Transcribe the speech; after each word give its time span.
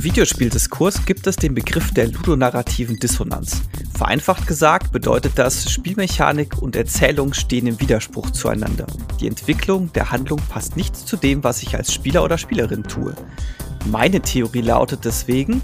Im 0.00 0.04
Videospieldiskurs 0.04 1.04
gibt 1.04 1.26
es 1.26 1.36
den 1.36 1.54
Begriff 1.54 1.92
der 1.92 2.08
ludonarrativen 2.08 2.98
Dissonanz. 2.98 3.60
Vereinfacht 3.94 4.46
gesagt 4.46 4.92
bedeutet 4.92 5.32
das, 5.34 5.70
Spielmechanik 5.70 6.56
und 6.56 6.74
Erzählung 6.74 7.34
stehen 7.34 7.66
im 7.66 7.78
Widerspruch 7.78 8.30
zueinander. 8.30 8.86
Die 9.20 9.26
Entwicklung 9.26 9.92
der 9.92 10.10
Handlung 10.10 10.40
passt 10.48 10.74
nicht 10.74 10.96
zu 10.96 11.18
dem, 11.18 11.44
was 11.44 11.62
ich 11.62 11.76
als 11.76 11.92
Spieler 11.92 12.24
oder 12.24 12.38
Spielerin 12.38 12.84
tue. 12.84 13.14
Meine 13.90 14.22
Theorie 14.22 14.62
lautet 14.62 15.04
deswegen, 15.04 15.60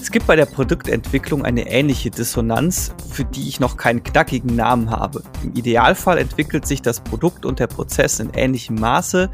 es 0.00 0.12
gibt 0.12 0.28
bei 0.28 0.36
der 0.36 0.46
Produktentwicklung 0.46 1.44
eine 1.44 1.68
ähnliche 1.68 2.10
Dissonanz, 2.10 2.94
für 3.10 3.24
die 3.24 3.48
ich 3.48 3.58
noch 3.58 3.76
keinen 3.76 4.04
knackigen 4.04 4.54
Namen 4.54 4.90
habe. 4.90 5.24
Im 5.42 5.56
Idealfall 5.56 6.18
entwickelt 6.18 6.68
sich 6.68 6.82
das 6.82 7.00
Produkt 7.00 7.44
und 7.44 7.58
der 7.58 7.66
Prozess 7.66 8.20
in 8.20 8.30
ähnlichem 8.30 8.76
Maße 8.76 9.28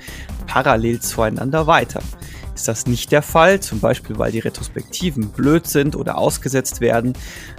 parallel 0.46 1.00
zueinander 1.00 1.66
weiter. 1.66 2.00
Ist 2.58 2.66
das 2.66 2.88
nicht 2.88 3.12
der 3.12 3.22
Fall, 3.22 3.60
zum 3.60 3.78
Beispiel 3.78 4.18
weil 4.18 4.32
die 4.32 4.40
Retrospektiven 4.40 5.30
blöd 5.30 5.68
sind 5.68 5.94
oder 5.94 6.18
ausgesetzt 6.18 6.80
werden, 6.80 7.12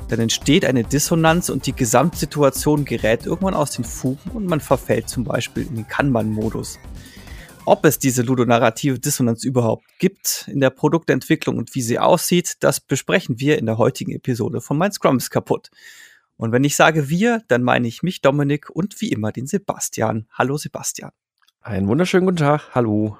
dann 0.09 0.19
entsteht 0.19 0.65
eine 0.65 0.83
Dissonanz 0.83 1.47
und 1.47 1.67
die 1.67 1.71
Gesamtsituation 1.71 2.83
gerät 2.83 3.25
irgendwann 3.25 3.53
aus 3.53 3.71
den 3.71 3.85
Fugen 3.85 4.31
und 4.31 4.45
man 4.47 4.59
verfällt 4.59 5.07
zum 5.07 5.23
Beispiel 5.23 5.65
in 5.65 5.75
den 5.75 5.87
Kanban-Modus. 5.87 6.79
Ob 7.63 7.85
es 7.85 7.97
diese 7.97 8.23
ludonarrative 8.23 8.99
Dissonanz 8.99 9.45
überhaupt 9.45 9.85
gibt 9.99 10.49
in 10.51 10.59
der 10.59 10.69
Produktentwicklung 10.69 11.57
und 11.57 11.73
wie 11.75 11.81
sie 11.81 11.97
aussieht, 11.97 12.57
das 12.59 12.81
besprechen 12.81 13.39
wir 13.39 13.57
in 13.57 13.67
der 13.67 13.77
heutigen 13.77 14.11
Episode 14.11 14.59
von 14.59 14.77
Mein 14.77 14.91
Scrum 14.91 15.15
ist 15.15 15.29
kaputt. 15.29 15.71
Und 16.35 16.51
wenn 16.51 16.65
ich 16.65 16.75
sage 16.75 17.07
wir, 17.07 17.41
dann 17.47 17.63
meine 17.63 17.87
ich 17.87 18.03
mich, 18.03 18.19
Dominik 18.19 18.69
und 18.69 18.99
wie 18.99 19.13
immer 19.13 19.31
den 19.31 19.47
Sebastian. 19.47 20.27
Hallo 20.33 20.57
Sebastian. 20.57 21.11
Einen 21.61 21.87
wunderschönen 21.87 22.25
guten 22.25 22.39
Tag. 22.39 22.75
Hallo. 22.75 23.17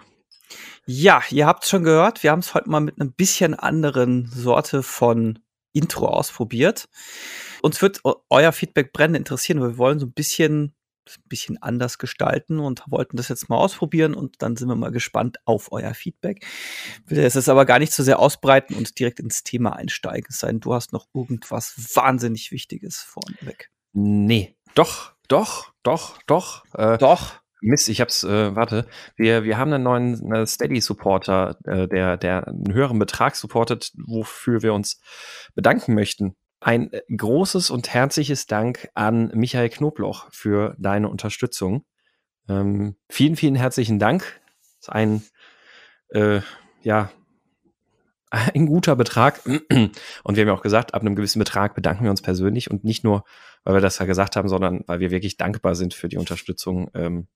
Ja, 0.86 1.22
ihr 1.30 1.46
habt 1.46 1.66
schon 1.66 1.84
gehört, 1.84 2.24
wir 2.24 2.32
haben 2.32 2.40
es 2.40 2.54
heute 2.54 2.70
mal 2.70 2.80
mit 2.80 3.00
einem 3.00 3.14
bisschen 3.14 3.54
anderen 3.54 4.28
Sorte 4.28 4.84
von 4.84 5.40
Intro 5.72 6.08
ausprobiert. 6.08 6.90
Uns 7.62 7.82
wird 7.82 8.02
euer 8.30 8.52
Feedback 8.52 8.94
brennend 8.94 9.18
interessieren, 9.18 9.62
weil 9.62 9.72
wir 9.72 9.78
wollen 9.78 10.00
so 10.00 10.08
ein 10.08 10.14
bisschen, 10.14 10.76
ein 11.08 11.24
bisschen 11.26 11.62
anders 11.62 11.98
gestalten 11.98 12.60
und 12.60 12.84
wollten 12.88 13.18
das 13.18 13.28
jetzt 13.28 13.50
mal 13.50 13.58
ausprobieren 13.58 14.14
und 14.16 14.42
dann 14.42 14.56
sind 14.56 14.68
wir 14.68 14.76
mal 14.76 14.92
gespannt 14.92 15.38
auf 15.46 15.72
euer 15.72 15.94
Feedback. 15.94 16.46
Ich 17.06 17.12
will 17.12 17.20
jetzt 17.20 17.50
aber 17.50 17.66
gar 17.66 17.80
nicht 17.80 17.94
so 17.94 18.02
sehr 18.04 18.20
ausbreiten 18.20 18.76
und 18.76 18.98
direkt 18.98 19.20
ins 19.20 19.44
Thema 19.44 19.76
einsteigen, 19.76 20.28
es 20.30 20.40
sei 20.40 20.48
denn, 20.48 20.60
du 20.60 20.74
hast 20.74 20.94
noch 20.94 21.08
irgendwas 21.14 21.76
wahnsinnig 21.96 22.52
Wichtiges 22.52 22.98
vorneweg. 22.98 23.70
Nee, 23.94 24.56
doch, 24.76 25.14
doch, 25.28 25.74
doch, 25.84 26.22
doch. 26.24 26.66
Äh, 26.74 26.98
doch. 26.98 27.39
Mist, 27.62 27.90
ich 27.90 28.00
hab's, 28.00 28.24
äh, 28.24 28.56
warte. 28.56 28.86
Wir, 29.16 29.44
wir 29.44 29.58
haben 29.58 29.74
einen 29.74 29.84
neuen 29.84 30.32
äh, 30.32 30.46
Steady-Supporter, 30.46 31.58
äh, 31.66 31.88
der, 31.88 32.18
der 32.18 32.48
einen 32.48 32.74
höheren 32.74 33.00
Betrag 33.00 33.36
supportet, 33.36 33.92
wofür 34.08 34.62
wir 34.62 34.74
uns 34.74 35.02
bedanken 35.56 35.94
möchten. 35.94 36.36
Ein 36.62 36.92
äh, 36.94 37.02
großes 37.16 37.70
und 37.70 37.94
herzliches 37.94 38.48
Dank 38.48 38.90
an 38.94 39.32
Michael 39.34 39.70
Knobloch 39.70 40.28
für 40.32 40.76
deine 40.78 41.10
Unterstützung. 41.10 41.86
Ähm, 42.48 42.96
vielen, 43.10 43.36
vielen 43.36 43.56
herzlichen 43.56 44.00
Dank. 44.00 44.42
Das 44.62 44.88
ist 44.88 44.90
ein, 44.90 45.24
äh, 46.10 46.42
ja, 46.82 47.12
ein 48.32 48.68
guter 48.68 48.96
Betrag. 48.96 49.42
Und 49.46 50.36
wir 50.36 50.42
haben 50.42 50.48
ja 50.48 50.54
auch 50.54 50.62
gesagt, 50.62 50.94
ab 50.94 51.02
einem 51.02 51.16
gewissen 51.16 51.40
Betrag 51.40 51.76
bedanken 51.76 52.04
wir 52.04 52.12
uns 52.12 52.22
persönlich 52.22 52.72
und 52.72 52.84
nicht 52.84 53.04
nur, 53.04 53.24
weil 53.64 53.76
wir 53.76 53.82
das 53.82 54.00
ja 54.00 54.06
gesagt 54.06 54.36
haben, 54.36 54.48
sondern 54.48 54.84
weil 54.88 55.00
wir 55.00 55.12
wirklich 55.12 55.38
dankbar 55.38 55.76
sind 55.76 55.94
für 55.94 56.08
die 56.08 56.18
Unterstützung, 56.18 56.90
ähm, 56.94 57.28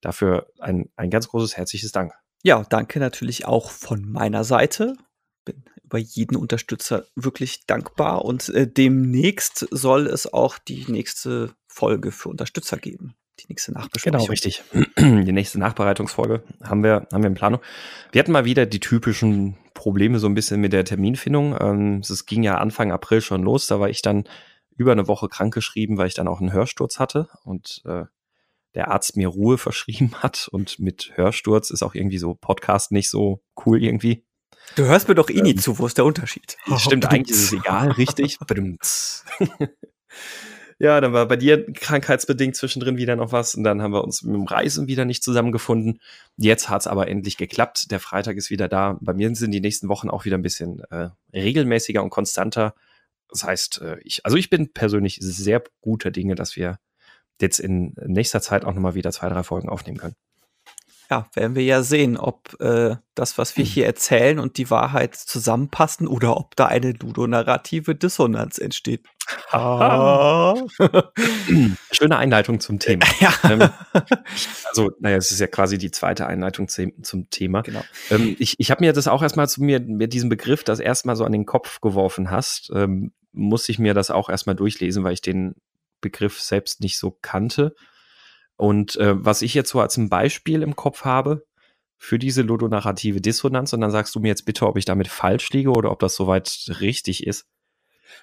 Dafür 0.00 0.48
ein, 0.58 0.90
ein 0.96 1.10
ganz 1.10 1.28
großes 1.28 1.56
herzliches 1.56 1.92
Dank. 1.92 2.12
Ja, 2.42 2.62
danke 2.68 3.00
natürlich 3.00 3.46
auch 3.46 3.70
von 3.70 4.10
meiner 4.10 4.44
Seite. 4.44 4.94
Bin 5.44 5.64
über 5.82 5.98
jeden 5.98 6.36
Unterstützer 6.36 7.06
wirklich 7.14 7.66
dankbar 7.66 8.24
und 8.24 8.48
äh, 8.50 8.66
demnächst 8.66 9.66
soll 9.70 10.06
es 10.06 10.32
auch 10.32 10.58
die 10.58 10.84
nächste 10.88 11.54
Folge 11.66 12.12
für 12.12 12.28
Unterstützer 12.28 12.76
geben. 12.76 13.14
Die 13.40 13.46
nächste 13.48 13.72
Nachbesprechung. 13.72 14.18
Genau, 14.18 14.30
richtig. 14.30 14.62
Die 14.96 15.32
nächste 15.32 15.58
Nachbereitungsfolge 15.58 16.44
haben 16.62 16.84
wir, 16.84 17.08
haben 17.12 17.22
wir 17.22 17.28
in 17.28 17.34
Planung. 17.34 17.60
Wir 18.12 18.20
hatten 18.20 18.30
mal 18.30 18.44
wieder 18.44 18.64
die 18.64 18.78
typischen 18.78 19.56
Probleme 19.74 20.20
so 20.20 20.28
ein 20.28 20.34
bisschen 20.34 20.60
mit 20.60 20.72
der 20.72 20.84
Terminfindung. 20.84 21.56
Ähm, 21.60 21.98
es 21.98 22.26
ging 22.26 22.44
ja 22.44 22.58
Anfang 22.58 22.92
April 22.92 23.20
schon 23.20 23.42
los. 23.42 23.66
Da 23.66 23.80
war 23.80 23.88
ich 23.88 24.02
dann 24.02 24.24
über 24.76 24.92
eine 24.92 25.08
Woche 25.08 25.28
krankgeschrieben, 25.28 25.98
weil 25.98 26.06
ich 26.06 26.14
dann 26.14 26.28
auch 26.28 26.40
einen 26.40 26.52
Hörsturz 26.52 27.00
hatte. 27.00 27.28
Und 27.44 27.82
äh, 27.86 28.04
der 28.74 28.90
Arzt 28.90 29.16
mir 29.16 29.28
Ruhe 29.28 29.58
verschrieben 29.58 30.14
hat 30.16 30.48
und 30.50 30.78
mit 30.78 31.12
Hörsturz 31.14 31.70
ist 31.70 31.82
auch 31.82 31.94
irgendwie 31.94 32.18
so 32.18 32.34
Podcast 32.34 32.92
nicht 32.92 33.10
so 33.10 33.42
cool 33.64 33.82
irgendwie. 33.82 34.24
Du 34.76 34.84
hörst 34.84 35.08
mir 35.08 35.14
doch 35.14 35.30
eh 35.30 35.42
nie 35.42 35.52
ähm, 35.52 35.58
zu, 35.58 35.78
wo 35.78 35.86
ist 35.86 35.98
der 35.98 36.04
Unterschied? 36.04 36.56
Stimmt, 36.78 37.10
eigentlich 37.10 37.36
ist 37.36 37.44
es 37.44 37.52
egal, 37.52 37.90
richtig. 37.92 38.38
ja, 40.78 41.00
dann 41.00 41.12
war 41.12 41.28
bei 41.28 41.36
dir 41.36 41.70
krankheitsbedingt 41.72 42.56
zwischendrin 42.56 42.96
wieder 42.96 43.14
noch 43.14 43.30
was 43.30 43.54
und 43.54 43.62
dann 43.62 43.82
haben 43.82 43.92
wir 43.92 44.02
uns 44.02 44.22
mit 44.22 44.34
dem 44.34 44.44
Reisen 44.44 44.88
wieder 44.88 45.04
nicht 45.04 45.22
zusammengefunden. 45.22 46.00
Jetzt 46.36 46.70
hat 46.70 46.80
es 46.80 46.86
aber 46.86 47.08
endlich 47.08 47.36
geklappt. 47.36 47.90
Der 47.90 48.00
Freitag 48.00 48.36
ist 48.36 48.50
wieder 48.50 48.68
da. 48.68 48.98
Bei 49.00 49.12
mir 49.12 49.32
sind 49.34 49.52
die 49.52 49.60
nächsten 49.60 49.88
Wochen 49.88 50.08
auch 50.08 50.24
wieder 50.24 50.38
ein 50.38 50.42
bisschen 50.42 50.82
äh, 50.90 51.10
regelmäßiger 51.32 52.02
und 52.02 52.10
konstanter. 52.10 52.74
Das 53.28 53.44
heißt, 53.44 53.82
äh, 53.82 53.98
ich, 54.02 54.24
also 54.24 54.36
ich 54.36 54.50
bin 54.50 54.72
persönlich 54.72 55.18
sehr 55.20 55.62
guter 55.82 56.10
Dinge, 56.10 56.34
dass 56.34 56.56
wir 56.56 56.78
jetzt 57.40 57.58
in 57.58 57.94
nächster 58.06 58.40
Zeit 58.40 58.64
auch 58.64 58.74
nochmal 58.74 58.94
wieder 58.94 59.12
zwei, 59.12 59.28
drei 59.28 59.42
Folgen 59.42 59.68
aufnehmen 59.68 59.98
können. 59.98 60.16
Ja, 61.10 61.26
werden 61.34 61.54
wir 61.54 61.62
ja 61.62 61.82
sehen, 61.82 62.16
ob 62.16 62.58
äh, 62.60 62.96
das, 63.14 63.36
was 63.36 63.58
wir 63.58 63.64
hier 63.64 63.84
erzählen 63.84 64.38
und 64.38 64.56
die 64.56 64.70
Wahrheit 64.70 65.14
zusammenpassen 65.14 66.08
oder 66.08 66.36
ob 66.38 66.56
da 66.56 66.66
eine 66.66 66.92
ludonarrative 66.92 67.94
Dissonanz 67.94 68.56
entsteht. 68.58 69.04
Ah. 69.50 70.54
Schöne 71.92 72.16
Einleitung 72.16 72.60
zum 72.60 72.78
Thema. 72.78 73.04
Ja. 73.20 73.34
Ähm, 73.44 73.68
also, 74.68 74.92
naja, 74.98 75.18
es 75.18 75.30
ist 75.30 75.40
ja 75.40 75.46
quasi 75.46 75.76
die 75.76 75.90
zweite 75.90 76.26
Einleitung 76.26 76.68
zum 76.68 77.30
Thema. 77.30 77.62
Genau. 77.62 77.84
Ähm, 78.10 78.36
ich 78.38 78.54
ich 78.58 78.70
habe 78.70 78.82
mir 78.82 78.92
das 78.94 79.06
auch 79.06 79.22
erstmal 79.22 79.48
zu 79.48 79.62
mir, 79.62 79.80
mir 79.80 80.08
diesen 80.08 80.30
Begriff 80.30 80.64
das 80.64 80.80
erstmal 80.80 81.16
so 81.16 81.24
an 81.24 81.32
den 81.32 81.44
Kopf 81.44 81.80
geworfen 81.80 82.30
hast, 82.30 82.70
ähm, 82.74 83.12
muss 83.32 83.68
ich 83.68 83.78
mir 83.78 83.92
das 83.94 84.10
auch 84.10 84.30
erstmal 84.30 84.56
durchlesen, 84.56 85.04
weil 85.04 85.12
ich 85.12 85.22
den 85.22 85.54
Begriff 86.04 86.40
selbst 86.40 86.80
nicht 86.80 86.98
so 86.98 87.18
kannte. 87.22 87.74
Und 88.56 88.96
äh, 88.96 89.14
was 89.16 89.42
ich 89.42 89.54
jetzt 89.54 89.70
so 89.70 89.80
als 89.80 89.96
ein 89.96 90.08
Beispiel 90.08 90.62
im 90.62 90.76
Kopf 90.76 91.04
habe 91.04 91.44
für 91.96 92.18
diese 92.18 92.42
ludonarrative 92.42 93.20
Dissonanz, 93.20 93.72
und 93.72 93.80
dann 93.80 93.90
sagst 93.90 94.14
du 94.14 94.20
mir 94.20 94.28
jetzt 94.28 94.44
bitte, 94.44 94.66
ob 94.66 94.76
ich 94.76 94.84
damit 94.84 95.08
falsch 95.08 95.50
liege 95.50 95.70
oder 95.70 95.90
ob 95.90 95.98
das 96.00 96.14
soweit 96.14 96.66
richtig 96.80 97.26
ist. 97.26 97.46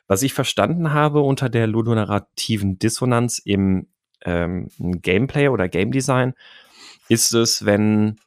Was 0.08 0.24
ich 0.24 0.34
verstanden 0.34 0.94
habe 0.94 1.22
unter 1.22 1.50
der 1.50 1.68
ludonarrativen 1.68 2.78
Dissonanz 2.78 3.40
im 3.40 3.88
ähm, 4.24 4.70
Gameplay 4.78 5.48
oder 5.48 5.68
Game 5.68 5.92
Design, 5.92 6.34
ist 7.10 7.34
es, 7.34 7.66
wenn, 7.66 8.20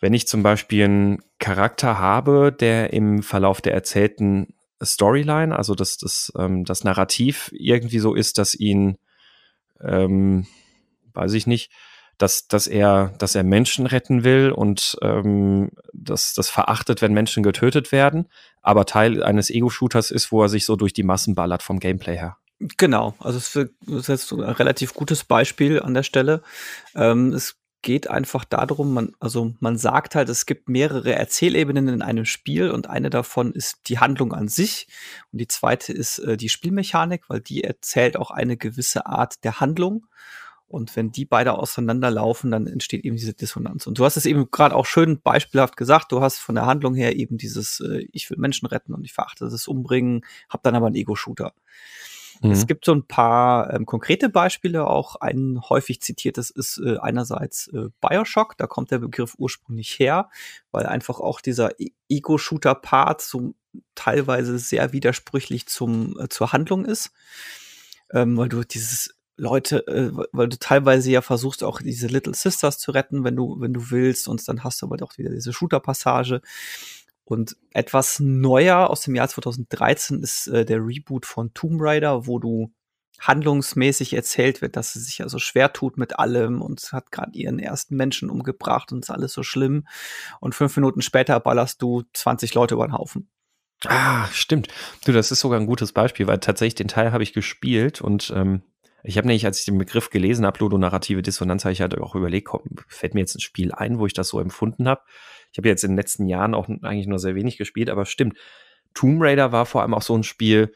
wenn 0.00 0.14
ich 0.14 0.26
zum 0.26 0.42
Beispiel 0.42 0.84
einen 0.84 1.22
Charakter 1.38 1.98
habe, 1.98 2.50
der 2.50 2.92
im 2.92 3.22
Verlauf 3.22 3.60
der 3.60 3.74
erzählten 3.74 4.54
Storyline, 4.84 5.56
also 5.56 5.74
dass 5.74 5.96
das, 5.96 6.32
ähm, 6.36 6.64
das 6.64 6.84
Narrativ 6.84 7.50
irgendwie 7.52 7.98
so 7.98 8.14
ist, 8.14 8.38
dass 8.38 8.54
ihn, 8.54 8.98
ähm, 9.80 10.46
weiß 11.14 11.32
ich 11.34 11.46
nicht, 11.46 11.70
dass, 12.18 12.46
dass 12.46 12.66
er, 12.66 13.14
dass 13.18 13.34
er 13.34 13.42
Menschen 13.42 13.86
retten 13.86 14.22
will 14.22 14.52
und 14.52 14.96
ähm, 15.02 15.70
dass 15.92 16.34
das 16.34 16.50
verachtet, 16.50 17.02
wenn 17.02 17.12
Menschen 17.12 17.42
getötet 17.42 17.90
werden, 17.90 18.28
aber 18.60 18.86
Teil 18.86 19.22
eines 19.22 19.50
Ego-Shooters 19.50 20.10
ist, 20.10 20.30
wo 20.30 20.42
er 20.42 20.48
sich 20.48 20.64
so 20.64 20.76
durch 20.76 20.92
die 20.92 21.02
Massen 21.02 21.34
ballert 21.34 21.62
vom 21.62 21.80
Gameplay 21.80 22.16
her. 22.16 22.36
Genau, 22.76 23.14
also 23.18 23.38
es 23.38 23.56
ist 23.56 24.08
jetzt 24.08 24.32
ein 24.32 24.40
relativ 24.40 24.94
gutes 24.94 25.24
Beispiel 25.24 25.80
an 25.80 25.94
der 25.94 26.04
Stelle. 26.04 26.42
Ähm, 26.94 27.32
es 27.32 27.56
geht 27.82 28.08
einfach 28.08 28.44
darum, 28.44 28.94
man, 28.94 29.14
also 29.20 29.54
man 29.60 29.76
sagt 29.76 30.14
halt, 30.14 30.28
es 30.28 30.46
gibt 30.46 30.68
mehrere 30.68 31.14
Erzählebenen 31.14 31.88
in 31.88 32.02
einem 32.02 32.24
Spiel 32.24 32.70
und 32.70 32.88
eine 32.88 33.10
davon 33.10 33.52
ist 33.52 33.88
die 33.88 33.98
Handlung 33.98 34.32
an 34.32 34.48
sich 34.48 34.86
und 35.32 35.40
die 35.40 35.48
zweite 35.48 35.92
ist 35.92 36.20
äh, 36.20 36.36
die 36.36 36.48
Spielmechanik, 36.48 37.28
weil 37.28 37.40
die 37.40 37.64
erzählt 37.64 38.16
auch 38.16 38.30
eine 38.30 38.56
gewisse 38.56 39.06
Art 39.06 39.44
der 39.44 39.60
Handlung. 39.60 40.06
Und 40.68 40.96
wenn 40.96 41.12
die 41.12 41.26
beide 41.26 41.52
auseinanderlaufen, 41.52 42.50
dann 42.50 42.66
entsteht 42.66 43.04
eben 43.04 43.16
diese 43.16 43.34
Dissonanz. 43.34 43.86
Und 43.86 43.98
du 43.98 44.06
hast 44.06 44.16
es 44.16 44.24
eben 44.24 44.50
gerade 44.50 44.74
auch 44.74 44.86
schön 44.86 45.20
beispielhaft 45.20 45.76
gesagt. 45.76 46.10
Du 46.12 46.22
hast 46.22 46.38
von 46.38 46.54
der 46.54 46.64
Handlung 46.64 46.94
her 46.94 47.14
eben 47.14 47.36
dieses, 47.36 47.80
äh, 47.80 48.06
ich 48.10 48.30
will 48.30 48.38
Menschen 48.38 48.66
retten 48.66 48.94
und 48.94 49.04
ich 49.04 49.12
verachte 49.12 49.50
das 49.50 49.68
Umbringen, 49.68 50.24
hab 50.48 50.62
dann 50.62 50.74
aber 50.74 50.86
einen 50.86 50.96
Ego-Shooter. 50.96 51.52
Mhm. 52.42 52.50
Es 52.50 52.66
gibt 52.66 52.84
so 52.84 52.92
ein 52.92 53.06
paar 53.06 53.72
ähm, 53.72 53.86
konkrete 53.86 54.28
Beispiele, 54.28 54.86
auch. 54.86 55.16
Ein 55.16 55.60
häufig 55.68 56.00
zitiertes 56.00 56.50
ist 56.50 56.80
äh, 56.84 56.98
einerseits 56.98 57.68
äh, 57.68 57.88
Bioshock, 58.00 58.56
da 58.58 58.66
kommt 58.66 58.90
der 58.90 58.98
Begriff 58.98 59.34
ursprünglich 59.38 59.98
her, 59.98 60.28
weil 60.72 60.86
einfach 60.86 61.20
auch 61.20 61.40
dieser 61.40 61.78
e 61.80 61.92
Ego-Shooter-Part 62.08 63.22
so 63.22 63.54
teilweise 63.94 64.58
sehr 64.58 64.92
widersprüchlich 64.92 65.66
zum, 65.66 66.18
äh, 66.20 66.28
zur 66.28 66.52
Handlung 66.52 66.84
ist, 66.84 67.10
ähm, 68.12 68.36
weil 68.36 68.50
du 68.50 68.64
dieses 68.64 69.14
Leute, 69.36 69.86
äh, 69.86 70.10
weil 70.32 70.48
du 70.48 70.58
teilweise 70.58 71.10
ja 71.10 71.22
versuchst 71.22 71.64
auch 71.64 71.80
diese 71.80 72.06
Little 72.08 72.34
Sisters 72.34 72.78
zu 72.78 72.90
retten, 72.90 73.24
wenn 73.24 73.34
du 73.36 73.60
wenn 73.60 73.72
du 73.72 73.90
willst, 73.90 74.28
und 74.28 74.46
dann 74.46 74.62
hast 74.62 74.82
du 74.82 74.86
aber 74.86 74.98
doch 74.98 75.16
wieder 75.16 75.30
diese 75.30 75.52
Shooter-Passage 75.52 76.42
Und 77.32 77.56
etwas 77.70 78.20
neuer 78.20 78.90
aus 78.90 79.00
dem 79.00 79.14
Jahr 79.14 79.26
2013 79.26 80.22
ist 80.22 80.48
äh, 80.48 80.66
der 80.66 80.84
Reboot 80.84 81.24
von 81.24 81.54
Tomb 81.54 81.80
Raider, 81.80 82.26
wo 82.26 82.38
du 82.38 82.74
handlungsmäßig 83.20 84.12
erzählt 84.12 84.60
wird, 84.60 84.76
dass 84.76 84.92
sie 84.92 85.00
sich 85.00 85.22
also 85.22 85.38
schwer 85.38 85.72
tut 85.72 85.96
mit 85.96 86.18
allem 86.18 86.60
und 86.60 86.92
hat 86.92 87.10
gerade 87.10 87.32
ihren 87.32 87.58
ersten 87.58 87.96
Menschen 87.96 88.28
umgebracht 88.28 88.92
und 88.92 88.98
ist 88.98 89.10
alles 89.10 89.32
so 89.32 89.42
schlimm. 89.42 89.86
Und 90.40 90.54
fünf 90.54 90.76
Minuten 90.76 91.00
später 91.00 91.40
ballerst 91.40 91.80
du 91.80 92.02
20 92.12 92.52
Leute 92.52 92.74
über 92.74 92.86
den 92.86 92.92
Haufen. 92.92 93.30
Ah, 93.86 94.26
stimmt. 94.30 94.68
Du, 95.06 95.12
das 95.12 95.32
ist 95.32 95.40
sogar 95.40 95.58
ein 95.58 95.66
gutes 95.66 95.92
Beispiel, 95.92 96.26
weil 96.26 96.38
tatsächlich 96.38 96.74
den 96.74 96.88
Teil 96.88 97.12
habe 97.12 97.22
ich 97.22 97.32
gespielt 97.32 98.02
und 98.02 98.30
ähm, 98.36 98.60
ich 99.04 99.16
habe 99.16 99.26
nämlich, 99.26 99.46
als 99.46 99.58
ich 99.58 99.64
den 99.64 99.78
Begriff 99.78 100.10
gelesen 100.10 100.44
habe, 100.44 100.58
ludonarrative 100.60 101.22
Dissonanz, 101.22 101.64
habe 101.64 101.72
ich 101.72 101.80
halt 101.80 101.98
auch 101.98 102.14
überlegt, 102.14 102.46
komm, 102.48 102.62
fällt 102.88 103.14
mir 103.14 103.20
jetzt 103.20 103.34
ein 103.34 103.40
Spiel 103.40 103.72
ein, 103.72 103.98
wo 103.98 104.06
ich 104.06 104.12
das 104.12 104.28
so 104.28 104.38
empfunden 104.38 104.86
habe. 104.86 105.00
Ich 105.52 105.58
habe 105.58 105.68
jetzt 105.68 105.84
in 105.84 105.92
den 105.92 105.96
letzten 105.96 106.26
Jahren 106.26 106.54
auch 106.54 106.68
eigentlich 106.68 107.06
nur 107.06 107.18
sehr 107.18 107.34
wenig 107.34 107.58
gespielt, 107.58 107.90
aber 107.90 108.06
stimmt. 108.06 108.38
Tomb 108.94 109.22
Raider 109.22 109.52
war 109.52 109.66
vor 109.66 109.82
allem 109.82 109.94
auch 109.94 110.02
so 110.02 110.16
ein 110.16 110.22
Spiel, 110.22 110.72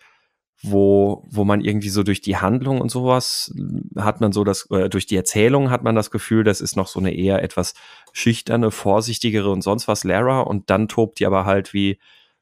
wo, 0.62 1.22
wo 1.28 1.44
man 1.44 1.60
irgendwie 1.60 1.90
so 1.90 2.02
durch 2.02 2.20
die 2.20 2.36
Handlung 2.38 2.80
und 2.80 2.90
sowas 2.90 3.54
hat 3.96 4.20
man 4.20 4.32
so 4.32 4.42
das, 4.42 4.70
äh, 4.70 4.88
durch 4.88 5.06
die 5.06 5.16
Erzählung 5.16 5.70
hat 5.70 5.82
man 5.82 5.94
das 5.94 6.10
Gefühl, 6.10 6.44
das 6.44 6.60
ist 6.60 6.76
noch 6.76 6.88
so 6.88 6.98
eine 6.98 7.14
eher 7.14 7.42
etwas 7.42 7.74
schüchterne, 8.12 8.70
vorsichtigere 8.70 9.50
und 9.50 9.62
sonst 9.62 9.86
was 9.86 10.04
Lara 10.04 10.40
und 10.40 10.70
dann 10.70 10.88
tobt 10.88 11.20
die 11.20 11.26
aber 11.26 11.44
halt 11.44 11.74
wie, 11.74 11.98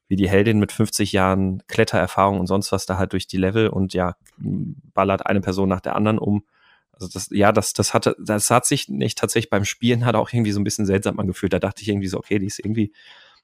wie 0.07 0.15
die 0.15 0.29
Heldin 0.29 0.59
mit 0.59 0.71
50 0.71 1.11
Jahren 1.11 1.63
Klettererfahrung 1.67 2.39
und 2.39 2.47
sonst 2.47 2.71
was 2.71 2.85
da 2.85 2.97
halt 2.97 3.11
durch 3.13 3.27
die 3.27 3.37
Level 3.37 3.67
und 3.67 3.93
ja, 3.93 4.15
ballert 4.37 5.25
eine 5.25 5.41
Person 5.41 5.67
nach 5.67 5.81
der 5.81 5.95
anderen 5.95 6.19
um. 6.19 6.45
Also 6.95 7.09
das, 7.13 7.27
ja, 7.31 7.51
das, 7.51 7.73
das 7.73 7.93
hatte, 7.93 8.15
das 8.19 8.49
hat 8.49 8.65
sich 8.65 8.89
nicht 8.89 9.17
tatsächlich 9.17 9.49
beim 9.49 9.65
Spielen 9.65 10.05
hat 10.05 10.15
auch 10.15 10.31
irgendwie 10.31 10.51
so 10.51 10.59
ein 10.59 10.63
bisschen 10.63 10.85
seltsam 10.85 11.19
angefühlt. 11.19 11.53
Da 11.53 11.59
dachte 11.59 11.81
ich 11.81 11.89
irgendwie 11.89 12.07
so, 12.07 12.17
okay, 12.17 12.39
die 12.39 12.47
ist 12.47 12.59
irgendwie, 12.59 12.93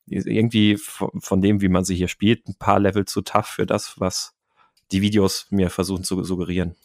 die 0.06 0.16
ist 0.16 0.28
irgendwie 0.28 0.78
von, 0.78 1.10
von 1.20 1.42
dem, 1.42 1.62
wie 1.62 1.70
man 1.70 1.84
sie 1.84 1.96
hier 1.96 2.08
spielt, 2.08 2.48
ein 2.48 2.56
paar 2.56 2.80
Level 2.80 3.06
zu 3.06 3.22
tough 3.22 3.48
für 3.48 3.66
das, 3.66 4.00
was, 4.00 4.34
die 4.92 5.02
Videos 5.02 5.48
mir 5.50 5.70
versuchen 5.70 6.04
zu 6.04 6.24
suggerieren. 6.24 6.76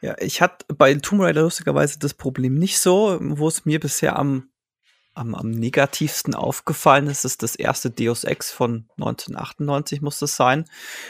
Ja, 0.00 0.16
ich 0.20 0.40
hatte 0.40 0.64
bei 0.74 0.94
Tomb 0.94 1.22
Raider 1.22 1.42
lustigerweise 1.42 1.98
das 1.98 2.14
Problem 2.14 2.54
nicht 2.54 2.78
so, 2.78 3.18
wo 3.20 3.48
es 3.48 3.64
mir 3.64 3.80
bisher 3.80 4.16
am, 4.16 4.48
am, 5.18 5.34
am 5.34 5.50
negativsten 5.50 6.34
aufgefallen 6.34 7.08
ist, 7.08 7.24
ist 7.24 7.42
das 7.42 7.56
erste 7.56 7.90
Deus 7.90 8.24
Ex 8.24 8.50
von 8.50 8.86
1998 8.96 10.00
muss 10.00 10.18
das 10.18 10.36
sein, 10.36 10.64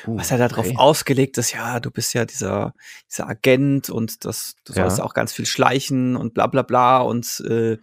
uh, 0.06 0.16
was 0.16 0.31
ja 0.31 0.38
darauf 0.38 0.66
okay. 0.66 0.76
ausgelegt 0.76 1.38
ist, 1.38 1.52
ja, 1.52 1.81
du 1.81 1.90
bist 1.90 2.14
ja 2.14 2.25
dieser, 2.25 2.75
dieser 3.10 3.28
Agent 3.28 3.90
und 3.90 4.25
das, 4.25 4.56
du 4.64 4.72
sollst 4.72 4.99
ja. 4.99 5.05
auch 5.05 5.14
ganz 5.14 5.32
viel 5.32 5.46
schleichen 5.46 6.16
und 6.16 6.34
bla 6.34 6.46
bla 6.46 6.62
bla 6.62 6.99
und 6.99 7.40
äh, 7.49 7.78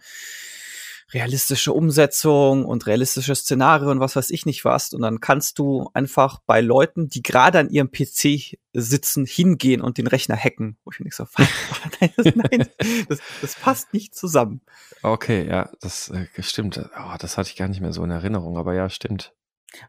realistische 1.12 1.72
Umsetzung 1.72 2.64
und 2.64 2.86
realistische 2.86 3.34
Szenarien 3.34 3.90
und 3.90 4.00
was 4.00 4.16
weiß 4.16 4.30
ich 4.30 4.44
nicht 4.44 4.64
was. 4.64 4.92
Und 4.92 5.02
dann 5.02 5.20
kannst 5.20 5.58
du 5.58 5.88
einfach 5.94 6.40
bei 6.46 6.60
Leuten, 6.60 7.08
die 7.08 7.22
gerade 7.22 7.60
an 7.60 7.70
ihrem 7.70 7.90
PC 7.90 8.58
sitzen, 8.72 9.24
hingehen 9.24 9.80
und 9.80 9.98
den 9.98 10.06
Rechner 10.06 10.36
hacken. 10.36 10.78
Wo 10.84 10.90
ich 10.90 10.98
mir 10.98 11.04
nicht 11.04 11.16
so, 11.16 11.26
nein, 12.00 12.68
das, 13.08 13.20
das, 13.40 13.54
passt 13.54 13.92
nicht 13.92 14.14
zusammen. 14.14 14.60
Okay, 15.02 15.46
ja, 15.46 15.70
das 15.80 16.10
äh, 16.10 16.26
stimmt. 16.42 16.78
Oh, 16.78 17.16
das 17.18 17.38
hatte 17.38 17.50
ich 17.50 17.56
gar 17.56 17.68
nicht 17.68 17.80
mehr 17.80 17.92
so 17.92 18.02
in 18.02 18.10
Erinnerung, 18.10 18.58
aber 18.58 18.74
ja, 18.74 18.90
stimmt. 18.90 19.32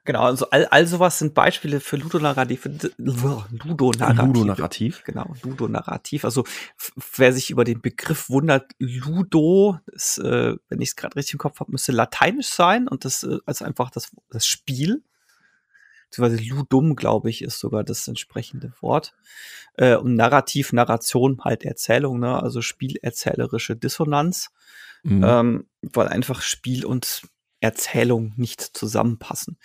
Genau, 0.06 0.24
also 0.24 0.50
all, 0.50 0.66
all 0.68 0.88
sowas 0.88 1.20
sind 1.20 1.34
Beispiele 1.34 1.80
für 1.80 1.98
Ludonarrativ. 1.98 2.70
Ludonarrativ. 2.98 4.26
Ludonarrativ. 4.26 5.04
Genau, 5.04 5.34
Ludonarrativ. 5.44 6.26
Also 6.26 6.44
wer 7.16 7.34
sich 7.34 7.50
über 7.50 7.64
den 7.64 7.82
Begriff 7.82 8.30
wundert, 8.30 8.72
Ludo, 8.80 9.80
ist, 9.88 10.18
äh, 10.20 10.56
wenn 10.70 10.82
ich 10.82 10.90
es 10.90 10.96
gerade 10.96 11.16
richtig 11.16 11.34
im 11.34 11.40
Kopf 11.40 11.60
habe, 11.60 11.72
müsste 11.72 11.92
lateinisch 11.92 12.50
sein 12.50 12.88
und 12.88 13.06
das 13.06 13.24
äh, 13.24 13.38
also 13.46 13.66
einfach 13.66 13.90
das, 13.90 14.12
das 14.30 14.46
Spiel. 14.46 15.04
Beziehungsweise 16.10 16.44
Ludum, 16.50 16.96
glaube 16.96 17.30
ich, 17.30 17.42
ist 17.42 17.60
sogar 17.60 17.84
das 17.84 18.08
entsprechende 18.08 18.72
Wort. 18.80 19.14
Äh, 19.74 19.96
und 19.96 20.16
Narrativ, 20.16 20.72
Narration, 20.72 21.42
halt 21.44 21.66
Erzählung, 21.66 22.20
ne? 22.20 22.42
also 22.42 22.62
spielerzählerische 22.62 23.76
Dissonanz. 23.76 24.52
Mhm. 25.04 25.24
Ähm, 25.24 25.68
weil 25.82 26.08
einfach 26.08 26.42
Spiel 26.42 26.86
und 26.86 27.22
Erzählung 27.60 28.34
nicht 28.36 28.62
zusammenpassen. 28.62 29.58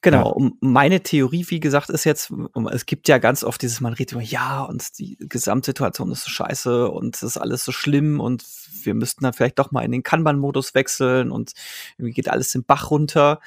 Genau, 0.00 0.28
ja. 0.28 0.32
um 0.32 0.56
meine 0.60 1.02
Theorie, 1.02 1.44
wie 1.48 1.60
gesagt, 1.60 1.90
ist 1.90 2.04
jetzt, 2.04 2.32
es 2.72 2.86
gibt 2.86 3.06
ja 3.06 3.18
ganz 3.18 3.44
oft 3.44 3.60
dieses, 3.60 3.80
man 3.80 3.92
redet 3.92 4.12
immer, 4.12 4.22
ja, 4.22 4.62
und 4.62 4.98
die 4.98 5.18
Gesamtsituation 5.18 6.10
ist 6.10 6.24
so 6.24 6.30
scheiße 6.30 6.90
und 6.90 7.16
es 7.16 7.22
ist 7.22 7.36
alles 7.36 7.64
so 7.64 7.72
schlimm 7.72 8.18
und 8.18 8.44
wir 8.82 8.94
müssten 8.94 9.24
dann 9.24 9.34
vielleicht 9.34 9.58
doch 9.58 9.72
mal 9.72 9.84
in 9.84 9.92
den 9.92 10.02
Kanban-Modus 10.02 10.74
wechseln 10.74 11.30
und 11.30 11.52
irgendwie 11.98 12.14
geht 12.14 12.30
alles 12.30 12.50
den 12.50 12.64
Bach 12.64 12.90
runter. 12.90 13.40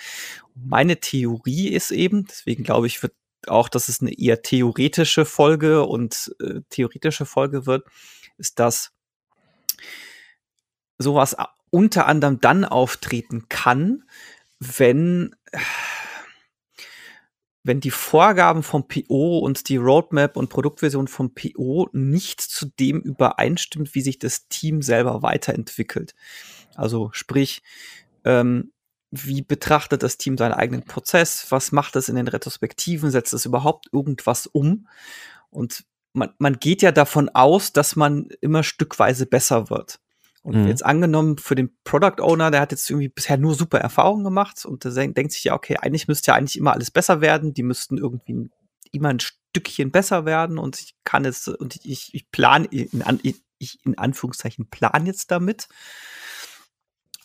Meine 0.54 1.00
Theorie 1.00 1.70
ist 1.70 1.90
eben, 1.90 2.26
deswegen 2.26 2.64
glaube 2.64 2.86
ich, 2.86 3.02
wird 3.02 3.14
auch, 3.48 3.70
dass 3.70 3.88
es 3.88 4.02
eine 4.02 4.18
eher 4.18 4.42
theoretische 4.44 5.26
Folge 5.26 5.84
und 5.86 6.36
äh, 6.40 6.62
theoretische 6.70 7.26
Folge 7.26 7.66
wird, 7.66 7.86
ist, 8.38 8.60
dass 8.60 8.92
sowas 11.00 11.36
unter 11.70 12.08
anderem 12.08 12.40
dann 12.40 12.66
auftreten 12.66 13.48
kann, 13.50 14.04
wenn, 14.60 15.36
wenn 17.64 17.80
die 17.80 17.92
Vorgaben 17.92 18.64
vom 18.64 18.88
PO 18.88 19.40
und 19.40 19.70
die 19.70 19.78
Roadmap 19.78 20.38
und 20.38 20.50
Produktversion 20.50 21.08
vom 21.08 21.34
PO 21.34 21.90
nicht 21.92 22.42
zu 22.42 22.68
dem 22.80 23.02
übereinstimmt, 23.02 23.94
wie 23.96 24.02
sich 24.02 24.20
das 24.20 24.48
Team 24.48 24.82
selber 24.82 25.22
weiterentwickelt. 25.22 26.16
Also 26.76 27.10
sprich, 27.14 27.62
ähm, 28.24 28.72
wie 29.12 29.42
betrachtet 29.42 30.04
das 30.04 30.18
Team 30.18 30.38
seinen 30.38 30.54
eigenen 30.54 30.84
Prozess? 30.84 31.48
Was 31.50 31.72
macht 31.72 31.96
es 31.96 32.10
in 32.10 32.16
den 32.16 32.28
Retrospektiven? 32.28 33.10
Setzt 33.10 33.34
es 33.34 33.46
überhaupt 33.46 33.88
irgendwas 33.94 34.48
um? 34.48 34.88
Und 35.50 35.86
man, 36.14 36.34
man 36.40 36.60
geht 36.60 36.82
ja 36.82 36.92
davon 36.92 37.30
aus, 37.30 37.72
dass 37.72 37.96
man 37.96 38.28
immer 38.42 38.64
stückweise 38.64 39.26
besser 39.26 39.70
wird. 39.70 40.00
Und 40.48 40.62
mhm. 40.62 40.68
jetzt 40.70 40.86
angenommen 40.86 41.38
für 41.38 41.56
den 41.56 41.76
Product 41.84 42.22
Owner, 42.22 42.52
der 42.52 42.62
hat 42.62 42.72
jetzt 42.72 42.90
irgendwie 42.90 43.10
bisher 43.10 43.36
nur 43.36 43.54
super 43.54 43.80
Erfahrungen 43.80 44.24
gemacht 44.24 44.64
und 44.64 44.86
der 44.86 44.94
denkt 44.94 45.34
sich 45.34 45.44
ja, 45.44 45.54
okay, 45.54 45.76
eigentlich 45.76 46.08
müsste 46.08 46.32
ja 46.32 46.36
eigentlich 46.38 46.58
immer 46.58 46.72
alles 46.72 46.90
besser 46.90 47.20
werden. 47.20 47.54
Die 47.54 47.64
müssten 47.64 47.98
irgendwie 47.98 48.50
immer 48.94 49.10
ein 49.10 49.20
Stückchen 49.20 49.92
besser 49.92 50.24
werden 50.24 50.58
und 50.58 50.80
ich 50.80 50.96
kann 51.04 51.26
jetzt 51.26 51.50
und 51.50 51.82
ich, 51.84 52.14
ich 52.14 52.32
plane 52.32 52.66
in, 52.72 53.04
ich 53.58 53.86
in 53.86 53.98
Anführungszeichen 53.98 54.70
plan 54.70 55.06
jetzt 55.06 55.32
damit 55.32 55.68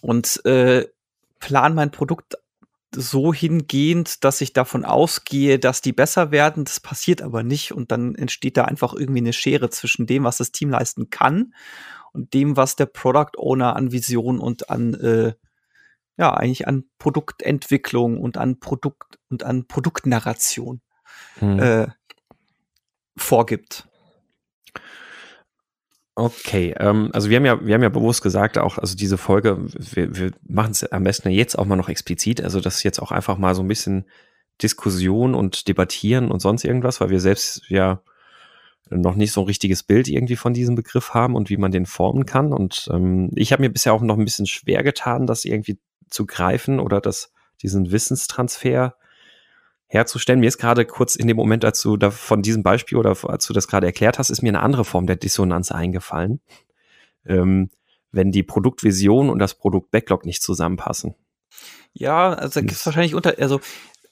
und 0.01 0.45
äh, 0.45 0.89
plan 1.39 1.77
mein 1.77 1.93
Produkt 1.93 2.39
so 2.93 3.33
hingehend, 3.33 4.25
dass 4.25 4.41
ich 4.41 4.53
davon 4.53 4.85
ausgehe, 4.85 5.61
dass 5.61 5.81
die 5.81 5.93
besser 5.93 6.33
werden. 6.33 6.65
Das 6.65 6.81
passiert 6.81 7.23
aber 7.23 7.45
nicht 7.45 7.71
und 7.71 7.93
dann 7.93 8.17
entsteht 8.17 8.57
da 8.57 8.65
einfach 8.65 8.95
irgendwie 8.95 9.21
eine 9.21 9.33
Schere 9.33 9.71
zwischen 9.71 10.09
dem, 10.09 10.25
was 10.25 10.39
das 10.39 10.51
Team 10.51 10.71
leisten 10.71 11.09
kann 11.09 11.55
und 12.13 12.35
dem, 12.35 12.57
was 12.57 12.77
der 12.77 12.87
Product 12.87 13.37
Owner 13.37 13.77
an 13.77 13.93
Vision 13.93 14.39
und 14.39 14.71
an 14.71 14.95
äh, 14.95 15.35
ja 16.17 16.35
eigentlich 16.35 16.69
an 16.69 16.85
Produktentwicklung 16.99 18.21
und 18.21 18.37
an 18.37 18.61
Produkt 18.61 19.19
und 19.31 19.45
an 19.45 19.67
Produktnarration 19.67 20.81
hm. 21.39 21.59
äh, 21.59 21.87
vorgibt. 23.17 23.89
Okay, 26.15 26.75
ähm, 26.79 27.09
also 27.15 27.31
wir 27.31 27.39
haben 27.39 27.47
ja, 27.47 27.65
wir 27.65 27.75
haben 27.75 27.83
ja 27.83 27.89
bewusst 27.89 28.23
gesagt, 28.23 28.59
auch, 28.59 28.77
also 28.77 28.95
diese 28.95 29.17
Folge, 29.17 29.59
wir, 29.65 30.15
wir 30.15 30.33
machen 30.47 30.73
es 30.73 30.85
am 30.85 31.05
besten 31.05 31.31
jetzt 31.31 31.59
auch 31.59 31.65
mal 31.65 31.77
noch 31.77 31.89
explizit, 31.89 32.43
also 32.43 32.61
das 32.61 32.83
jetzt 32.83 33.01
auch 33.01 33.13
einfach 33.13 33.39
mal 33.39 33.55
so 33.55 33.63
ein 33.63 33.69
bisschen 33.69 34.05
Diskussion 34.63 35.35
und 35.35 35.69
Debattieren 35.69 36.31
und 36.31 36.41
sonst 36.41 36.65
irgendwas, 36.65 37.01
weil 37.01 37.09
wir 37.09 37.21
selbst 37.21 37.63
ja 37.69 38.03
noch 38.97 39.15
nicht 39.15 39.33
so 39.33 39.43
ein 39.43 39.47
richtiges 39.47 39.83
Bild 39.83 40.09
irgendwie 40.09 40.37
von 40.37 40.55
diesem 40.55 40.75
Begriff 40.75 41.11
haben 41.11 41.35
und 41.35 41.51
wie 41.51 41.57
man 41.57 41.73
den 41.73 41.87
formen 41.87 42.27
kann. 42.27 42.53
Und 42.53 42.89
ähm, 42.93 43.31
ich 43.35 43.53
habe 43.53 43.63
mir 43.63 43.71
bisher 43.71 43.93
auch 43.93 44.01
noch 44.01 44.19
ein 44.19 44.25
bisschen 44.25 44.47
schwer 44.47 44.83
getan, 44.83 45.27
das 45.27 45.45
irgendwie 45.45 45.79
zu 46.09 46.27
greifen 46.27 46.81
oder 46.81 47.01
das, 47.01 47.33
diesen 47.63 47.91
Wissenstransfer 47.91 48.95
herzustellen. 49.87 50.41
Mir 50.41 50.49
ist 50.49 50.59
gerade 50.59 50.85
kurz 50.85 51.17
in 51.17 51.29
dem 51.29 51.37
Moment, 51.37 51.65
als 51.65 51.83
du 51.83 51.97
da 51.97 52.11
von 52.11 52.43
diesem 52.43 52.63
Beispiel 52.63 52.99
oder 52.99 53.17
als 53.29 53.47
du 53.47 53.53
das 53.53 53.69
gerade 53.69 53.87
erklärt 53.87 54.19
hast, 54.19 54.31
ist 54.31 54.43
mir 54.43 54.49
eine 54.49 54.63
andere 54.63 54.85
Form 54.85 55.07
der 55.07 55.17
Dissonanz 55.17 55.71
eingefallen. 55.71 56.41
Ähm, 57.27 57.71
wenn 58.11 58.31
die 58.31 58.43
Produktvision 58.43 59.31
und 59.31 59.39
das 59.39 59.55
Produkt-Backlog 59.55 60.27
nicht 60.27 60.43
zusammenpassen. 60.43 61.15
Ja, 61.95 62.33
also 62.33 62.55
da 62.55 62.61
gibt 62.61 62.73
es 62.73 62.87
wahrscheinlich 62.87 63.15
unter, 63.15 63.35
also 63.39 63.61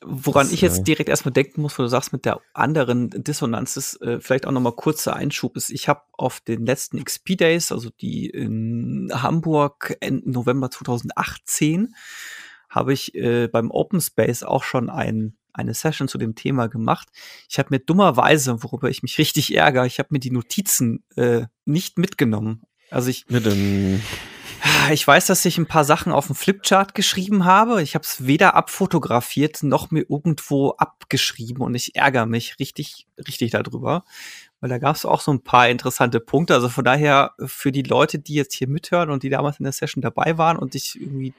Woran 0.02 0.47
das, 0.47 0.52
ich 0.52 0.62
jetzt 0.62 0.85
direkt 0.85 1.11
erstmal 1.11 1.33
denken 1.33 1.61
muss, 1.61 1.78
wo 1.78 1.83
du 1.83 1.88
sagst, 1.88 2.12
mit 2.12 2.25
der 2.25 2.40
anderen 2.54 3.11
Dissonanz 3.11 3.76
ist, 3.76 4.00
äh, 4.00 4.21
vielleicht 4.21 4.47
auch 4.47 4.52
nochmal 4.52 4.73
kurzer 4.73 5.14
Einschub 5.14 5.57
ist, 5.57 5.71
ich 5.71 5.88
habe 5.88 6.02
auf 6.12 6.40
den 6.40 6.64
letzten 6.64 7.02
XP 7.04 7.37
Days, 7.37 7.71
also 7.71 7.90
die 8.00 8.26
in 8.26 9.11
Hamburg 9.12 9.97
Ende 10.00 10.30
November 10.30 10.71
2018, 10.71 11.95
habe 12.71 12.92
ich 12.95 13.14
äh, 13.14 13.49
beim 13.49 13.71
Open 13.71 14.00
Space 14.00 14.42
auch 14.42 14.64
schon 14.64 14.88
ein, 14.88 15.37
eine 15.52 15.75
Session 15.75 16.09
zu 16.09 16.16
dem 16.16 16.35
Thema 16.35 16.69
gemacht. 16.69 17.09
Ich 17.49 17.59
habe 17.59 17.69
mir 17.71 17.80
dummerweise, 17.80 18.62
worüber 18.62 18.88
ich 18.88 19.02
mich 19.02 19.19
richtig 19.19 19.54
ärgere, 19.54 19.85
ich 19.85 19.99
habe 19.99 20.09
mir 20.12 20.21
die 20.21 20.30
Notizen 20.30 21.04
äh, 21.16 21.42
nicht 21.66 21.99
mitgenommen. 21.99 22.62
Also 22.90 23.11
ich. 23.11 23.26
Mit 23.28 23.45
dem 23.45 24.00
Ich 24.93 25.07
weiß, 25.07 25.26
dass 25.26 25.45
ich 25.45 25.57
ein 25.59 25.67
paar 25.67 25.85
Sachen 25.85 26.12
auf 26.12 26.26
dem 26.26 26.35
Flipchart 26.35 26.95
geschrieben 26.95 27.45
habe. 27.45 27.83
Ich 27.83 27.95
habe 27.95 28.05
es 28.05 28.26
weder 28.26 28.55
abfotografiert 28.55 29.62
noch 29.62 29.90
mir 29.90 30.05
irgendwo 30.09 30.71
abgeschrieben 30.73 31.62
und 31.62 31.75
ich 31.75 31.97
ärgere 31.97 32.26
mich 32.26 32.59
richtig, 32.59 33.07
richtig 33.26 33.52
darüber. 33.52 34.05
Weil 34.61 34.69
da 34.69 34.79
gab 34.79 34.97
es 34.97 35.07
auch 35.07 35.21
so 35.21 35.33
ein 35.33 35.43
paar 35.43 35.69
interessante 35.69 36.21
Punkte. 36.21 36.55
Also 36.55 36.69
von 36.69 36.85
daher 36.85 37.33
für 37.45 37.73
die 37.73 37.83
Leute, 37.83 38.19
die 38.19 38.35
jetzt 38.35 38.55
hier 38.55 38.69
mithören 38.69 39.11
und 39.11 39.23
die 39.23 39.31
damals 39.31 39.59
in 39.59 39.64
der 39.64 39.73
Session 39.73 40.02
dabei 40.02 40.37
waren 40.37 40.59
und 40.59 40.75
ich 40.75 41.00
irgendwie 41.00 41.33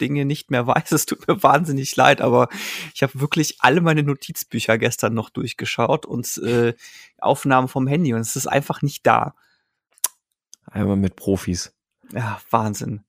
Dinge 0.00 0.24
nicht 0.24 0.50
mehr 0.50 0.66
weiß, 0.66 0.92
es 0.92 1.06
tut 1.06 1.26
mir 1.26 1.42
wahnsinnig 1.42 1.94
leid, 1.96 2.20
aber 2.20 2.48
ich 2.94 3.02
habe 3.02 3.20
wirklich 3.20 3.56
alle 3.60 3.80
meine 3.80 4.02
Notizbücher 4.02 4.76
gestern 4.78 5.14
noch 5.14 5.30
durchgeschaut 5.30 6.04
und 6.04 6.36
äh, 6.38 6.74
Aufnahmen 7.18 7.68
vom 7.68 7.86
Handy 7.86 8.12
und 8.12 8.20
es 8.20 8.36
ist 8.36 8.46
einfach 8.46 8.82
nicht 8.82 9.06
da. 9.06 9.34
Einmal 10.66 10.96
mit 10.96 11.16
Profis. 11.16 11.75
Ja, 12.12 12.40
Wahnsinn. 12.50 13.04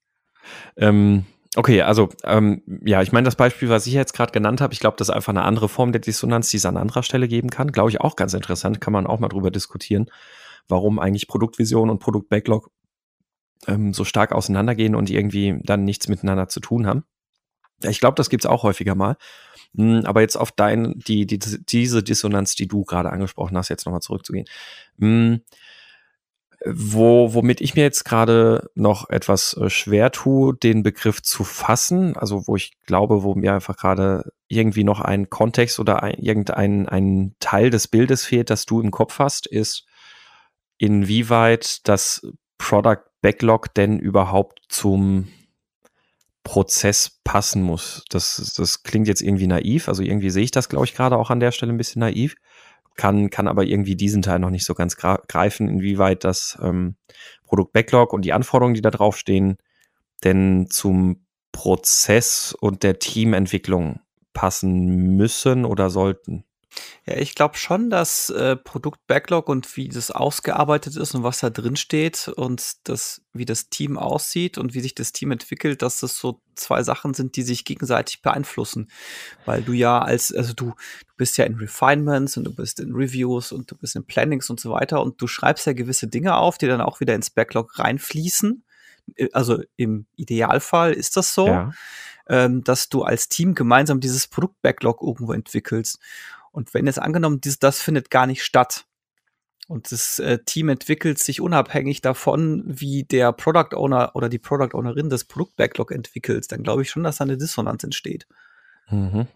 Ähm, 0.75 1.25
okay, 1.55 1.81
also 1.81 2.09
ähm, 2.23 2.61
ja, 2.85 3.01
ich 3.01 3.11
meine, 3.11 3.25
das 3.25 3.35
Beispiel, 3.35 3.69
was 3.69 3.87
ich 3.87 3.93
jetzt 3.93 4.13
gerade 4.13 4.31
genannt 4.31 4.61
habe, 4.61 4.73
ich 4.73 4.79
glaube, 4.79 4.97
das 4.97 5.09
ist 5.09 5.15
einfach 5.15 5.33
eine 5.33 5.43
andere 5.43 5.69
Form 5.69 5.91
der 5.91 6.01
Dissonanz, 6.01 6.49
die 6.49 6.57
es 6.57 6.65
an 6.65 6.77
anderer 6.77 7.03
Stelle 7.03 7.27
geben 7.27 7.49
kann. 7.49 7.71
Glaube 7.71 7.89
ich 7.89 8.01
auch 8.01 8.15
ganz 8.15 8.33
interessant, 8.33 8.81
kann 8.81 8.93
man 8.93 9.07
auch 9.07 9.19
mal 9.19 9.29
drüber 9.29 9.51
diskutieren, 9.51 10.09
warum 10.67 10.99
eigentlich 10.99 11.27
Produktvision 11.27 11.89
und 11.89 11.99
Produktbacklog 11.99 12.71
ähm, 13.67 13.93
so 13.93 14.03
stark 14.03 14.31
auseinandergehen 14.31 14.95
und 14.95 15.09
irgendwie 15.09 15.59
dann 15.63 15.83
nichts 15.83 16.07
miteinander 16.07 16.47
zu 16.47 16.59
tun 16.59 16.87
haben. 16.87 17.03
Ich 17.83 17.99
glaube, 17.99 18.15
das 18.15 18.29
gibt 18.29 18.43
es 18.43 18.49
auch 18.49 18.63
häufiger 18.63 18.95
mal. 18.95 19.17
Hm, 19.75 20.03
aber 20.05 20.21
jetzt 20.21 20.35
auf 20.35 20.51
dein, 20.51 20.97
die, 20.97 21.25
die, 21.25 21.37
diese 21.39 22.03
Dissonanz, 22.03 22.55
die 22.55 22.67
du 22.67 22.83
gerade 22.83 23.11
angesprochen 23.11 23.57
hast, 23.57 23.69
jetzt 23.69 23.85
nochmal 23.85 24.01
zurückzugehen. 24.01 24.47
Wo, 26.65 27.33
womit 27.35 27.61
ich 27.61 27.75
mir 27.75 27.83
jetzt 27.83 28.03
gerade 28.03 28.69
noch 28.73 29.09
etwas 29.09 29.53
äh, 29.53 29.69
schwer 29.69 30.11
tue, 30.11 30.55
den 30.55 30.81
Begriff 30.81 31.21
zu 31.21 31.43
fassen, 31.43 32.17
also 32.17 32.47
wo 32.47 32.55
ich 32.55 32.71
glaube, 32.85 33.21
wo 33.21 33.35
mir 33.35 33.53
einfach 33.53 33.77
gerade 33.77 34.31
irgendwie 34.47 34.83
noch 34.83 34.99
ein 34.99 35.29
Kontext 35.29 35.79
oder 35.79 36.01
ein, 36.01 36.15
irgendein 36.15 36.89
ein 36.89 37.35
Teil 37.39 37.69
des 37.69 37.87
Bildes 37.87 38.25
fehlt, 38.25 38.49
das 38.49 38.65
du 38.65 38.81
im 38.81 38.89
Kopf 38.89 39.19
hast, 39.19 39.45
ist, 39.45 39.85
inwieweit 40.79 41.87
das 41.87 42.25
Product 42.57 43.03
Backlog 43.21 43.73
denn 43.73 43.99
überhaupt 43.99 44.61
zum 44.67 45.27
Prozess 46.43 47.19
passen 47.23 47.61
muss. 47.61 48.05
Das, 48.09 48.53
das 48.55 48.83
klingt 48.83 49.07
jetzt 49.07 49.21
irgendwie 49.21 49.47
naiv, 49.47 49.89
also 49.89 50.01
irgendwie 50.01 50.29
sehe 50.29 50.43
ich 50.43 50.51
das, 50.51 50.69
glaube 50.69 50.85
ich, 50.85 50.95
gerade 50.95 51.17
auch 51.17 51.29
an 51.29 51.39
der 51.39 51.51
Stelle 51.51 51.73
ein 51.73 51.77
bisschen 51.77 51.99
naiv 51.99 52.35
kann, 52.97 53.29
kann 53.29 53.47
aber 53.47 53.63
irgendwie 53.63 53.95
diesen 53.95 54.21
Teil 54.21 54.39
noch 54.39 54.49
nicht 54.49 54.65
so 54.65 54.73
ganz 54.73 54.97
greifen, 54.97 55.69
inwieweit 55.69 56.23
das 56.23 56.57
ähm, 56.61 56.95
Produkt 57.45 57.71
Backlog 57.71 58.11
und 58.11 58.23
die 58.25 58.33
Anforderungen, 58.33 58.75
die 58.75 58.81
da 58.81 58.91
draufstehen, 58.91 59.57
denn 60.23 60.67
zum 60.69 61.25
Prozess 61.51 62.55
und 62.59 62.83
der 62.83 62.99
Teamentwicklung 62.99 64.01
passen 64.33 65.15
müssen 65.15 65.65
oder 65.65 65.89
sollten. 65.89 66.43
Ja, 67.05 67.15
ich 67.17 67.35
glaube 67.35 67.57
schon, 67.57 67.89
dass 67.89 68.29
äh, 68.29 68.55
Produkt-Backlog 68.55 69.47
und 69.47 69.77
wie 69.77 69.87
das 69.87 70.11
ausgearbeitet 70.11 70.95
ist 70.97 71.15
und 71.15 71.23
was 71.23 71.39
da 71.39 71.49
drin 71.49 71.75
steht 71.75 72.27
und 72.27 72.87
das, 72.89 73.21
wie 73.33 73.45
das 73.45 73.69
Team 73.69 73.97
aussieht 73.97 74.57
und 74.57 74.73
wie 74.73 74.81
sich 74.81 74.93
das 74.93 75.13
Team 75.13 75.31
entwickelt, 75.31 75.81
dass 75.81 75.99
das 75.99 76.17
so 76.17 76.41
zwei 76.55 76.83
Sachen 76.83 77.13
sind, 77.13 77.35
die 77.35 77.43
sich 77.43 77.63
gegenseitig 77.63 78.21
beeinflussen. 78.21 78.89
Weil 79.45 79.61
du 79.61 79.71
ja 79.71 79.99
als, 79.99 80.33
also 80.33 80.53
du, 80.53 80.65
du 80.71 81.13
bist 81.15 81.37
ja 81.37 81.45
in 81.45 81.55
Refinements 81.55 82.35
und 82.35 82.43
du 82.43 82.53
bist 82.53 82.79
in 82.79 82.93
Reviews 82.93 83.51
und 83.51 83.71
du 83.71 83.75
bist 83.75 83.95
in 83.95 84.05
Plannings 84.05 84.49
und 84.49 84.59
so 84.59 84.71
weiter 84.71 85.01
und 85.01 85.21
du 85.21 85.27
schreibst 85.27 85.65
ja 85.65 85.73
gewisse 85.73 86.07
Dinge 86.07 86.35
auf, 86.35 86.57
die 86.57 86.67
dann 86.67 86.81
auch 86.81 86.99
wieder 86.99 87.15
ins 87.15 87.29
Backlog 87.29 87.79
reinfließen. 87.79 88.63
Äh, 89.15 89.29
also 89.33 89.61
im 89.75 90.05
Idealfall 90.15 90.93
ist 90.93 91.17
das 91.17 91.33
so. 91.33 91.47
Ja. 91.47 91.71
Ähm, 92.29 92.61
dass 92.65 92.89
du 92.89 93.03
als 93.03 93.29
Team 93.29 93.55
gemeinsam 93.55 94.01
dieses 94.01 94.27
Produkt-Backlog 94.27 95.01
irgendwo 95.01 95.31
entwickelst. 95.31 95.97
Und 96.57 96.73
wenn 96.73 96.87
jetzt 96.87 96.97
angenommen, 96.99 97.39
dies, 97.39 97.59
das 97.59 97.79
findet 97.83 98.09
gar 98.09 98.25
nicht 98.25 98.43
statt 98.43 98.87
und 99.67 99.91
das 99.91 100.17
äh, 100.17 100.39
Team 100.43 100.69
entwickelt 100.69 101.19
sich 101.19 101.39
unabhängig 101.39 102.01
davon, 102.01 102.63
wie 102.65 103.03
der 103.03 103.31
Product 103.31 103.75
Owner 103.75 104.13
oder 104.15 104.27
die 104.27 104.39
Product 104.39 104.75
Ownerin 104.75 105.11
das 105.11 105.25
Produkt-Backlog 105.25 105.91
entwickelt, 105.91 106.51
dann 106.51 106.63
glaube 106.63 106.81
ich 106.81 106.89
schon, 106.89 107.03
dass 107.03 107.17
da 107.17 107.25
eine 107.25 107.37
Dissonanz 107.37 107.83
entsteht. 107.83 108.25
Mhm. 108.89 109.27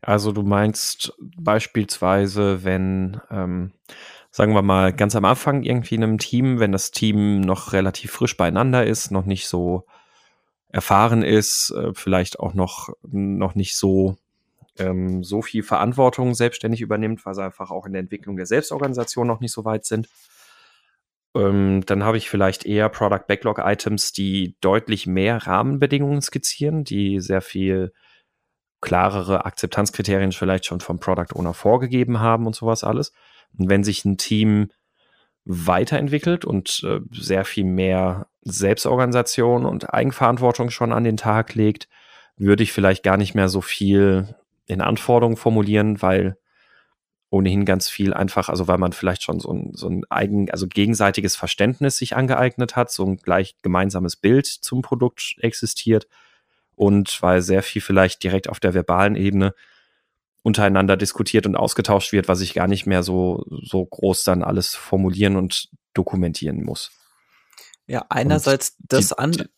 Also 0.00 0.32
du 0.32 0.42
meinst 0.42 1.12
beispielsweise, 1.20 2.64
wenn, 2.64 3.20
ähm, 3.30 3.70
sagen 4.32 4.54
wir 4.54 4.62
mal, 4.62 4.92
ganz 4.92 5.14
am 5.14 5.24
Anfang 5.24 5.62
irgendwie 5.62 5.94
in 5.94 6.02
einem 6.02 6.18
Team, 6.18 6.58
wenn 6.58 6.72
das 6.72 6.90
Team 6.90 7.42
noch 7.42 7.72
relativ 7.72 8.10
frisch 8.10 8.36
beieinander 8.36 8.84
ist, 8.84 9.12
noch 9.12 9.24
nicht 9.24 9.46
so 9.46 9.86
erfahren 10.68 11.22
ist, 11.22 11.72
äh, 11.76 11.92
vielleicht 11.94 12.40
auch 12.40 12.54
noch, 12.54 12.88
noch 13.02 13.54
nicht 13.54 13.76
so 13.76 14.16
ähm, 14.78 15.22
so 15.24 15.42
viel 15.42 15.62
Verantwortung 15.62 16.34
selbstständig 16.34 16.80
übernimmt, 16.80 17.24
weil 17.26 17.34
sie 17.34 17.44
einfach 17.44 17.70
auch 17.70 17.86
in 17.86 17.92
der 17.92 18.00
Entwicklung 18.00 18.36
der 18.36 18.46
Selbstorganisation 18.46 19.26
noch 19.26 19.40
nicht 19.40 19.52
so 19.52 19.64
weit 19.64 19.84
sind. 19.84 20.08
Ähm, 21.34 21.82
dann 21.86 22.04
habe 22.04 22.16
ich 22.16 22.30
vielleicht 22.30 22.64
eher 22.64 22.88
Product 22.88 23.26
Backlog 23.26 23.58
Items, 23.58 24.12
die 24.12 24.56
deutlich 24.60 25.06
mehr 25.06 25.46
Rahmenbedingungen 25.46 26.22
skizzieren, 26.22 26.84
die 26.84 27.20
sehr 27.20 27.42
viel 27.42 27.92
klarere 28.80 29.44
Akzeptanzkriterien 29.44 30.32
vielleicht 30.32 30.66
schon 30.66 30.80
vom 30.80 31.00
Product 31.00 31.34
Owner 31.34 31.54
vorgegeben 31.54 32.20
haben 32.20 32.46
und 32.46 32.54
sowas 32.54 32.84
alles. 32.84 33.12
Und 33.58 33.68
wenn 33.68 33.84
sich 33.84 34.04
ein 34.04 34.18
Team 34.18 34.70
weiterentwickelt 35.44 36.44
und 36.44 36.82
äh, 36.84 37.00
sehr 37.10 37.44
viel 37.44 37.64
mehr 37.64 38.28
Selbstorganisation 38.42 39.64
und 39.64 39.92
Eigenverantwortung 39.92 40.70
schon 40.70 40.92
an 40.92 41.04
den 41.04 41.16
Tag 41.16 41.54
legt, 41.54 41.88
würde 42.36 42.62
ich 42.62 42.72
vielleicht 42.72 43.02
gar 43.02 43.16
nicht 43.16 43.34
mehr 43.34 43.48
so 43.48 43.60
viel 43.60 44.34
in 44.68 44.80
Anforderungen 44.80 45.36
formulieren, 45.36 46.00
weil 46.00 46.36
ohnehin 47.30 47.64
ganz 47.64 47.88
viel 47.88 48.14
einfach, 48.14 48.48
also 48.48 48.68
weil 48.68 48.78
man 48.78 48.92
vielleicht 48.92 49.22
schon 49.22 49.40
so 49.40 49.52
ein, 49.52 49.72
so 49.74 49.88
ein 49.88 50.04
eigen, 50.08 50.50
also 50.50 50.66
gegenseitiges 50.66 51.36
Verständnis 51.36 51.98
sich 51.98 52.16
angeeignet 52.16 52.76
hat, 52.76 52.90
so 52.90 53.04
ein 53.04 53.16
gleich 53.16 53.56
gemeinsames 53.62 54.16
Bild 54.16 54.46
zum 54.46 54.82
Produkt 54.82 55.36
existiert 55.40 56.06
und 56.74 57.20
weil 57.22 57.42
sehr 57.42 57.62
viel 57.62 57.82
vielleicht 57.82 58.22
direkt 58.22 58.48
auf 58.48 58.60
der 58.60 58.72
verbalen 58.72 59.16
Ebene 59.16 59.54
untereinander 60.42 60.96
diskutiert 60.96 61.46
und 61.46 61.56
ausgetauscht 61.56 62.12
wird, 62.12 62.28
was 62.28 62.40
ich 62.40 62.54
gar 62.54 62.68
nicht 62.68 62.86
mehr 62.86 63.02
so, 63.02 63.44
so 63.62 63.84
groß 63.84 64.24
dann 64.24 64.42
alles 64.42 64.74
formulieren 64.74 65.36
und 65.36 65.68
dokumentieren 65.92 66.64
muss. 66.64 66.92
Ja, 67.86 68.06
einerseits 68.08 68.76
und 68.80 68.92
das 68.92 69.12
an. 69.12 69.48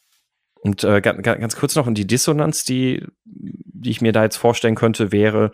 Und 0.62 0.84
äh, 0.84 1.00
ganz, 1.00 1.22
ganz 1.22 1.56
kurz 1.56 1.74
noch, 1.74 1.86
und 1.86 1.94
die 1.94 2.06
Dissonanz, 2.06 2.64
die, 2.64 3.06
die 3.24 3.90
ich 3.90 4.00
mir 4.00 4.12
da 4.12 4.24
jetzt 4.24 4.36
vorstellen 4.36 4.74
könnte, 4.74 5.10
wäre, 5.10 5.52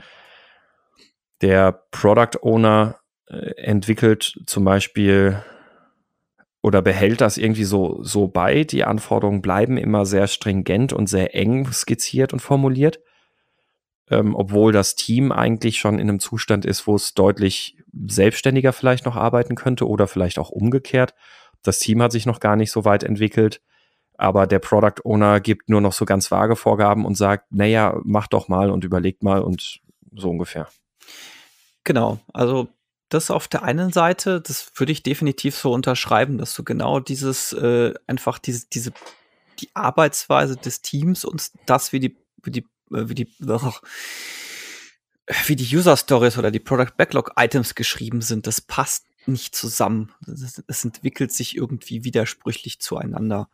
der 1.43 1.85
Product 1.91 2.43
Owner 2.43 2.99
äh, 3.29 3.53
entwickelt 3.57 4.41
zum 4.47 4.65
Beispiel 4.65 5.43
oder 6.63 6.83
behält 6.83 7.21
das 7.21 7.39
irgendwie 7.39 7.65
so, 7.65 8.03
so 8.03 8.27
bei. 8.27 8.65
Die 8.65 8.83
Anforderungen 8.83 9.43
bleiben 9.43 9.77
immer 9.77 10.05
sehr 10.07 10.27
stringent 10.27 10.93
und 10.93 11.09
sehr 11.09 11.35
eng 11.37 11.71
skizziert 11.71 12.33
und 12.33 12.41
formuliert. 12.41 12.99
Ähm, 14.11 14.35
obwohl 14.35 14.73
das 14.73 14.97
Team 14.97 15.31
eigentlich 15.31 15.79
schon 15.79 15.99
in 15.99 16.09
einem 16.09 16.19
Zustand 16.21 16.65
ist, 16.65 16.87
wo 16.87 16.97
es 16.97 17.15
deutlich 17.15 17.77
selbstständiger 18.07 18.73
vielleicht 18.73 19.05
noch 19.05 19.17
arbeiten 19.17 19.55
könnte 19.55 19.87
oder 19.89 20.09
vielleicht 20.09 20.39
auch 20.39 20.51
umgekehrt. 20.51 21.15
Das 21.63 21.79
Team 21.79 22.03
hat 22.03 22.13
sich 22.13 22.27
noch 22.27 22.41
gar 22.41 22.57
nicht 22.57 22.73
so 22.73 22.85
weit 22.85 23.05
entwickelt 23.05 23.61
aber 24.19 24.47
der 24.47 24.59
Product 24.59 25.05
Owner 25.05 25.41
gibt 25.41 25.69
nur 25.69 25.81
noch 25.81 25.93
so 25.93 26.05
ganz 26.05 26.31
vage 26.31 26.57
Vorgaben 26.57 27.05
und 27.05 27.17
sagt, 27.17 27.53
naja, 27.53 27.99
mach 28.05 28.27
doch 28.27 28.49
mal 28.49 28.71
und 28.71 28.85
überlegt 28.85 29.23
mal 29.23 29.41
und 29.41 29.81
so 30.15 30.31
ungefähr. 30.31 30.69
Genau, 31.85 32.19
also 32.33 32.69
das 33.09 33.31
auf 33.31 33.47
der 33.49 33.63
einen 33.63 33.93
Seite, 33.93 34.41
das 34.41 34.73
würde 34.75 34.93
ich 34.93 35.03
definitiv 35.03 35.57
so 35.57 35.73
unterschreiben, 35.73 36.39
dass 36.39 36.55
du 36.55 36.65
genau 36.65 36.99
dieses, 37.01 37.53
äh, 37.53 37.95
einfach 38.07 38.39
diese, 38.39 38.67
diese, 38.69 38.93
die 39.61 39.71
Arbeitsweise 39.75 40.57
des 40.57 40.83
Teams 40.83 41.25
und 41.25 41.51
das, 41.67 41.93
wie 41.93 42.01
die, 42.01 42.17
wie 42.43 42.51
die, 42.51 42.67
äh, 42.93 43.09
wie 43.09 43.15
die, 43.15 43.29
wie 45.47 45.57
die 45.57 45.77
User 45.77 45.97
Stories 45.97 46.39
oder 46.39 46.51
die 46.51 46.59
Product 46.59 46.97
Backlog 46.97 47.33
Items 47.37 47.75
geschrieben 47.75 48.23
sind, 48.23 48.47
das 48.47 48.61
passt 48.61 49.07
nicht 49.29 49.55
zusammen. 49.55 50.13
Es 50.67 50.85
entwickelt 50.85 51.33
sich 51.33 51.57
irgendwie 51.57 52.05
widersprüchlich 52.05 52.81
zueinander. 52.81 53.49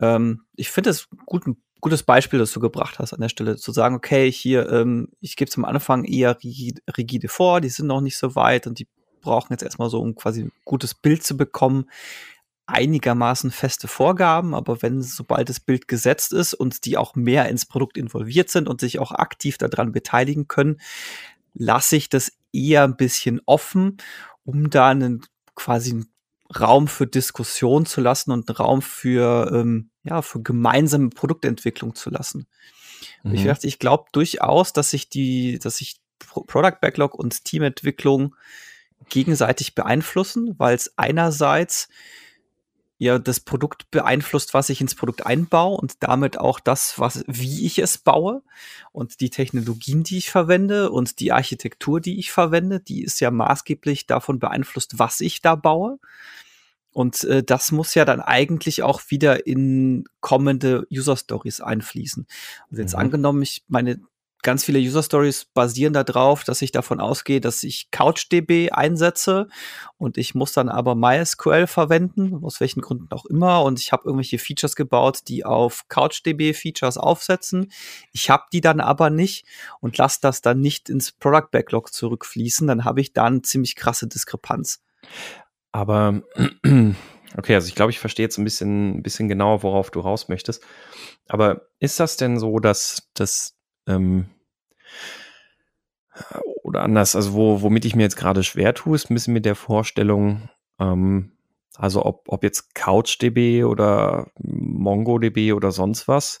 Ähm, 0.00 0.42
ich 0.54 0.70
finde 0.70 0.90
es 0.90 1.08
gut, 1.24 1.46
ein 1.46 1.56
gutes 1.80 2.02
Beispiel, 2.02 2.38
das 2.38 2.52
du 2.52 2.60
gebracht 2.60 2.98
hast 2.98 3.12
an 3.12 3.20
der 3.20 3.28
Stelle, 3.28 3.56
zu 3.56 3.72
sagen, 3.72 3.96
okay, 3.96 4.30
hier, 4.30 4.70
ähm, 4.70 5.08
ich 5.20 5.36
gebe 5.36 5.48
es 5.48 5.56
am 5.56 5.64
Anfang 5.64 6.04
eher 6.04 6.36
rigide, 6.42 7.28
vor, 7.28 7.60
die 7.60 7.68
sind 7.68 7.86
noch 7.86 8.00
nicht 8.00 8.16
so 8.16 8.34
weit 8.34 8.66
und 8.66 8.78
die 8.78 8.88
brauchen 9.20 9.52
jetzt 9.52 9.62
erstmal 9.62 9.90
so, 9.90 10.00
um 10.00 10.14
quasi 10.14 10.42
ein 10.42 10.52
gutes 10.64 10.94
Bild 10.94 11.24
zu 11.24 11.36
bekommen, 11.36 11.90
einigermaßen 12.66 13.52
feste 13.52 13.86
Vorgaben, 13.86 14.54
aber 14.54 14.82
wenn 14.82 15.02
sobald 15.02 15.48
das 15.48 15.60
Bild 15.60 15.86
gesetzt 15.86 16.32
ist 16.32 16.54
und 16.54 16.84
die 16.84 16.96
auch 16.96 17.14
mehr 17.14 17.48
ins 17.48 17.66
Produkt 17.66 17.96
involviert 17.96 18.50
sind 18.50 18.68
und 18.68 18.80
sich 18.80 18.98
auch 18.98 19.12
aktiv 19.12 19.56
daran 19.56 19.92
beteiligen 19.92 20.48
können, 20.48 20.80
lasse 21.54 21.96
ich 21.96 22.08
das 22.08 22.32
eher 22.52 22.82
ein 22.82 22.96
bisschen 22.96 23.40
offen 23.46 23.98
um 24.46 24.70
da 24.70 24.88
einen 24.88 25.22
quasi 25.54 25.90
einen 25.90 26.06
Raum 26.58 26.88
für 26.88 27.06
Diskussion 27.06 27.84
zu 27.84 28.00
lassen 28.00 28.30
und 28.30 28.48
einen 28.48 28.56
Raum 28.56 28.80
für 28.80 29.50
ähm, 29.52 29.90
ja, 30.04 30.22
für 30.22 30.40
gemeinsame 30.40 31.10
Produktentwicklung 31.10 31.94
zu 31.94 32.08
lassen. 32.08 32.46
Mhm. 33.24 33.34
Ich 33.34 33.44
dachte, 33.44 33.66
ich 33.66 33.78
glaube 33.78 34.04
durchaus, 34.12 34.72
dass 34.72 34.90
sich 34.90 35.08
die, 35.08 35.58
dass 35.58 35.78
sich 35.78 35.96
Product 36.18 36.78
Backlog 36.80 37.14
und 37.14 37.44
Teamentwicklung 37.44 38.34
gegenseitig 39.08 39.74
beeinflussen, 39.74 40.54
weil 40.58 40.74
es 40.74 40.96
einerseits 40.96 41.88
ja 42.98 43.18
das 43.18 43.40
Produkt 43.40 43.90
beeinflusst, 43.90 44.54
was 44.54 44.68
ich 44.68 44.80
ins 44.80 44.94
Produkt 44.94 45.26
einbaue 45.26 45.76
und 45.76 46.02
damit 46.02 46.38
auch 46.38 46.60
das, 46.60 46.98
was, 46.98 47.24
wie 47.26 47.66
ich 47.66 47.78
es 47.78 47.98
baue 47.98 48.42
und 48.92 49.20
die 49.20 49.30
Technologien, 49.30 50.02
die 50.02 50.18
ich 50.18 50.30
verwende 50.30 50.90
und 50.90 51.20
die 51.20 51.32
Architektur, 51.32 52.00
die 52.00 52.18
ich 52.18 52.32
verwende, 52.32 52.80
die 52.80 53.02
ist 53.02 53.20
ja 53.20 53.30
maßgeblich 53.30 54.06
davon 54.06 54.38
beeinflusst, 54.38 54.98
was 54.98 55.20
ich 55.20 55.42
da 55.42 55.54
baue. 55.54 55.98
Und 56.92 57.24
äh, 57.24 57.42
das 57.42 57.72
muss 57.72 57.94
ja 57.94 58.06
dann 58.06 58.22
eigentlich 58.22 58.82
auch 58.82 59.02
wieder 59.10 59.46
in 59.46 60.04
kommende 60.20 60.86
User 60.90 61.18
Stories 61.18 61.60
einfließen. 61.60 62.26
Also 62.70 62.80
jetzt 62.80 62.94
mhm. 62.94 63.00
angenommen, 63.00 63.42
ich 63.42 63.64
meine 63.68 64.00
ganz 64.42 64.64
viele 64.64 64.78
User 64.78 65.02
Stories 65.02 65.46
basieren 65.46 65.92
darauf, 65.92 66.44
dass 66.44 66.62
ich 66.62 66.70
davon 66.70 67.00
ausgehe, 67.00 67.40
dass 67.40 67.62
ich 67.62 67.90
CouchDB 67.90 68.70
einsetze 68.70 69.48
und 69.98 70.18
ich 70.18 70.34
muss 70.34 70.52
dann 70.52 70.68
aber 70.68 70.94
MySQL 70.94 71.66
verwenden, 71.66 72.44
aus 72.44 72.60
welchen 72.60 72.80
Gründen 72.80 73.08
auch 73.10 73.24
immer. 73.26 73.64
Und 73.64 73.80
ich 73.80 73.92
habe 73.92 74.04
irgendwelche 74.04 74.38
Features 74.38 74.76
gebaut, 74.76 75.20
die 75.28 75.44
auf 75.44 75.88
CouchDB-Features 75.88 76.98
aufsetzen. 76.98 77.72
Ich 78.12 78.30
habe 78.30 78.44
die 78.52 78.60
dann 78.60 78.80
aber 78.80 79.10
nicht 79.10 79.46
und 79.80 79.98
lasse 79.98 80.18
das 80.22 80.42
dann 80.42 80.60
nicht 80.60 80.88
ins 80.88 81.12
Product 81.12 81.50
Backlog 81.50 81.92
zurückfließen. 81.92 82.66
Dann 82.66 82.84
habe 82.84 83.00
ich 83.00 83.12
da 83.12 83.24
eine 83.24 83.42
ziemlich 83.42 83.74
krasse 83.74 84.06
Diskrepanz. 84.06 84.82
Aber 85.72 86.22
okay, 87.36 87.54
also 87.54 87.68
ich 87.68 87.74
glaube, 87.74 87.90
ich 87.90 87.98
verstehe 87.98 88.26
jetzt 88.26 88.38
ein 88.38 88.44
bisschen, 88.44 88.98
ein 88.98 89.02
bisschen 89.02 89.28
genauer, 89.28 89.62
worauf 89.62 89.90
du 89.90 90.00
raus 90.00 90.28
möchtest. 90.28 90.62
Aber 91.28 91.62
ist 91.80 91.98
das 92.00 92.16
denn 92.16 92.38
so, 92.38 92.60
dass 92.60 93.08
das 93.14 93.55
ähm, 93.86 94.26
oder 96.62 96.82
anders, 96.82 97.14
also 97.14 97.34
wo, 97.34 97.62
womit 97.62 97.84
ich 97.84 97.94
mir 97.94 98.02
jetzt 98.02 98.16
gerade 98.16 98.42
schwer 98.42 98.74
tue, 98.74 98.96
ist 98.96 99.10
ein 99.10 99.14
bisschen 99.14 99.34
mit 99.34 99.44
der 99.44 99.54
Vorstellung, 99.54 100.48
ähm, 100.80 101.32
also 101.76 102.04
ob, 102.04 102.24
ob 102.28 102.42
jetzt 102.42 102.74
CouchDB 102.74 103.64
oder 103.64 104.30
MongoDB 104.38 105.52
oder 105.52 105.72
sonst 105.72 106.08
was, 106.08 106.40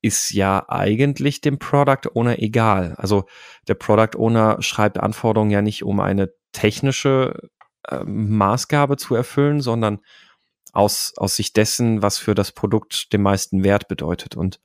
ist 0.00 0.30
ja 0.30 0.64
eigentlich 0.68 1.40
dem 1.40 1.58
Product 1.58 2.10
Owner 2.14 2.38
egal. 2.38 2.94
Also 2.98 3.24
der 3.66 3.74
Product 3.74 4.16
Owner 4.16 4.62
schreibt 4.62 4.98
Anforderungen 4.98 5.50
ja 5.50 5.60
nicht, 5.60 5.82
um 5.82 5.98
eine 5.98 6.32
technische 6.52 7.50
äh, 7.88 8.04
Maßgabe 8.04 8.96
zu 8.96 9.14
erfüllen, 9.16 9.60
sondern 9.60 9.98
aus, 10.72 11.14
aus 11.16 11.36
Sicht 11.36 11.56
dessen, 11.56 12.02
was 12.02 12.18
für 12.18 12.34
das 12.34 12.52
Produkt 12.52 13.12
den 13.12 13.22
meisten 13.22 13.64
Wert 13.64 13.88
bedeutet. 13.88 14.36
Und 14.36 14.60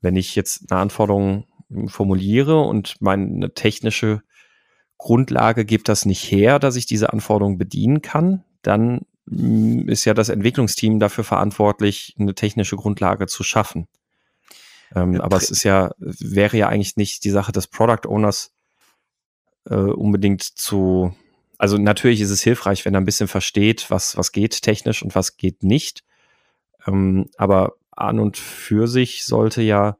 wenn 0.00 0.16
ich 0.16 0.34
jetzt 0.34 0.70
eine 0.70 0.80
Anforderung 0.80 1.46
formuliere 1.86 2.60
und 2.60 2.96
meine 3.00 3.52
technische 3.52 4.22
Grundlage 4.96 5.64
gibt 5.64 5.88
das 5.88 6.04
nicht 6.04 6.30
her, 6.30 6.58
dass 6.58 6.76
ich 6.76 6.86
diese 6.86 7.12
Anforderung 7.12 7.56
bedienen 7.56 8.02
kann, 8.02 8.44
dann 8.62 9.02
mm, 9.26 9.88
ist 9.88 10.04
ja 10.04 10.14
das 10.14 10.28
Entwicklungsteam 10.28 10.98
dafür 10.98 11.24
verantwortlich, 11.24 12.16
eine 12.18 12.34
technische 12.34 12.76
Grundlage 12.76 13.26
zu 13.26 13.44
schaffen. 13.44 13.86
Ähm, 14.94 15.20
aber 15.20 15.36
es 15.36 15.50
ist 15.50 15.62
ja, 15.62 15.92
wäre 15.98 16.56
ja 16.56 16.68
eigentlich 16.68 16.96
nicht 16.96 17.24
die 17.24 17.30
Sache 17.30 17.52
des 17.52 17.68
Product 17.68 18.08
Owners 18.08 18.52
äh, 19.68 19.74
unbedingt 19.74 20.42
zu, 20.42 21.14
also 21.58 21.78
natürlich 21.78 22.20
ist 22.20 22.30
es 22.30 22.42
hilfreich, 22.42 22.84
wenn 22.84 22.94
er 22.94 23.00
ein 23.00 23.06
bisschen 23.06 23.28
versteht, 23.28 23.90
was, 23.90 24.16
was 24.16 24.32
geht 24.32 24.62
technisch 24.62 25.02
und 25.02 25.14
was 25.14 25.36
geht 25.36 25.62
nicht. 25.62 26.02
Ähm, 26.86 27.26
aber 27.36 27.74
an 28.00 28.18
und 28.18 28.36
für 28.36 28.86
sich 28.88 29.24
sollte 29.24 29.62
ja 29.62 29.96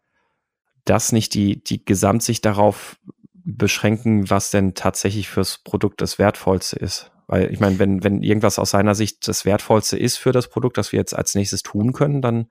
das 0.85 1.13
nicht 1.13 1.35
die, 1.35 1.63
die 1.63 1.85
Gesamtsicht 1.85 2.45
darauf 2.45 2.99
beschränken, 3.33 4.31
was 4.31 4.51
denn 4.51 4.75
tatsächlich 4.75 5.29
fürs 5.29 5.59
Produkt 5.59 6.01
das 6.01 6.19
Wertvollste 6.19 6.77
ist. 6.77 7.11
Weil 7.27 7.53
ich 7.53 7.61
meine, 7.61 7.79
wenn, 7.79 8.03
wenn 8.03 8.23
irgendwas 8.23 8.59
aus 8.59 8.71
seiner 8.71 8.95
Sicht 8.95 9.29
das 9.29 9.45
Wertvollste 9.45 9.99
ist 9.99 10.17
für 10.17 10.33
das 10.33 10.49
Produkt, 10.49 10.79
das 10.79 10.93
wir 10.93 10.99
jetzt 10.99 11.15
als 11.15 11.35
nächstes 11.35 11.63
tun 11.63 11.93
können, 11.93 12.23
dann 12.23 12.49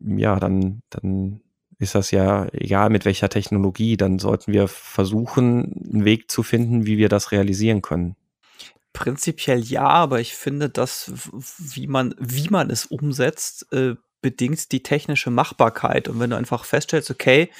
ja, 0.00 0.38
dann, 0.38 0.82
dann 0.90 1.40
ist 1.78 1.94
das 1.94 2.10
ja 2.10 2.46
egal 2.52 2.90
mit 2.90 3.04
welcher 3.04 3.28
Technologie, 3.28 3.96
dann 3.96 4.18
sollten 4.18 4.52
wir 4.52 4.68
versuchen, 4.68 5.90
einen 5.92 6.04
Weg 6.04 6.30
zu 6.30 6.42
finden, 6.42 6.86
wie 6.86 6.98
wir 6.98 7.08
das 7.08 7.32
realisieren 7.32 7.82
können. 7.82 8.16
Prinzipiell 8.92 9.60
ja, 9.60 9.86
aber 9.86 10.20
ich 10.20 10.34
finde, 10.34 10.70
dass 10.70 11.12
wie 11.58 11.86
man, 11.86 12.14
wie 12.18 12.48
man 12.48 12.70
es 12.70 12.86
umsetzt, 12.86 13.72
äh, 13.72 13.94
bedingt 14.20 14.72
die 14.72 14.82
technische 14.82 15.30
Machbarkeit. 15.30 16.08
Und 16.08 16.20
wenn 16.20 16.30
du 16.30 16.36
einfach 16.36 16.64
feststellst, 16.64 17.10
okay, 17.10 17.50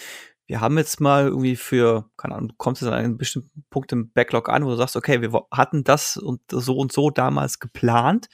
wir 0.47 0.61
haben 0.61 0.79
jetzt 0.79 1.01
mal 1.01 1.27
irgendwie 1.27 1.57
für, 1.57 2.11
keine 2.17 2.35
Ahnung, 2.35 2.49
du 2.49 2.55
kommst 2.57 2.81
jetzt 2.81 2.91
an 2.91 2.99
einen 2.99 3.19
bestimmten 3.19 3.65
Punkt 3.71 3.93
im 3.93 4.11
Backlog 4.13 4.49
an, 4.49 4.65
wo 4.65 4.71
du 4.71 4.77
sagst, 4.77 4.97
okay, 4.97 5.21
wir 5.21 5.47
hatten 5.51 5.85
das 5.85 6.17
und 6.17 6.41
so 6.51 6.79
und 6.79 6.91
so 6.91 7.11
damals 7.11 7.59
geplant. 7.59 8.29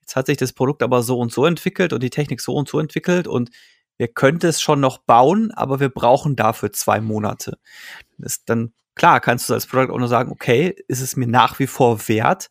Jetzt 0.00 0.16
hat 0.16 0.26
sich 0.26 0.36
das 0.36 0.52
Produkt 0.52 0.82
aber 0.82 1.02
so 1.02 1.18
und 1.18 1.32
so 1.32 1.46
entwickelt 1.46 1.92
und 1.92 2.02
die 2.02 2.10
Technik 2.10 2.40
so 2.40 2.54
und 2.54 2.68
so 2.68 2.78
entwickelt 2.78 3.26
und 3.26 3.50
wir 3.96 4.08
könnten 4.08 4.46
es 4.46 4.60
schon 4.60 4.80
noch 4.80 4.98
bauen, 4.98 5.50
aber 5.52 5.80
wir 5.80 5.88
brauchen 5.88 6.36
dafür 6.36 6.72
zwei 6.72 7.00
Monate. 7.00 7.58
Das 8.18 8.44
dann 8.44 8.74
klar, 8.94 9.20
kannst 9.20 9.48
du 9.48 9.54
als 9.54 9.66
Product 9.66 9.92
Owner 9.92 10.08
sagen, 10.08 10.30
okay, 10.30 10.76
ist 10.88 11.00
es 11.00 11.16
mir 11.16 11.26
nach 11.26 11.58
wie 11.58 11.66
vor 11.66 12.06
wert 12.08 12.50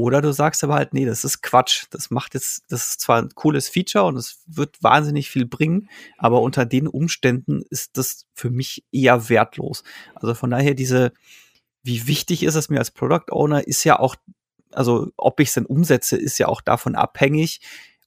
oder 0.00 0.22
du 0.22 0.32
sagst 0.32 0.64
aber 0.64 0.74
halt, 0.74 0.94
nee, 0.94 1.04
das 1.04 1.24
ist 1.24 1.42
Quatsch. 1.42 1.84
Das 1.90 2.10
macht 2.10 2.32
jetzt, 2.32 2.64
das 2.68 2.88
ist 2.88 3.00
zwar 3.00 3.20
ein 3.20 3.28
cooles 3.34 3.68
Feature 3.68 4.04
und 4.04 4.16
es 4.16 4.42
wird 4.46 4.82
wahnsinnig 4.82 5.28
viel 5.28 5.44
bringen, 5.44 5.90
aber 6.16 6.40
unter 6.40 6.64
den 6.64 6.88
Umständen 6.88 7.62
ist 7.68 7.98
das 7.98 8.24
für 8.32 8.48
mich 8.48 8.84
eher 8.92 9.28
wertlos. 9.28 9.84
Also 10.14 10.34
von 10.34 10.50
daher 10.50 10.74
diese, 10.74 11.12
wie 11.82 12.06
wichtig 12.06 12.42
ist 12.42 12.54
es 12.54 12.70
mir 12.70 12.78
als 12.78 12.90
Product 12.90 13.30
Owner, 13.30 13.66
ist 13.66 13.84
ja 13.84 13.98
auch, 13.98 14.16
also 14.72 15.10
ob 15.16 15.38
ich 15.40 15.48
es 15.48 15.54
denn 15.54 15.66
umsetze, 15.66 16.16
ist 16.16 16.38
ja 16.38 16.48
auch 16.48 16.62
davon 16.62 16.94
abhängig, 16.94 17.60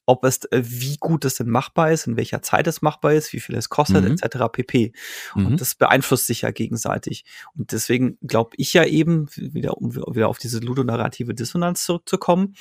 ob 0.05 0.25
es, 0.25 0.43
äh, 0.45 0.61
wie 0.63 0.97
gut 0.97 1.25
es 1.25 1.35
denn 1.35 1.49
machbar 1.49 1.91
ist, 1.91 2.07
in 2.07 2.17
welcher 2.17 2.41
Zeit 2.41 2.67
es 2.67 2.81
machbar 2.81 3.13
ist, 3.13 3.31
wie 3.33 3.39
viel 3.39 3.55
es 3.55 3.69
kostet, 3.69 4.03
mhm. 4.03 4.11
etc. 4.11 4.37
pp. 4.51 4.91
Mhm. 5.35 5.45
Und 5.45 5.61
das 5.61 5.75
beeinflusst 5.75 6.27
sich 6.27 6.41
ja 6.41 6.51
gegenseitig. 6.51 7.25
Und 7.55 7.71
deswegen 7.71 8.17
glaube 8.21 8.51
ich 8.57 8.73
ja 8.73 8.85
eben, 8.85 9.27
wieder, 9.35 9.77
um 9.77 9.95
wieder 9.95 10.27
auf 10.27 10.37
diese 10.37 10.59
ludonarrative 10.59 11.33
Dissonanz 11.33 11.85
zurückzukommen, 11.85 12.55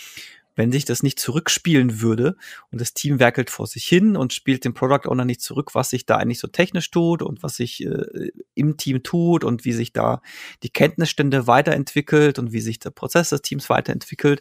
wenn 0.54 0.72
sich 0.72 0.84
das 0.84 1.02
nicht 1.02 1.18
zurückspielen 1.18 2.00
würde 2.00 2.36
und 2.70 2.80
das 2.80 2.94
Team 2.94 3.18
werkelt 3.18 3.50
vor 3.50 3.66
sich 3.66 3.84
hin 3.86 4.16
und 4.16 4.32
spielt 4.32 4.64
dem 4.64 4.74
Product 4.74 5.08
Owner 5.08 5.24
nicht 5.24 5.40
zurück, 5.40 5.74
was 5.74 5.90
sich 5.90 6.06
da 6.06 6.16
eigentlich 6.16 6.40
so 6.40 6.48
technisch 6.48 6.90
tut 6.90 7.22
und 7.22 7.42
was 7.42 7.56
sich 7.56 7.84
äh, 7.84 8.30
im 8.54 8.76
Team 8.76 9.02
tut 9.02 9.44
und 9.44 9.64
wie 9.64 9.72
sich 9.72 9.92
da 9.92 10.20
die 10.62 10.70
Kenntnisstände 10.70 11.46
weiterentwickelt 11.46 12.38
und 12.38 12.52
wie 12.52 12.60
sich 12.60 12.78
der 12.78 12.90
Prozess 12.90 13.30
des 13.30 13.42
Teams 13.42 13.70
weiterentwickelt. 13.70 14.40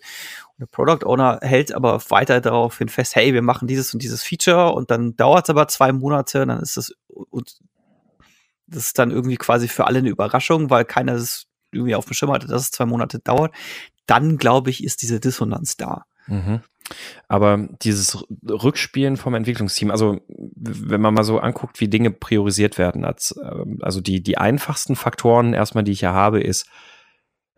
Und 0.53 0.59
der 0.59 0.65
Product 0.65 1.05
Owner 1.05 1.39
hält 1.41 1.73
aber 1.73 2.01
weiter 2.09 2.41
daraufhin 2.41 2.89
fest, 2.89 3.15
hey, 3.15 3.33
wir 3.33 3.41
machen 3.41 3.67
dieses 3.67 3.93
und 3.93 4.03
dieses 4.03 4.23
Feature 4.23 4.73
und 4.73 4.91
dann 4.91 5.15
dauert 5.15 5.45
es 5.45 5.49
aber 5.49 5.67
zwei 5.67 5.91
Monate, 5.91 6.45
dann 6.45 6.59
ist 6.59 6.77
das 6.77 6.93
und 7.07 7.59
das 8.67 8.85
ist 8.85 8.99
dann 8.99 9.11
irgendwie 9.11 9.37
quasi 9.37 9.67
für 9.67 9.85
alle 9.85 9.99
eine 9.99 10.09
Überraschung, 10.09 10.69
weil 10.69 10.85
keiner 10.85 11.13
das 11.13 11.47
irgendwie 11.71 11.95
auf 11.95 12.05
dem 12.05 12.13
Schirm 12.13 12.31
hatte, 12.31 12.47
dass 12.47 12.63
es 12.63 12.71
zwei 12.71 12.85
Monate 12.85 13.19
dauert 13.19 13.53
dann 14.11 14.37
glaube 14.37 14.69
ich, 14.69 14.83
ist 14.83 15.01
diese 15.01 15.21
Dissonanz 15.21 15.77
da. 15.77 16.03
Mhm. 16.27 16.59
Aber 17.29 17.69
dieses 17.81 18.25
Rückspielen 18.45 19.15
vom 19.15 19.33
Entwicklungsteam, 19.33 19.89
also 19.89 20.19
wenn 20.27 20.99
man 20.99 21.13
mal 21.13 21.23
so 21.23 21.39
anguckt, 21.39 21.79
wie 21.79 21.87
Dinge 21.87 22.11
priorisiert 22.11 22.77
werden, 22.77 23.05
als, 23.05 23.33
ähm, 23.41 23.79
also 23.81 24.01
die, 24.01 24.21
die 24.21 24.37
einfachsten 24.37 24.97
Faktoren 24.97 25.53
erstmal, 25.53 25.85
die 25.85 25.93
ich 25.93 26.01
ja 26.01 26.11
habe, 26.11 26.41
ist 26.41 26.67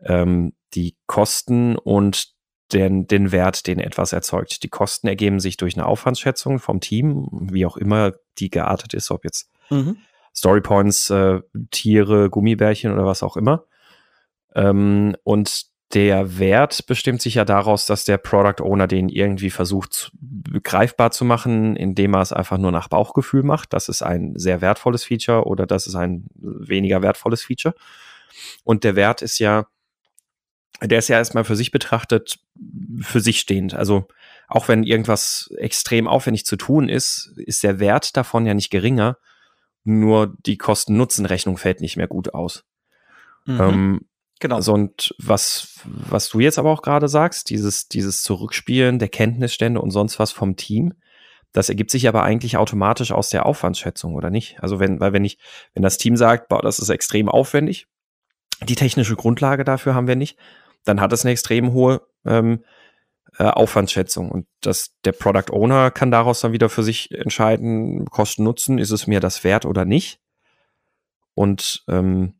ähm, 0.04 0.54
die 0.76 0.96
Kosten 1.08 1.76
und 1.76 2.28
den, 2.72 3.08
den 3.08 3.32
Wert, 3.32 3.66
den 3.66 3.80
etwas 3.80 4.13
erzeugt. 4.13 4.62
Die 4.62 4.70
Kosten 4.70 5.08
ergeben 5.08 5.39
sich 5.39 5.58
durch 5.58 5.76
eine 5.76 5.88
Aufwandsschätzung 5.88 6.60
vom 6.60 6.80
Team, 6.80 7.28
wie 7.32 7.66
auch 7.66 7.78
immer 7.78 8.13
die 8.38 8.52
geartet 8.52 8.94
ist, 8.94 9.10
ob 9.10 9.24
jetzt 9.24 9.50
mhm. 9.72 9.98
Storypoints, 10.36 11.10
äh, 11.10 11.42
Tiere, 11.72 12.30
Gummibärchen 12.30 12.94
oder 12.94 13.06
was 13.06 13.24
auch 13.24 13.38
immer. 13.38 13.66
Ähm, 14.56 15.16
und 15.24 15.72
der 15.93 16.39
Wert 16.39 16.88
bestimmt 16.88 17.21
sich 17.21 17.36
ja 17.36 17.45
daraus, 17.45 17.86
dass 17.86 18.03
der 18.06 18.17
Product 18.17 18.63
Owner 18.63 18.88
den 18.88 19.10
irgendwie 19.10 19.51
versucht 19.51 20.12
greifbar 20.63 21.12
zu 21.12 21.23
machen, 21.23 21.75
indem 21.75 22.15
er 22.15 22.21
es 22.21 22.34
einfach 22.34 22.58
nur 22.58 22.71
nach 22.71 22.88
Bauchgefühl 22.88 23.43
macht. 23.43 23.73
Das 23.73 23.89
ist 23.89 24.01
ein 24.01 24.34
sehr 24.36 24.62
wertvolles 24.62 25.03
Feature 25.03 25.45
oder 25.45 25.67
das 25.67 25.86
ist 25.86 25.95
ein 25.95 26.25
weniger 26.36 27.01
wertvolles 27.01 27.43
Feature. 27.43 27.75
Und 28.63 28.84
der 28.84 28.95
Wert 28.95 29.21
ist 29.21 29.38
ja, 29.38 29.67
der 30.82 30.99
ist 30.99 31.10
ja 31.10 31.17
erstmal 31.17 31.43
für 31.43 31.56
sich 31.56 31.69
betrachtet, 31.69 32.39
für 33.01 33.19
sich 33.19 33.39
stehend. 33.39 33.75
Also 33.75 34.08
auch 34.47 34.67
wenn 34.67 34.84
irgendwas 34.84 35.53
extrem 35.58 36.08
aufwendig 36.08 36.45
zu 36.45 36.56
tun 36.56 36.89
ist, 36.89 37.34
ist 37.38 37.63
der 37.63 37.79
Wert 37.79 38.17
davon 38.17 38.47
ja 38.47 38.56
nicht 38.56 38.71
geringer. 38.71 39.17
Nur 39.84 40.36
die 40.45 40.58
Kosten-Nutzen-Rechnung 40.58 41.58
fällt 41.58 41.82
nicht 41.82 41.97
mehr 41.97 42.08
gut 42.08 42.34
aus. 42.34 42.65
Mhm. 43.45 43.62
Ähm, 43.62 44.01
Genau. 44.43 44.58
Also 44.58 44.73
und 44.73 45.15
was, 45.19 45.79
was 45.86 46.27
du 46.27 46.41
jetzt 46.41 46.60
aber 46.60 46.69
auch 46.69 46.82
gerade 46.82 47.08
sagst, 47.08 47.49
dieses, 47.49 47.88
dieses 47.88 48.23
Zurückspielen 48.23 48.99
der 48.99 49.08
Kenntnisstände 49.08 49.79
und 49.79 49.91
sonst 49.91 50.19
was 50.19 50.34
vom 50.34 50.58
Team, 50.58 50.93
Das 51.53 51.69
ergibt 51.69 51.91
sich 51.91 52.10
aber 52.10 52.23
eigentlich 52.23 52.58
automatisch 52.58 53.13
aus 53.13 53.29
der 53.29 53.45
Aufwandsschätzung, 53.45 54.15
oder 54.15 54.29
nicht? 54.32 54.62
Also 54.62 54.82
wenn, 54.82 54.99
weil 54.99 55.13
wenn 55.13 55.23
ich, 55.23 55.38
wenn 55.73 55.84
das 55.84 55.97
Team 55.97 56.17
sagt, 56.17 56.49
boah, 56.49 56.62
das 56.62 56.79
ist 56.79 56.89
extrem 56.89 57.29
aufwendig, 57.29 57.88
die 58.67 58.75
technische 58.75 59.15
Grundlage 59.15 59.63
dafür 59.63 59.95
haben 59.95 60.08
wir 60.08 60.17
nicht, 60.17 60.38
dann 60.84 60.99
hat 60.99 61.13
es 61.13 61.23
eine 61.23 61.32
extrem 61.32 61.71
hohe 61.71 62.01
ähm, 62.25 62.65
äh, 63.38 63.45
Aufwandsschätzung. 63.45 64.29
Und 64.29 64.47
das, 64.60 64.95
der 65.06 65.13
Product 65.13 65.53
Owner 65.53 65.89
kann 65.89 66.12
daraus 66.12 66.41
dann 66.41 66.51
wieder 66.51 66.67
für 66.67 66.84
sich 66.84 67.12
entscheiden, 67.12 68.08
Kosten 68.10 68.43
Nutzen, 68.43 68.77
ist 68.77 68.91
es 68.91 69.08
mir 69.08 69.21
das 69.21 69.45
wert 69.45 69.65
oder 69.65 69.86
nicht. 69.86 70.19
Und 71.34 71.86
ähm, 71.88 72.34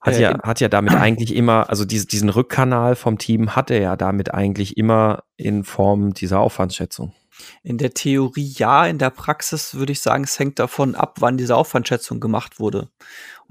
hat 0.00 0.14
äh, 0.14 0.22
ja, 0.22 0.42
hat 0.42 0.60
ja 0.60 0.68
damit 0.68 0.94
eigentlich 0.96 1.34
immer, 1.34 1.68
also 1.68 1.84
diese, 1.84 2.06
diesen 2.06 2.28
Rückkanal 2.28 2.96
vom 2.96 3.18
Team 3.18 3.54
hat 3.56 3.70
er 3.70 3.80
ja 3.80 3.96
damit 3.96 4.32
eigentlich 4.32 4.76
immer 4.76 5.24
in 5.36 5.64
Form 5.64 6.14
dieser 6.14 6.40
Aufwandsschätzung. 6.40 7.12
In 7.62 7.78
der 7.78 7.94
Theorie 7.94 8.52
ja, 8.56 8.86
in 8.86 8.98
der 8.98 9.10
Praxis 9.10 9.74
würde 9.74 9.92
ich 9.92 10.00
sagen, 10.00 10.24
es 10.24 10.38
hängt 10.38 10.58
davon 10.58 10.94
ab, 10.94 11.16
wann 11.20 11.38
diese 11.38 11.56
Aufwandschätzung 11.56 12.20
gemacht 12.20 12.60
wurde. 12.60 12.88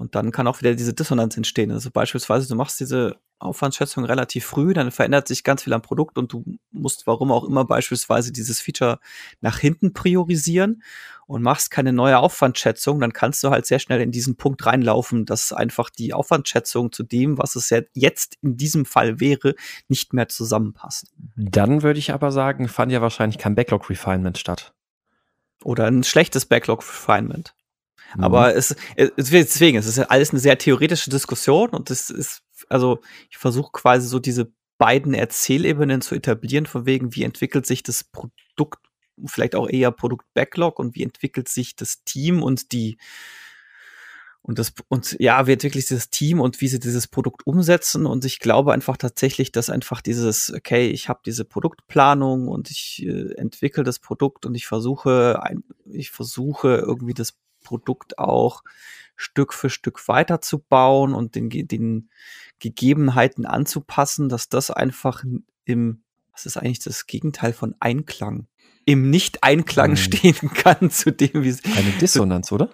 Und 0.00 0.14
dann 0.14 0.32
kann 0.32 0.46
auch 0.46 0.60
wieder 0.60 0.74
diese 0.74 0.94
Dissonanz 0.94 1.36
entstehen. 1.36 1.70
Also 1.70 1.90
beispielsweise, 1.90 2.48
du 2.48 2.54
machst 2.54 2.80
diese 2.80 3.18
Aufwandschätzung 3.38 4.06
relativ 4.06 4.46
früh, 4.46 4.72
dann 4.72 4.90
verändert 4.92 5.28
sich 5.28 5.44
ganz 5.44 5.64
viel 5.64 5.74
am 5.74 5.82
Produkt 5.82 6.16
und 6.16 6.32
du 6.32 6.42
musst, 6.70 7.06
warum 7.06 7.30
auch 7.30 7.44
immer, 7.44 7.66
beispielsweise 7.66 8.32
dieses 8.32 8.62
Feature 8.62 8.98
nach 9.42 9.58
hinten 9.58 9.92
priorisieren 9.92 10.82
und 11.26 11.42
machst 11.42 11.70
keine 11.70 11.92
neue 11.92 12.18
Aufwandschätzung, 12.18 12.98
dann 12.98 13.12
kannst 13.12 13.44
du 13.44 13.50
halt 13.50 13.66
sehr 13.66 13.78
schnell 13.78 14.00
in 14.00 14.10
diesen 14.10 14.36
Punkt 14.36 14.64
reinlaufen, 14.64 15.26
dass 15.26 15.52
einfach 15.52 15.90
die 15.90 16.14
Aufwandschätzung 16.14 16.92
zu 16.92 17.02
dem, 17.02 17.36
was 17.36 17.54
es 17.54 17.68
jetzt 17.92 18.38
in 18.40 18.56
diesem 18.56 18.86
Fall 18.86 19.20
wäre, 19.20 19.54
nicht 19.88 20.14
mehr 20.14 20.30
zusammenpasst. 20.30 21.12
Dann 21.36 21.82
würde 21.82 21.98
ich 21.98 22.14
aber 22.14 22.32
sagen, 22.32 22.68
fand 22.68 22.90
ja 22.90 23.02
wahrscheinlich 23.02 23.36
kein 23.36 23.54
Backlog-Refinement 23.54 24.38
statt. 24.38 24.72
Oder 25.62 25.88
ein 25.88 26.04
schlechtes 26.04 26.46
Backlog-Refinement. 26.46 27.54
Mhm. 28.16 28.24
Aber 28.24 28.54
es, 28.54 28.76
es, 28.96 29.10
deswegen, 29.16 29.78
es 29.78 29.86
ist 29.86 29.98
alles 29.98 30.30
eine 30.30 30.40
sehr 30.40 30.58
theoretische 30.58 31.10
Diskussion 31.10 31.70
und 31.70 31.90
es 31.90 32.10
ist, 32.10 32.42
also 32.68 33.00
ich 33.30 33.38
versuche 33.38 33.70
quasi 33.72 34.08
so 34.08 34.18
diese 34.18 34.52
beiden 34.78 35.12
Erzählebenen 35.12 36.00
zu 36.00 36.14
etablieren, 36.14 36.66
von 36.66 36.86
wegen, 36.86 37.14
wie 37.14 37.24
entwickelt 37.24 37.66
sich 37.66 37.82
das 37.82 38.02
Produkt, 38.04 38.78
vielleicht 39.26 39.54
auch 39.54 39.68
eher 39.68 39.90
Produkt-Backlog 39.90 40.78
und 40.78 40.94
wie 40.94 41.02
entwickelt 41.02 41.48
sich 41.48 41.76
das 41.76 42.02
Team 42.04 42.42
und 42.42 42.72
die, 42.72 42.96
und 44.40 44.58
das, 44.58 44.72
und 44.88 45.16
ja, 45.20 45.46
wie 45.46 45.52
entwickelt 45.52 45.86
sich 45.86 45.98
das 45.98 46.08
Team 46.08 46.40
und 46.40 46.62
wie 46.62 46.68
sie 46.68 46.80
dieses 46.80 47.08
Produkt 47.08 47.46
umsetzen. 47.46 48.06
Und 48.06 48.24
ich 48.24 48.38
glaube 48.38 48.72
einfach 48.72 48.96
tatsächlich, 48.96 49.52
dass 49.52 49.68
einfach 49.68 50.00
dieses, 50.00 50.50
okay, 50.50 50.88
ich 50.88 51.10
habe 51.10 51.20
diese 51.26 51.44
Produktplanung 51.44 52.48
und 52.48 52.70
ich 52.70 53.04
äh, 53.06 53.34
entwickle 53.34 53.84
das 53.84 53.98
Produkt 53.98 54.46
und 54.46 54.54
ich 54.54 54.66
versuche, 54.66 55.42
ein, 55.42 55.62
ich 55.84 56.10
versuche 56.10 56.76
irgendwie 56.76 57.12
das 57.12 57.34
Produkt 57.70 58.18
auch 58.18 58.64
Stück 59.14 59.54
für 59.54 59.70
Stück 59.70 60.08
weiterzubauen 60.08 61.14
und 61.14 61.36
den, 61.36 61.50
den 61.50 62.10
Gegebenheiten 62.58 63.46
anzupassen, 63.46 64.28
dass 64.28 64.48
das 64.48 64.72
einfach 64.72 65.22
im, 65.66 66.02
was 66.32 66.46
ist 66.46 66.56
eigentlich 66.56 66.80
das 66.80 67.06
Gegenteil 67.06 67.52
von 67.52 67.76
Einklang, 67.78 68.48
im 68.86 69.08
Nicht-Einklang 69.08 69.90
hm. 69.90 69.96
stehen 69.96 70.50
kann 70.54 70.90
zu 70.90 71.12
dem, 71.12 71.44
wie 71.44 71.48
es. 71.48 71.62
Eine 71.64 71.92
Dissonanz, 72.00 72.50
oder? 72.50 72.70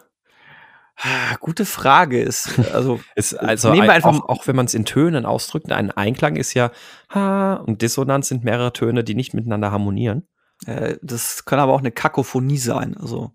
Ah, 0.96 1.37
gute 1.40 1.66
Frage 1.66 2.22
ist, 2.22 2.59
also, 2.72 3.00
ist 3.16 3.35
also 3.35 3.72
nehmen 3.72 3.87
wir 3.88 3.92
einfach 3.92 4.18
auch, 4.18 4.28
auch 4.30 4.46
wenn 4.46 4.56
man 4.56 4.64
es 4.64 4.72
in 4.72 4.87
Tönen 4.87 5.26
ausdrückt, 5.26 5.70
ein 5.70 5.90
Einklang 5.90 6.37
ist 6.37 6.54
ja 6.54 6.70
ha 7.11 7.56
und 7.56 7.82
Dissonanz 7.82 8.28
sind 8.28 8.44
mehrere 8.44 8.72
Töne, 8.72 9.04
die 9.04 9.14
nicht 9.14 9.35
miteinander 9.35 9.72
harmonieren. 9.72 10.26
Äh, 10.64 10.96
das 11.02 11.44
kann 11.44 11.59
aber 11.59 11.74
auch 11.74 11.80
eine 11.80 11.92
Kakophonie 11.92 12.56
sein, 12.56 12.96
also 12.96 13.35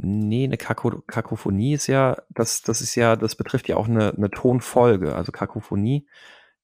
Nee, 0.00 0.44
eine 0.44 0.56
Kako 0.56 1.02
Kakophonie 1.06 1.74
ist 1.74 1.88
ja, 1.88 2.16
das, 2.30 2.62
das 2.62 2.80
ist 2.80 2.94
ja, 2.94 3.16
das 3.16 3.34
betrifft 3.34 3.68
ja 3.68 3.76
auch 3.76 3.88
eine, 3.88 4.14
eine 4.14 4.30
Tonfolge. 4.30 5.16
Also 5.16 5.32
Kakophonie, 5.32 6.06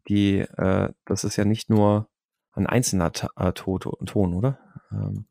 die, 0.09 0.38
äh, 0.38 0.90
das 1.05 1.25
ist 1.25 1.37
ja 1.37 1.44
nicht 1.44 1.68
nur 1.68 2.09
ein 2.53 2.68
einzelner 2.68 3.12
Ta 3.12 3.31
äh, 3.37 3.53
Ton, 3.53 4.35
oder? 4.35 4.61
Ähm, 4.92 5.27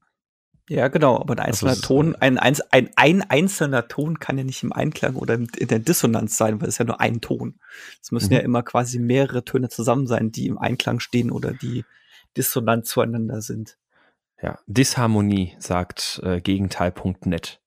ja, 0.70 0.90
genau, 0.90 1.20
aber 1.20 1.34
ein 1.34 1.40
einzelner 1.40 1.72
also 1.72 1.82
Ton, 1.82 2.16
ein, 2.16 2.38
ein, 2.38 2.58
ein, 2.72 2.90
ein 2.98 3.22
einzelner 3.22 3.88
Ton 3.88 4.20
kann 4.20 4.38
ja 4.38 4.44
nicht 4.44 4.64
im 4.64 4.74
Einklang 4.74 5.16
oder 5.16 5.36
in 5.36 5.48
der 5.48 5.80
Dissonanz 5.80 6.38
sein, 6.38 6.62
weil 6.62 6.70
es 6.70 6.78
ja 6.78 6.86
nur 6.86 7.00
ein 7.00 7.22
Ton. 7.22 7.60
Es 8.02 8.12
müssen 8.12 8.28
mhm. 8.28 8.34
ja 8.34 8.40
immer 8.40 8.64
quasi 8.64 9.00
mehrere 9.00 9.46
Töne 9.46 9.70
zusammen 9.70 10.08
sein, 10.08 10.32
die 10.32 10.48
im 10.48 10.58
Einklang 10.58 11.00
stehen 11.00 11.32
oder 11.32 11.52
die 11.54 11.86
dissonant 12.36 12.86
zueinander 12.86 13.42
sind. 13.42 13.78
Ja, 14.42 14.60
Disharmonie 14.68 15.56
sagt 15.60 16.20
äh, 16.24 16.42
Gegenteil.net. 16.42 17.63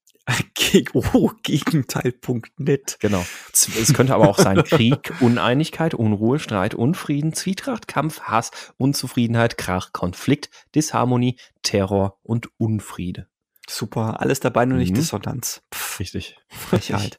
Oh, 1.12 1.30
Gegenteil.net. 1.42 2.96
Genau. 3.00 3.24
Es 3.52 3.94
könnte 3.94 4.14
aber 4.14 4.28
auch 4.28 4.38
sein 4.38 4.62
Krieg, 4.64 5.12
Uneinigkeit, 5.20 5.94
Unruhe, 5.94 6.38
Streit, 6.38 6.74
Unfrieden, 6.74 7.32
Zwietracht, 7.32 7.88
Kampf, 7.88 8.22
Hass, 8.22 8.50
Unzufriedenheit, 8.76 9.56
Krach, 9.56 9.92
Konflikt, 9.92 10.50
Disharmonie, 10.74 11.36
Terror 11.62 12.18
und 12.22 12.50
Unfriede. 12.58 13.28
Super, 13.68 14.20
alles 14.20 14.40
dabei, 14.40 14.64
nur 14.64 14.78
nicht 14.78 14.90
mhm. 14.90 14.96
Dissonanz. 14.96 15.62
Pff, 15.74 16.00
Richtig. 16.00 16.36
Frechheit. 16.48 17.18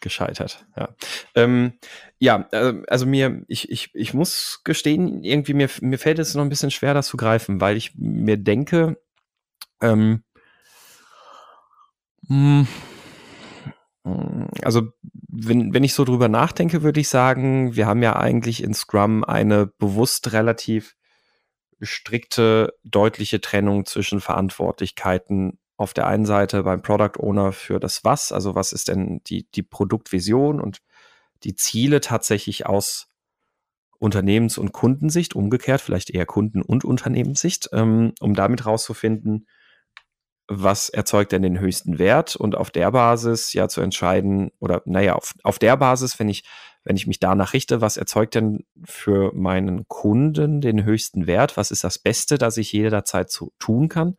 Gescheitert, 0.00 0.66
ja. 0.76 0.94
Ähm, 1.34 1.78
ja, 2.18 2.46
äh, 2.52 2.74
also 2.88 3.06
mir, 3.06 3.42
ich, 3.48 3.70
ich, 3.70 3.94
ich 3.94 4.12
muss 4.12 4.60
gestehen, 4.62 5.24
irgendwie 5.24 5.54
mir, 5.54 5.70
mir 5.80 5.98
fällt 5.98 6.18
es 6.18 6.34
noch 6.34 6.42
ein 6.42 6.50
bisschen 6.50 6.70
schwer, 6.70 6.92
das 6.92 7.06
zu 7.06 7.16
greifen, 7.16 7.60
weil 7.60 7.78
ich 7.78 7.94
mir 7.96 8.36
denke, 8.36 9.00
ähm, 9.80 10.00
hm. 10.00 10.24
Also, 14.62 14.92
wenn, 15.28 15.72
wenn 15.74 15.84
ich 15.84 15.94
so 15.94 16.04
drüber 16.04 16.28
nachdenke, 16.28 16.82
würde 16.82 17.00
ich 17.00 17.08
sagen, 17.08 17.74
wir 17.74 17.86
haben 17.86 18.02
ja 18.02 18.16
eigentlich 18.16 18.62
in 18.62 18.74
Scrum 18.74 19.24
eine 19.24 19.66
bewusst 19.66 20.32
relativ 20.32 20.94
strikte, 21.80 22.74
deutliche 22.84 23.40
Trennung 23.40 23.84
zwischen 23.86 24.20
Verantwortlichkeiten 24.20 25.58
auf 25.76 25.92
der 25.92 26.06
einen 26.06 26.26
Seite 26.26 26.62
beim 26.62 26.82
Product 26.82 27.18
Owner 27.18 27.52
für 27.52 27.80
das 27.80 28.04
Was, 28.04 28.30
also 28.30 28.54
was 28.54 28.72
ist 28.72 28.88
denn 28.88 29.20
die, 29.26 29.50
die 29.50 29.62
Produktvision 29.62 30.60
und 30.60 30.78
die 31.42 31.56
Ziele 31.56 32.00
tatsächlich 32.00 32.66
aus 32.66 33.08
Unternehmens- 33.98 34.58
und 34.58 34.72
Kundensicht, 34.72 35.34
umgekehrt, 35.34 35.80
vielleicht 35.80 36.10
eher 36.10 36.26
Kunden- 36.26 36.62
und 36.62 36.84
Unternehmenssicht, 36.84 37.70
ähm, 37.72 38.12
um 38.20 38.34
damit 38.34 38.66
rauszufinden, 38.66 39.46
was 40.46 40.88
erzeugt 40.88 41.32
denn 41.32 41.42
den 41.42 41.58
höchsten 41.58 41.98
Wert? 41.98 42.36
Und 42.36 42.54
auf 42.54 42.70
der 42.70 42.90
Basis 42.90 43.52
ja 43.52 43.68
zu 43.68 43.80
entscheiden 43.80 44.50
oder 44.58 44.82
naja, 44.84 45.14
auf, 45.14 45.34
auf 45.42 45.58
der 45.58 45.76
Basis, 45.76 46.18
wenn 46.18 46.28
ich, 46.28 46.44
wenn 46.84 46.96
ich 46.96 47.06
mich 47.06 47.18
danach 47.18 47.52
richte, 47.54 47.80
was 47.80 47.96
erzeugt 47.96 48.34
denn 48.34 48.64
für 48.84 49.32
meinen 49.34 49.88
Kunden 49.88 50.60
den 50.60 50.84
höchsten 50.84 51.26
Wert, 51.26 51.56
was 51.56 51.70
ist 51.70 51.84
das 51.84 51.98
Beste, 51.98 52.36
das 52.36 52.56
ich 52.56 52.72
jederzeit 52.72 53.30
zu, 53.30 53.52
tun 53.58 53.88
kann, 53.88 54.16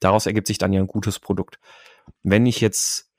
daraus 0.00 0.26
ergibt 0.26 0.48
sich 0.48 0.58
dann 0.58 0.72
ja 0.72 0.80
ein 0.80 0.88
gutes 0.88 1.20
Produkt. 1.20 1.58
Wenn 2.22 2.46
ich 2.46 2.60
jetzt 2.60 3.10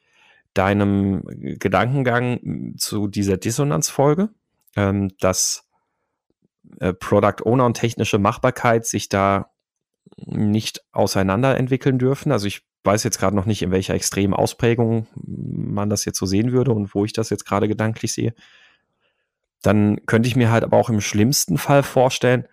deinem 0.54 1.24
Gedankengang 1.26 2.76
zu 2.78 3.08
dieser 3.08 3.38
Dissonanz 3.38 3.90
folge, 3.90 4.30
ähm, 4.76 5.12
dass 5.20 5.68
äh, 6.80 6.94
Product 6.94 7.46
Owner 7.46 7.66
und 7.66 7.76
technische 7.76 8.20
Machbarkeit 8.20 8.86
sich 8.86 9.10
da 9.10 9.53
nicht 10.18 10.82
auseinander 10.92 11.58
entwickeln 11.58 12.00
dürfen. 12.00 12.32
Also 12.32 12.48
ich 12.48 12.64
weiß 12.84 13.04
jetzt 13.04 13.20
gerade 13.20 13.36
noch 13.36 13.46
nicht, 13.46 13.62
in 13.62 13.72
welcher 13.72 13.94
extremen 13.94 14.34
Ausprägung 14.34 15.08
man 15.16 15.90
das 15.90 16.06
jetzt 16.06 16.20
so 16.20 16.26
sehen 16.26 16.52
würde 16.52 16.72
und 16.72 16.94
wo 16.94 17.06
ich 17.06 17.14
das 17.14 17.30
jetzt 17.30 17.46
gerade 17.46 17.68
gedanklich 17.68 18.14
sehe. 18.14 18.34
Dann 19.62 20.06
könnte 20.06 20.28
ich 20.28 20.36
mir 20.36 20.52
halt 20.52 20.64
aber 20.64 20.78
auch 20.78 20.90
im 20.90 21.02
schlimmsten 21.02 21.58
Fall 21.58 21.84
vorstellen, 21.84 22.48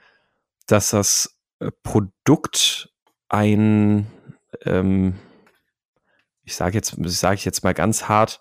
dass 0.66 0.90
das 0.90 1.36
äh, 1.58 1.70
Produkt 1.82 2.90
ein, 3.28 4.06
ähm, 4.64 5.18
ich 6.44 6.54
sage 6.54 6.76
jetzt, 6.76 6.94
sage 7.04 7.34
ich 7.34 7.44
jetzt 7.44 7.64
mal 7.64 7.74
ganz 7.74 8.08
hart, 8.08 8.40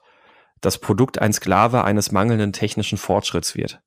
das 0.61 0.77
Produkt 0.77 1.19
ein 1.19 1.33
Sklave 1.33 1.83
eines 1.83 2.11
mangelnden 2.11 2.53
technischen 2.53 2.97
Fortschritts 2.97 3.55
wird. 3.55 3.81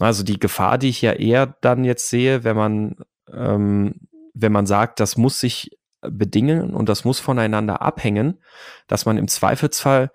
Also 0.00 0.24
die 0.24 0.40
Gefahr, 0.40 0.78
die 0.78 0.88
ich 0.88 1.02
ja 1.02 1.12
eher 1.12 1.46
dann 1.60 1.84
jetzt 1.84 2.08
sehe, 2.08 2.42
wenn 2.42 2.56
man 2.56 2.96
ähm, 3.32 4.08
wenn 4.40 4.52
man 4.52 4.66
sagt, 4.66 5.00
das 5.00 5.16
muss 5.16 5.40
sich 5.40 5.78
bedingen 6.00 6.74
und 6.74 6.88
das 6.88 7.04
muss 7.04 7.20
voneinander 7.20 7.82
abhängen, 7.82 8.40
dass 8.86 9.06
man 9.06 9.18
im 9.18 9.28
Zweifelsfall 9.28 10.10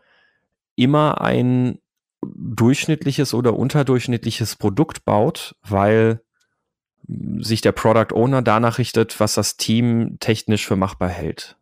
immer 0.75 1.21
ein 1.21 1.79
durchschnittliches 2.23 3.33
oder 3.33 3.55
unterdurchschnittliches 3.55 4.55
Produkt 4.55 5.05
baut, 5.05 5.55
weil 5.61 6.21
sich 7.37 7.61
der 7.61 7.71
Product 7.71 8.15
Owner 8.15 8.41
danach 8.41 8.79
richtet, 8.79 9.19
was 9.19 9.35
das 9.35 9.57
Team 9.57 10.17
technisch 10.19 10.65
für 10.65 10.75
machbar 10.75 11.09
hält. 11.09 11.55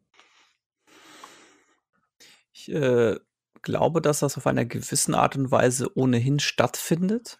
Ich 2.54 2.72
äh, 2.72 3.18
glaube, 3.62 4.02
dass 4.02 4.20
das 4.20 4.38
auf 4.38 4.48
einer 4.48 4.64
gewissen 4.64 5.16
Art 5.16 5.36
und 5.36 5.52
Weise 5.52 5.98
ohnehin 5.98 6.40
stattfindet 6.40 7.40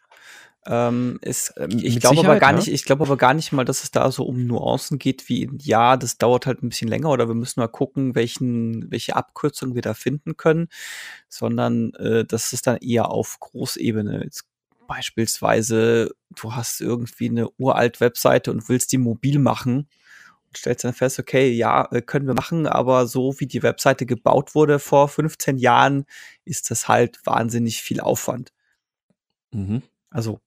Ähm, 0.66 1.20
ist, 1.22 1.54
ähm, 1.58 1.78
ich 1.82 2.00
glaube 2.00 2.22
aber 2.22 2.40
gar 2.40 2.52
ja. 2.52 2.56
nicht, 2.56 2.70
ich 2.70 2.86
glaube 2.86 3.04
aber 3.04 3.18
gar 3.18 3.34
nicht 3.34 3.52
mal, 3.52 3.66
dass 3.66 3.84
es 3.84 3.92
da 3.92 4.12
so 4.12 4.24
um 4.24 4.46
Nuancen 4.46 4.98
geht, 4.98 5.28
wie 5.28 5.50
ja, 5.62 5.98
das 5.98 6.18
dauert 6.18 6.46
halt 6.46 6.64
ein 6.64 6.70
bisschen 6.70 6.88
länger 6.88 7.10
oder 7.10 7.28
wir 7.28 7.36
müssen 7.36 7.60
mal 7.60 7.68
gucken, 7.68 8.16
welchen, 8.16 8.90
welche 8.90 9.16
Abkürzung 9.16 9.76
wir 9.76 9.82
da 9.82 9.94
finden 9.94 10.38
können, 10.38 10.70
sondern 11.28 11.94
äh, 11.96 12.24
das 12.24 12.54
ist 12.54 12.68
dann 12.68 12.78
eher 12.78 13.10
auf 13.10 13.40
Großebene. 13.42 14.24
Jetzt 14.24 14.46
beispielsweise, 14.88 16.12
du 16.30 16.56
hast 16.56 16.80
irgendwie 16.80 17.30
eine 17.30 17.50
uralt 17.58 18.00
Webseite 18.00 18.52
und 18.52 18.70
willst 18.70 18.92
die 18.92 18.98
mobil 18.98 19.40
machen 19.40 19.90
und 20.48 20.58
stellst 20.58 20.86
dann 20.86 20.94
fest, 20.94 21.20
okay, 21.20 21.52
ja, 21.52 21.90
äh, 21.92 22.02
können 22.02 22.28
wir 22.28 22.36
machen, 22.36 22.68
aber 22.68 23.08
so 23.08 23.40
wie 23.40 23.48
die 23.48 23.64
Webseite 23.64 24.06
gebaut 24.06 24.56
wurde 24.56 24.80
vor 24.80 25.10
15 25.10 25.58
Jahren, 25.58 26.06
ist 26.46 26.72
das 26.72 26.88
halt 26.88 27.20
wahnsinnig 27.26 27.82
viel 27.82 28.00
Aufwand. 28.00 28.54
Mhm. 29.52 29.84
Also 30.14 30.40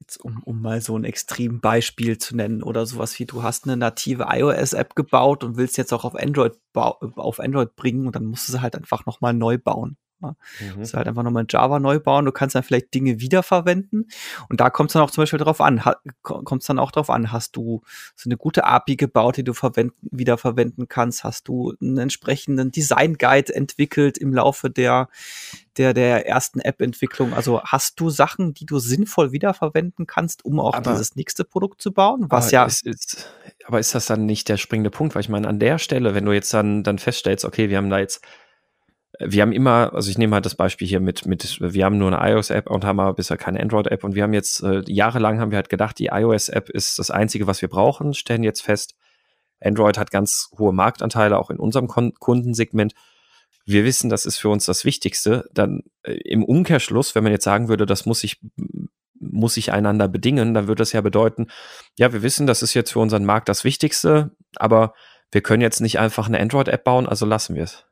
jetzt 0.00 0.18
um, 0.18 0.42
um 0.44 0.60
mal 0.60 0.80
so 0.80 0.96
ein 0.98 1.04
extrem 1.04 1.60
Beispiel 1.60 2.18
zu 2.18 2.36
nennen 2.36 2.62
oder 2.62 2.86
sowas 2.86 3.18
wie 3.18 3.26
du 3.26 3.42
hast 3.42 3.64
eine 3.64 3.76
native 3.76 4.26
iOS-App 4.28 4.96
gebaut 4.96 5.44
und 5.44 5.56
willst 5.56 5.78
jetzt 5.78 5.92
auch 5.92 6.04
auf 6.04 6.16
Android 6.16 6.58
auf 6.74 7.40
Android 7.40 7.76
bringen 7.76 8.06
und 8.06 8.16
dann 8.16 8.26
musst 8.26 8.48
du 8.48 8.52
sie 8.52 8.60
halt 8.62 8.76
einfach 8.76 9.06
nochmal 9.06 9.34
neu 9.34 9.58
bauen. 9.58 9.96
Ne? 10.22 10.36
Mhm. 10.60 10.78
Das 10.78 10.88
ist 10.88 10.94
halt 10.94 11.08
einfach 11.08 11.22
nochmal 11.22 11.42
in 11.42 11.48
Java 11.50 11.78
neu 11.78 11.98
bauen. 11.98 12.24
Du 12.24 12.32
kannst 12.32 12.54
dann 12.54 12.62
vielleicht 12.62 12.94
Dinge 12.94 13.20
wiederverwenden. 13.20 14.08
Und 14.48 14.60
da 14.60 14.70
kommt 14.70 14.90
es 14.90 14.94
dann 14.94 15.02
auch 15.02 15.10
zum 15.10 15.22
Beispiel 15.22 15.38
drauf 15.38 15.60
an. 15.60 15.82
Kommt 16.22 16.62
es 16.62 16.66
dann 16.66 16.78
auch 16.78 16.92
drauf 16.92 17.10
an, 17.10 17.32
hast 17.32 17.56
du 17.56 17.82
so 18.14 18.28
eine 18.28 18.36
gute 18.36 18.64
API 18.64 18.96
gebaut, 18.96 19.36
die 19.36 19.44
du 19.44 19.52
verwenden, 19.52 20.08
wiederverwenden 20.10 20.88
kannst? 20.88 21.24
Hast 21.24 21.48
du 21.48 21.74
einen 21.80 21.98
entsprechenden 21.98 22.70
Design 22.70 23.18
Guide 23.18 23.54
entwickelt 23.54 24.16
im 24.16 24.32
Laufe 24.32 24.70
der, 24.70 25.08
der, 25.76 25.92
der 25.92 26.26
ersten 26.26 26.60
App-Entwicklung? 26.60 27.34
Also 27.34 27.62
hast 27.64 27.98
du 28.00 28.10
Sachen, 28.10 28.54
die 28.54 28.66
du 28.66 28.78
sinnvoll 28.78 29.32
wiederverwenden 29.32 30.06
kannst, 30.06 30.44
um 30.44 30.60
auch 30.60 30.74
aber, 30.74 30.92
dieses 30.92 31.16
nächste 31.16 31.44
Produkt 31.44 31.82
zu 31.82 31.92
bauen? 31.92 32.26
Was 32.28 32.50
ja. 32.50 32.64
Ist, 32.64 32.86
ist, 32.86 33.28
aber 33.66 33.80
ist 33.80 33.94
das 33.94 34.06
dann 34.06 34.26
nicht 34.26 34.48
der 34.48 34.56
springende 34.56 34.90
Punkt? 34.90 35.14
Weil 35.14 35.22
ich 35.22 35.28
meine, 35.28 35.48
an 35.48 35.58
der 35.58 35.78
Stelle, 35.78 36.14
wenn 36.14 36.24
du 36.24 36.32
jetzt 36.32 36.54
dann, 36.54 36.82
dann 36.82 36.98
feststellst, 36.98 37.44
okay, 37.44 37.68
wir 37.68 37.76
haben 37.76 37.90
da 37.90 37.98
jetzt 37.98 38.22
wir 39.18 39.42
haben 39.42 39.52
immer, 39.52 39.92
also 39.94 40.10
ich 40.10 40.18
nehme 40.18 40.34
halt 40.34 40.46
das 40.46 40.54
Beispiel 40.54 40.88
hier 40.88 41.00
mit, 41.00 41.26
mit 41.26 41.58
wir 41.60 41.84
haben 41.84 41.98
nur 41.98 42.16
eine 42.16 42.32
iOS-App 42.32 42.70
und 42.70 42.84
haben 42.84 43.00
aber 43.00 43.14
bisher 43.14 43.36
keine 43.36 43.60
Android-App 43.60 44.04
und 44.04 44.14
wir 44.14 44.22
haben 44.22 44.32
jetzt, 44.32 44.62
äh, 44.62 44.82
jahrelang 44.86 45.38
haben 45.38 45.50
wir 45.50 45.56
halt 45.56 45.68
gedacht, 45.68 45.98
die 45.98 46.06
iOS-App 46.06 46.70
ist 46.70 46.98
das 46.98 47.10
Einzige, 47.10 47.46
was 47.46 47.60
wir 47.60 47.68
brauchen, 47.68 48.14
stellen 48.14 48.42
jetzt 48.42 48.62
fest, 48.62 48.94
Android 49.60 49.98
hat 49.98 50.10
ganz 50.10 50.50
hohe 50.58 50.72
Marktanteile, 50.72 51.38
auch 51.38 51.50
in 51.50 51.58
unserem 51.58 51.88
Kon 51.88 52.14
Kundensegment. 52.14 52.94
Wir 53.64 53.84
wissen, 53.84 54.10
das 54.10 54.26
ist 54.26 54.38
für 54.38 54.48
uns 54.48 54.66
das 54.66 54.84
Wichtigste. 54.84 55.48
Dann 55.52 55.84
äh, 56.02 56.14
im 56.14 56.44
Umkehrschluss, 56.44 57.14
wenn 57.14 57.22
man 57.22 57.32
jetzt 57.32 57.44
sagen 57.44 57.68
würde, 57.68 57.86
das 57.86 58.06
muss 58.06 58.24
ich 58.24 58.40
muss 59.20 59.54
sich 59.54 59.72
einander 59.72 60.08
bedingen, 60.08 60.52
dann 60.52 60.66
würde 60.66 60.80
das 60.80 60.90
ja 60.90 61.00
bedeuten, 61.00 61.46
ja, 61.96 62.12
wir 62.12 62.24
wissen, 62.24 62.48
das 62.48 62.60
ist 62.60 62.74
jetzt 62.74 62.90
für 62.90 62.98
unseren 62.98 63.24
Markt 63.24 63.48
das 63.48 63.62
Wichtigste, 63.62 64.32
aber 64.56 64.94
wir 65.30 65.42
können 65.42 65.62
jetzt 65.62 65.80
nicht 65.80 66.00
einfach 66.00 66.26
eine 66.26 66.40
Android-App 66.40 66.82
bauen, 66.82 67.08
also 67.08 67.24
lassen 67.24 67.54
wir 67.54 67.62
es. 67.62 67.86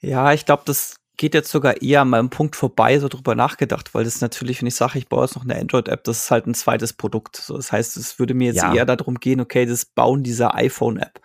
Ja, 0.00 0.32
ich 0.32 0.46
glaube, 0.46 0.62
das 0.66 0.96
geht 1.18 1.34
jetzt 1.34 1.50
sogar 1.50 1.82
eher 1.82 2.02
an 2.02 2.10
meinem 2.10 2.30
Punkt 2.30 2.54
vorbei, 2.54 2.98
so 3.00 3.08
drüber 3.08 3.34
nachgedacht, 3.34 3.92
weil 3.92 4.04
das 4.04 4.20
natürlich, 4.20 4.60
wenn 4.60 4.68
ich 4.68 4.76
sage, 4.76 4.98
ich 4.98 5.08
baue 5.08 5.24
jetzt 5.24 5.34
noch 5.34 5.42
eine 5.42 5.56
Android-App, 5.56 6.04
das 6.04 6.24
ist 6.24 6.30
halt 6.30 6.46
ein 6.46 6.54
zweites 6.54 6.92
Produkt. 6.92 7.36
So, 7.36 7.56
das 7.56 7.72
heißt, 7.72 7.96
es 7.96 8.20
würde 8.20 8.34
mir 8.34 8.46
jetzt 8.52 8.62
ja. 8.62 8.72
eher 8.72 8.86
darum 8.86 9.16
gehen, 9.18 9.40
okay, 9.40 9.66
das 9.66 9.84
Bauen 9.84 10.22
dieser 10.22 10.54
iPhone-App 10.54 11.20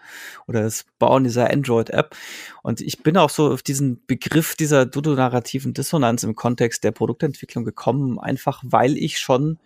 oder 0.48 0.64
das 0.64 0.86
Bauen 0.98 1.24
dieser 1.24 1.52
Android-App. 1.52 2.16
Und 2.64 2.82
ich 2.82 3.04
bin 3.04 3.18
auch 3.18 3.30
so 3.30 3.54
auf 3.54 3.62
diesen 3.62 4.04
Begriff 4.08 4.56
dieser 4.56 4.88
dudonarrativen 4.88 5.76
Dissonanz 5.76 6.24
im 6.24 6.36
Kontext 6.36 6.84
der 6.84 6.92
Produktentwicklung 6.92 7.64
gekommen, 7.64 8.18
einfach 8.20 8.64
weil 8.66 8.98
ich 8.98 9.20
schon 9.20 9.60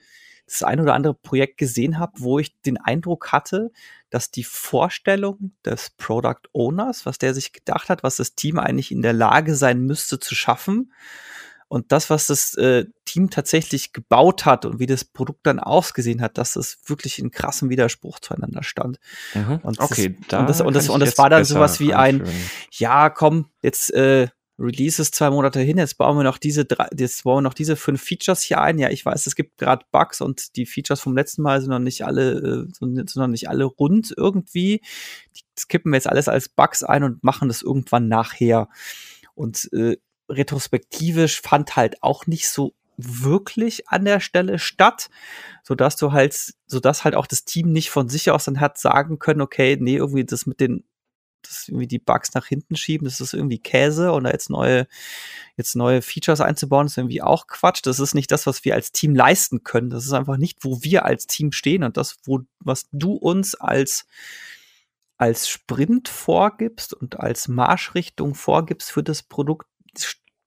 das 0.46 0.64
ein 0.64 0.82
oder 0.82 0.94
andere 0.94 1.14
Projekt 1.14 1.58
gesehen 1.58 2.00
habe, 2.00 2.14
wo 2.18 2.40
ich 2.40 2.60
den 2.62 2.78
Eindruck 2.78 3.32
hatte, 3.32 3.72
dass 4.10 4.32
die 4.32 4.44
Vorstellung 4.44 5.52
des 5.66 5.92
Product 5.92 6.48
Owners, 6.54 7.06
was 7.06 7.18
der 7.18 7.34
sich 7.34 7.52
gedacht 7.54 7.90
hat, 7.90 8.04
was 8.04 8.18
das 8.18 8.36
Team 8.36 8.60
eigentlich 8.60 8.92
in 8.92 9.02
der 9.02 9.14
Lage 9.14 9.56
sein 9.56 9.82
müsste 9.82 10.20
zu 10.20 10.36
schaffen, 10.36 10.92
und 11.70 11.92
das, 11.92 12.10
was 12.10 12.28
das 12.28 12.54
äh, 12.56 12.86
Team 13.06 13.30
tatsächlich 13.30 13.92
gebaut 13.92 14.46
hat 14.46 14.66
und 14.66 14.80
wie 14.80 14.86
das 14.86 15.04
Produkt 15.04 15.46
dann 15.46 15.60
ausgesehen 15.60 16.22
hat, 16.22 16.38
dass 16.38 16.54
das 16.54 16.78
wirklich 16.86 17.20
in 17.20 17.32
krassem 17.32 17.70
Widerspruch 17.70 18.20
zueinander 18.20 18.64
stand. 18.64 19.00
Mhm. 19.34 19.60
Und 19.64 19.80
okay, 19.80 20.16
das, 20.20 20.28
da 20.30 20.40
und 20.40 20.50
das, 20.50 20.62
und 20.62 20.76
das, 20.76 20.90
und 20.90 21.00
das 21.02 21.18
war 21.18 21.30
dann 21.30 21.44
sowas 21.44 21.80
wie 21.80 21.94
ein, 21.94 22.24
ja, 22.72 23.10
komm, 23.10 23.50
jetzt 23.62 23.94
äh, 23.94 24.30
Release 24.60 25.02
ist 25.02 25.14
zwei 25.14 25.30
Monate 25.30 25.60
hin, 25.60 25.78
jetzt 25.78 25.98
bauen 25.98 26.18
wir 26.18 26.24
noch 26.24 26.40
diese 26.40 26.66
drei, 26.66 26.88
jetzt 26.98 27.24
bauen 27.24 27.38
wir 27.38 27.42
noch 27.42 27.54
diese 27.54 27.76
fünf 27.76 28.02
Features 28.02 28.42
hier 28.42 28.60
ein. 28.60 28.80
Ja, 28.80 28.90
ich 28.90 29.06
weiß, 29.06 29.28
es 29.28 29.36
gibt 29.36 29.58
gerade 29.60 29.86
Bugs 29.92 30.20
und 30.20 30.56
die 30.56 30.66
Features 30.66 31.00
vom 31.00 31.16
letzten 31.16 31.44
Mal 31.44 31.62
sind 31.62 31.70
noch 31.70 31.80
nicht 31.80 32.04
alle, 32.06 32.68
äh, 32.68 32.74
sind 32.80 33.16
noch 33.16 33.28
nicht 33.28 33.50
alle 33.50 33.66
rund 33.66 34.14
irgendwie. 34.18 34.82
Das 35.56 35.68
kippen 35.68 35.92
wir 35.92 35.98
jetzt 35.98 36.10
alles 36.10 36.28
als 36.28 36.50
Bugs 36.50 36.84
ein 36.84 37.04
und 37.04 37.24
machen 37.24 37.50
das 37.50 37.62
irgendwann 37.62 38.08
nachher. 38.08 38.68
Und 39.36 39.70
äh, 39.74 39.98
retrospektivisch 40.30 41.42
fand 41.42 41.76
halt 41.76 42.02
auch 42.02 42.26
nicht 42.26 42.50
so 42.50 42.74
wirklich 42.98 43.88
an 43.90 44.06
der 44.06 44.20
Stelle 44.20 44.58
statt, 44.58 45.10
so 45.64 45.76
dass 45.76 45.98
du 45.98 46.12
halt, 46.12 46.54
so 46.66 46.80
dass 46.80 47.04
halt 47.04 47.16
auch 47.16 47.28
das 47.28 47.46
Team 47.46 47.72
nicht 47.72 47.92
von 47.92 48.10
sich 48.10 48.32
aus 48.32 48.46
dann 48.46 48.60
hat 48.60 48.80
sagen 48.80 49.20
können, 49.20 49.42
okay, 49.42 49.78
nee, 49.80 49.98
irgendwie 49.98 50.26
das 50.26 50.48
mit 50.48 50.60
den 50.60 50.84
das 51.42 51.68
irgendwie 51.68 51.88
die 51.88 52.00
Bugs 52.00 52.34
nach 52.34 52.46
hinten 52.46 52.76
schieben, 52.76 53.06
das 53.06 53.22
ist 53.22 53.34
irgendwie 53.34 53.60
Käse 53.60 54.12
und 54.12 54.26
da 54.26 54.32
jetzt 54.32 54.50
neue, 54.50 54.88
jetzt 55.56 55.76
neue 55.76 56.02
Features 56.02 56.42
einzubauen, 56.42 56.88
ist 56.88 56.98
irgendwie 56.98 57.22
auch 57.22 57.48
Quatsch. 57.48 57.82
Das 57.84 58.00
ist 58.00 58.16
nicht 58.16 58.32
das, 58.32 58.46
was 58.46 58.66
wir 58.66 58.76
als 58.76 58.92
Team 58.92 59.16
leisten 59.16 59.64
können. 59.64 59.90
Das 59.90 60.06
ist 60.06 60.14
einfach 60.14 60.38
nicht, 60.38 60.64
wo 60.64 60.84
wir 60.84 61.06
als 61.06 61.28
Team 61.28 61.52
stehen 61.52 61.84
und 61.84 61.98
das, 61.98 62.18
wo, 62.26 62.42
was 62.60 62.88
du 62.92 63.14
uns 63.14 63.56
als, 63.56 64.06
als 65.18 65.50
Sprint 65.50 66.10
vorgibst 66.10 66.94
und 66.94 67.20
als 67.20 67.48
Marschrichtung 67.48 68.36
vorgibst 68.36 68.92
für 68.92 69.04
das 69.04 69.24
Produkt, 69.24 69.68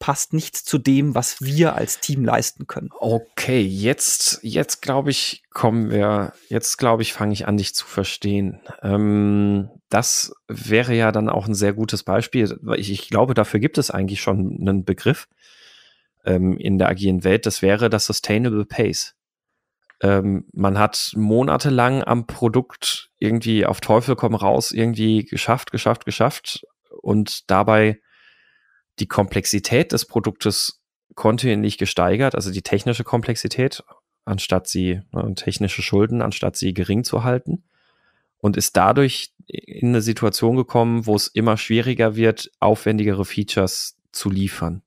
passt 0.01 0.33
nichts 0.33 0.65
zu 0.65 0.79
dem, 0.79 1.15
was 1.15 1.41
wir 1.41 1.77
als 1.77 2.01
Team 2.01 2.25
leisten 2.25 2.67
können. 2.67 2.89
Okay, 2.99 3.61
jetzt, 3.61 4.41
jetzt 4.43 4.81
glaube 4.83 5.11
ich, 5.11 5.45
kommen 5.51 5.91
wir, 5.91 6.33
jetzt 6.49 6.79
glaube 6.79 7.03
ich, 7.03 7.13
fange 7.13 7.35
ich 7.35 7.47
an, 7.47 7.59
dich 7.59 7.75
zu 7.75 7.87
verstehen. 7.87 8.61
Ähm, 8.83 9.69
das 9.91 10.33
wäre 10.49 10.95
ja 10.95 11.13
dann 11.13 11.29
auch 11.29 11.47
ein 11.47 11.55
sehr 11.55 11.75
gutes 11.75 12.03
Beispiel. 12.03 12.59
Ich, 12.77 12.91
ich 12.91 13.09
glaube, 13.11 13.35
dafür 13.35 13.61
gibt 13.61 13.77
es 13.77 13.91
eigentlich 13.91 14.23
schon 14.23 14.59
einen 14.61 14.85
Begriff 14.85 15.29
ähm, 16.25 16.57
in 16.57 16.79
der 16.79 16.89
agilen 16.89 17.23
Welt. 17.23 17.45
Das 17.45 17.61
wäre 17.61 17.91
das 17.91 18.07
Sustainable 18.07 18.65
Pace. 18.65 19.15
Ähm, 20.03 20.47
man 20.53 20.79
hat 20.79 21.13
monatelang 21.15 22.03
am 22.03 22.27
Produkt 22.27 23.11
irgendwie 23.19 23.67
auf 23.67 23.83
Teufel 23.83 24.17
komm 24.17 24.35
raus 24.35 24.73
irgendwie 24.73 25.25
geschafft, 25.25 25.73
geschafft, 25.73 26.07
geschafft 26.07 26.65
und 27.03 27.51
dabei 27.51 28.01
die 29.01 29.09
Komplexität 29.09 29.93
des 29.93 30.05
Produktes 30.05 30.83
kontinuierlich 31.15 31.79
gesteigert, 31.79 32.35
also 32.35 32.51
die 32.51 32.63
technische 32.63 33.05
Komplexität, 33.05 33.83
anstatt 34.25 34.69
sie, 34.69 35.01
ne, 35.13 35.35
technische 35.35 35.83
Schulden, 35.83 36.23
anstatt 36.23 36.57
sie 36.57 36.75
gering 36.75 37.05
zu 37.05 37.25
halten. 37.25 37.65
Und 38.39 38.57
ist 38.57 38.77
dadurch 38.77 39.35
in 39.47 39.89
eine 39.89 40.01
Situation 40.01 40.57
gekommen, 40.57 41.05
wo 41.05 41.15
es 41.15 41.27
immer 41.27 41.59
schwieriger 41.59 42.17
wird, 42.17 42.51
aufwendigere 42.59 43.27
Features 43.27 43.99
zu 44.13 44.31
liefern. 44.31 44.83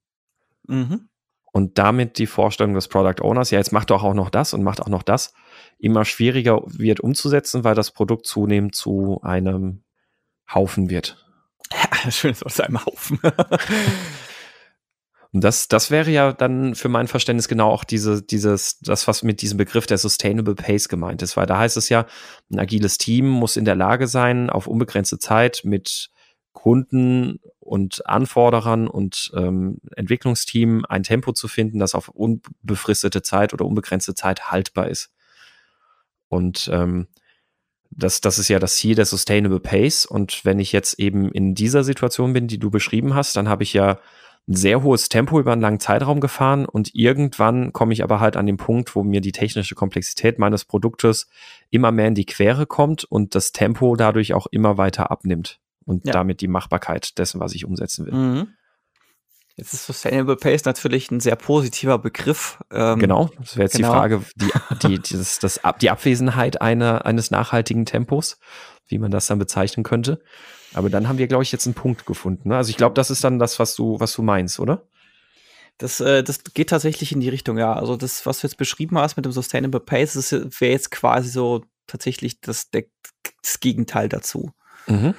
Mhm. 0.67 1.10
Und 1.52 1.78
damit 1.78 2.17
die 2.17 2.26
Vorstellung 2.26 2.73
des 2.73 2.88
Product 2.88 3.21
Owners, 3.21 3.52
ja, 3.52 3.60
jetzt 3.60 3.71
macht 3.71 3.91
doch 3.91 4.02
auch 4.02 4.15
noch 4.15 4.32
das 4.32 4.56
und 4.56 4.63
macht 4.63 4.82
auch 4.82 4.88
noch 4.88 5.04
das, 5.04 5.36
immer 5.78 6.04
schwieriger 6.04 6.63
wird 6.65 6.99
umzusetzen, 6.99 7.63
weil 7.63 7.76
das 7.76 7.91
Produkt 7.91 8.26
zunehmend 8.26 8.73
zu 8.73 9.21
einem 9.21 9.84
Haufen 10.52 10.89
wird. 10.89 11.23
Schönes 12.10 12.44
Wort, 12.44 12.60
einem 12.62 12.86
Haufen. 12.86 13.20
Und 15.34 15.44
das, 15.44 15.68
das 15.68 15.89
wäre 15.89 16.12
ja 16.12 16.32
dann 16.32 16.76
für 16.76 16.89
mein 16.89 17.08
Verständnis 17.08 17.48
genau 17.48 17.72
auch 17.72 17.84
diese, 17.84 18.22
dieses, 18.22 18.78
das, 18.80 19.08
was 19.08 19.24
mit 19.24 19.42
diesem 19.42 19.58
Begriff 19.58 19.88
der 19.88 19.98
Sustainable 19.98 20.54
Pace 20.54 20.88
gemeint 20.88 21.24
ist, 21.24 21.36
weil 21.36 21.48
da 21.48 21.58
heißt 21.58 21.76
es 21.76 21.89
ja, 21.89 22.06
ein 22.52 22.60
agiles 22.60 23.00
Team 23.00 23.28
muss 23.30 23.58
in 23.58 23.66
der 23.66 23.76
Lage 23.76 24.08
sein, 24.08 24.52
auf 24.52 24.68
unbegrenzte 24.68 25.18
Zeit 25.18 25.62
mit 25.63 26.12
Kunden 26.52 27.39
und 27.60 28.06
Anforderern 28.06 28.88
und 28.88 29.32
ähm, 29.36 29.80
Entwicklungsteam 29.96 30.86
ein 30.88 31.02
Tempo 31.02 31.34
zu 31.34 31.48
finden, 31.48 31.80
das 31.80 31.96
auf 31.96 32.10
unbefristete 32.10 33.24
Zeit 33.24 33.54
oder 33.54 33.66
unbegrenzte 33.66 34.13
Zeit 34.13 34.52
haltbar 34.52 34.88
ist. 34.88 35.12
Und 36.28 36.70
ähm, 36.72 37.08
das, 37.95 38.21
das 38.21 38.39
ist 38.39 38.47
ja 38.47 38.60
das 38.60 38.75
Ziel 38.75 38.95
der 38.95 39.06
Sustainable 39.06 39.60
Pace. 39.60 40.06
Und 40.06 40.45
wenn 40.45 40.60
ich 40.60 40.71
jetzt 40.71 40.99
eben 40.99 41.32
in 41.32 41.56
dieser 41.56 41.84
Situation 41.84 42.34
bin, 42.34 42.47
die 42.47 42.60
du 42.60 42.69
beschrieben 42.69 43.13
hast, 43.13 43.36
dann 43.36 43.49
habe 43.49 43.63
ich 43.63 43.73
ja 43.73 43.99
ein 44.47 44.56
sehr 44.56 44.84
hohes 44.84 45.08
Tempo 45.08 45.39
über 45.39 45.53
einen 45.53 45.62
langen 45.62 45.79
Zeitraum 45.79 46.19
gefahren 46.19 46.65
und 46.65 46.93
irgendwann 46.93 47.71
komme 47.71 47.93
ich 47.93 48.03
aber 48.03 48.19
halt 48.19 48.36
an 48.36 48.45
den 48.45 48.58
Punkt, 48.58 48.93
wo 48.93 49.03
mir 49.03 49.21
die 49.21 49.32
technische 49.32 49.73
Komplexität 49.73 50.38
meines 50.38 50.65
Produktes 50.65 51.29
immer 51.69 51.91
mehr 51.91 52.08
in 52.08 52.15
die 52.15 52.25
Quere 52.25 52.65
kommt 52.65 53.06
und 53.06 53.36
das 53.36 53.53
Tempo 53.53 53.95
dadurch 53.95 54.34
auch 54.34 54.47
immer 54.47 54.77
weiter 54.77 55.12
abnimmt 55.12 55.62
und 55.86 56.06
ja. 56.06 56.12
damit 56.12 56.41
die 56.41 56.49
Machbarkeit 56.49 57.17
dessen, 57.17 57.39
was 57.39 57.53
ich 57.53 57.63
umsetzen 57.63 58.06
will. 58.06 58.13
Mhm. 58.13 58.47
Jetzt 59.56 59.74
ist 59.74 59.86
Sustainable 59.86 60.36
Pace 60.36 60.66
natürlich 60.66 61.12
ein 61.12 61.20
sehr 61.20 61.36
positiver 61.36 62.00
Begriff. 62.00 62.60
Ähm, 62.72 62.98
genau, 62.98 63.30
das 63.39 63.56
wäre 63.56 63.66
jetzt 63.66 63.76
genau. 63.76 63.89
die 63.89 63.94
Frage, 63.94 64.24
die, 64.36 64.52
die, 64.82 65.00
dieses, 65.00 65.38
das, 65.39 65.60
die 65.80 65.92
Abwesenheit 65.92 66.62
einer, 66.62 67.06
eines 67.06 67.30
nachhaltigen 67.30 67.86
Tempos, 67.86 68.39
wie 68.88 68.98
man 68.98 69.12
das 69.12 69.28
dann 69.28 69.38
bezeichnen 69.38 69.84
könnte. 69.84 70.24
Aber 70.74 70.89
dann 70.89 71.08
haben 71.08 71.20
wir, 71.20 71.28
glaube 71.28 71.44
ich, 71.44 71.52
jetzt 71.52 71.68
einen 71.68 71.76
Punkt 71.76 72.08
gefunden. 72.08 72.50
Ne? 72.50 72.58
Also 72.58 72.72
ich 72.72 72.78
glaube, 72.78 72.96
das 72.96 73.12
ist 73.12 73.24
dann 73.24 73.38
das, 73.38 73.60
was 73.60 73.76
du, 73.76 74.00
was 74.00 74.13
du 74.13 74.24
meinst, 74.24 74.60
oder? 74.60 74.88
Das, 75.78 76.00
äh, 76.00 76.24
das 76.24 76.44
geht 76.44 76.70
tatsächlich 76.70 77.12
in 77.12 77.20
die 77.20 77.30
Richtung, 77.30 77.58
ja. 77.60 77.74
Also 77.74 77.96
das, 77.96 78.26
was 78.26 78.42
du 78.42 78.48
jetzt 78.48 78.58
beschrieben 78.58 78.98
hast 78.98 79.18
mit 79.18 79.26
dem 79.26 79.32
Sustainable 79.32 79.80
Pace, 79.80 80.13
das 80.13 80.32
wäre 80.32 80.72
jetzt 80.72 80.89
quasi 80.89 81.30
so 81.30 81.63
tatsächlich 81.86 82.42
das, 82.42 82.70
das 82.72 83.60
Gegenteil 83.60 84.10
dazu. 84.10 84.52
Mhm. 84.88 85.13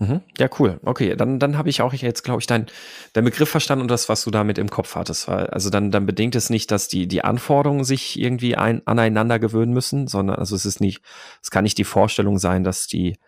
Mhm. 0.00 0.22
Ja, 0.38 0.48
cool. 0.58 0.80
Okay, 0.82 1.14
dann, 1.14 1.38
dann 1.38 1.58
habe 1.58 1.68
ich 1.68 1.82
auch 1.82 1.92
jetzt, 1.92 2.22
glaube 2.24 2.40
ich, 2.40 2.46
deinen 2.46 2.66
dein 3.12 3.24
Begriff 3.24 3.50
verstanden 3.50 3.82
und 3.82 3.90
das, 3.90 4.08
was 4.08 4.24
du 4.24 4.30
damit 4.30 4.56
im 4.56 4.70
Kopf 4.70 4.94
hattest. 4.94 5.28
Also 5.28 5.68
dann, 5.68 5.90
dann 5.90 6.06
bedingt 6.06 6.34
es 6.34 6.48
nicht, 6.48 6.70
dass 6.70 6.88
die, 6.88 7.06
die 7.06 7.22
Anforderungen 7.22 7.84
sich 7.84 8.18
irgendwie 8.18 8.56
ein, 8.56 8.80
aneinander 8.86 9.38
gewöhnen 9.38 9.74
müssen, 9.74 10.08
sondern 10.08 10.36
also 10.36 10.56
es 10.56 10.64
ist 10.64 10.80
nicht, 10.80 11.02
es 11.42 11.50
kann 11.50 11.64
nicht 11.64 11.76
die 11.76 11.84
Vorstellung 11.84 12.38
sein, 12.38 12.64
dass 12.64 12.86
die 12.86 13.18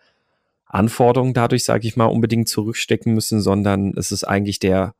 Anforderungen 0.65 1.35
dadurch, 1.35 1.63
sage 1.63 1.87
ich 1.87 1.95
mal, 1.95 2.05
unbedingt 2.05 2.49
zurückstecken 2.49 3.13
müssen, 3.13 3.39
sondern 3.39 3.93
es 3.95 4.11
ist 4.11 4.23
eigentlich 4.23 4.57
der, 4.57 4.95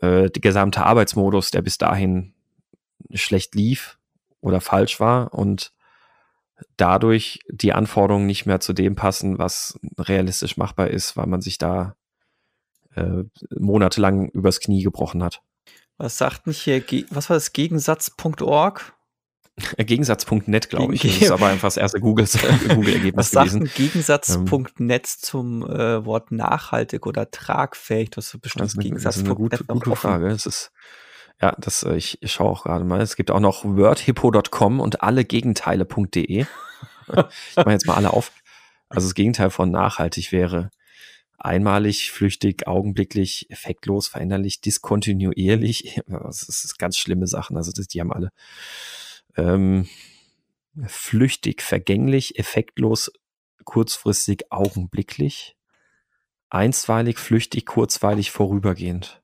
äh, 0.00 0.30
der 0.30 0.40
gesamte 0.40 0.84
Arbeitsmodus, 0.86 1.50
der 1.50 1.62
bis 1.62 1.78
dahin 1.78 2.32
schlecht 3.12 3.56
lief 3.56 3.98
oder 4.40 4.60
falsch 4.60 5.00
war 5.00 5.34
und 5.34 5.72
dadurch 6.76 7.40
die 7.48 7.72
Anforderungen 7.72 8.26
nicht 8.26 8.46
mehr 8.46 8.60
zu 8.60 8.72
dem 8.72 8.94
passen, 8.94 9.38
was 9.38 9.78
realistisch 9.98 10.56
machbar 10.56 10.88
ist, 10.88 11.16
weil 11.16 11.26
man 11.26 11.40
sich 11.40 11.58
da 11.58 11.96
äh, 12.94 13.24
monatelang 13.56 14.28
übers 14.28 14.60
Knie 14.60 14.82
gebrochen 14.82 15.22
hat. 15.22 15.42
Was 15.98 16.18
sagt 16.18 16.46
nicht 16.46 16.62
hier, 16.62 16.82
was 17.10 17.30
war 17.30 17.36
das, 17.36 17.52
Gegensatz.org? 17.52 18.94
Äh, 19.76 19.84
Gegensatz.net, 19.84 20.70
glaube 20.70 20.94
ich. 20.94 21.02
Das 21.02 21.16
ist 21.16 21.30
aber 21.30 21.46
einfach 21.48 21.68
das 21.68 21.76
erste 21.76 22.00
Google-Ergebnis 22.00 22.68
Google 22.68 23.12
Was 23.14 23.30
sagt 23.30 23.54
ein 23.54 23.70
Gegensatz.net 23.74 24.80
ähm, 24.80 25.02
zum 25.04 25.62
äh, 25.70 26.04
Wort 26.04 26.32
nachhaltig 26.32 27.06
oder 27.06 27.30
tragfähig? 27.30 28.10
Das 28.10 28.32
ist 28.34 28.40
bestimmt 28.40 28.72
Gegensatz.net. 28.78 29.04
Das 29.04 29.16
ist 29.16 29.24
eine 29.24 29.34
gute, 29.34 29.64
gute 29.64 29.96
Frage. 29.96 30.28
Es 30.28 30.46
ist, 30.46 30.72
ja, 31.42 31.54
das, 31.58 31.82
äh, 31.82 31.96
ich, 31.96 32.22
ich 32.22 32.32
schaue 32.32 32.50
auch 32.50 32.62
gerade 32.62 32.84
mal. 32.84 33.00
Es 33.00 33.16
gibt 33.16 33.30
auch 33.30 33.40
noch 33.40 33.64
wordhippo.com 33.64 34.80
und 34.80 35.02
allegegenteile.de. 35.02 36.46
ich 36.46 37.56
mache 37.56 37.70
jetzt 37.70 37.86
mal 37.86 37.96
alle 37.96 38.12
auf. 38.12 38.32
Also 38.88 39.08
das 39.08 39.14
Gegenteil 39.14 39.50
von 39.50 39.70
nachhaltig 39.70 40.32
wäre 40.32 40.70
einmalig, 41.38 42.12
flüchtig, 42.12 42.68
augenblicklich, 42.68 43.50
effektlos, 43.50 44.06
veränderlich, 44.08 44.60
diskontinuierlich. 44.60 46.00
Das 46.06 46.42
ist 46.48 46.78
ganz 46.78 46.96
schlimme 46.96 47.26
Sachen. 47.26 47.56
Also 47.56 47.72
das, 47.72 47.88
die 47.88 48.00
haben 48.00 48.12
alle 48.12 48.30
ähm, 49.36 49.88
flüchtig, 50.86 51.62
vergänglich, 51.62 52.38
effektlos, 52.38 53.10
kurzfristig, 53.64 54.52
augenblicklich, 54.52 55.56
einstweilig, 56.50 57.18
flüchtig, 57.18 57.66
kurzweilig, 57.66 58.30
vorübergehend. 58.30 59.21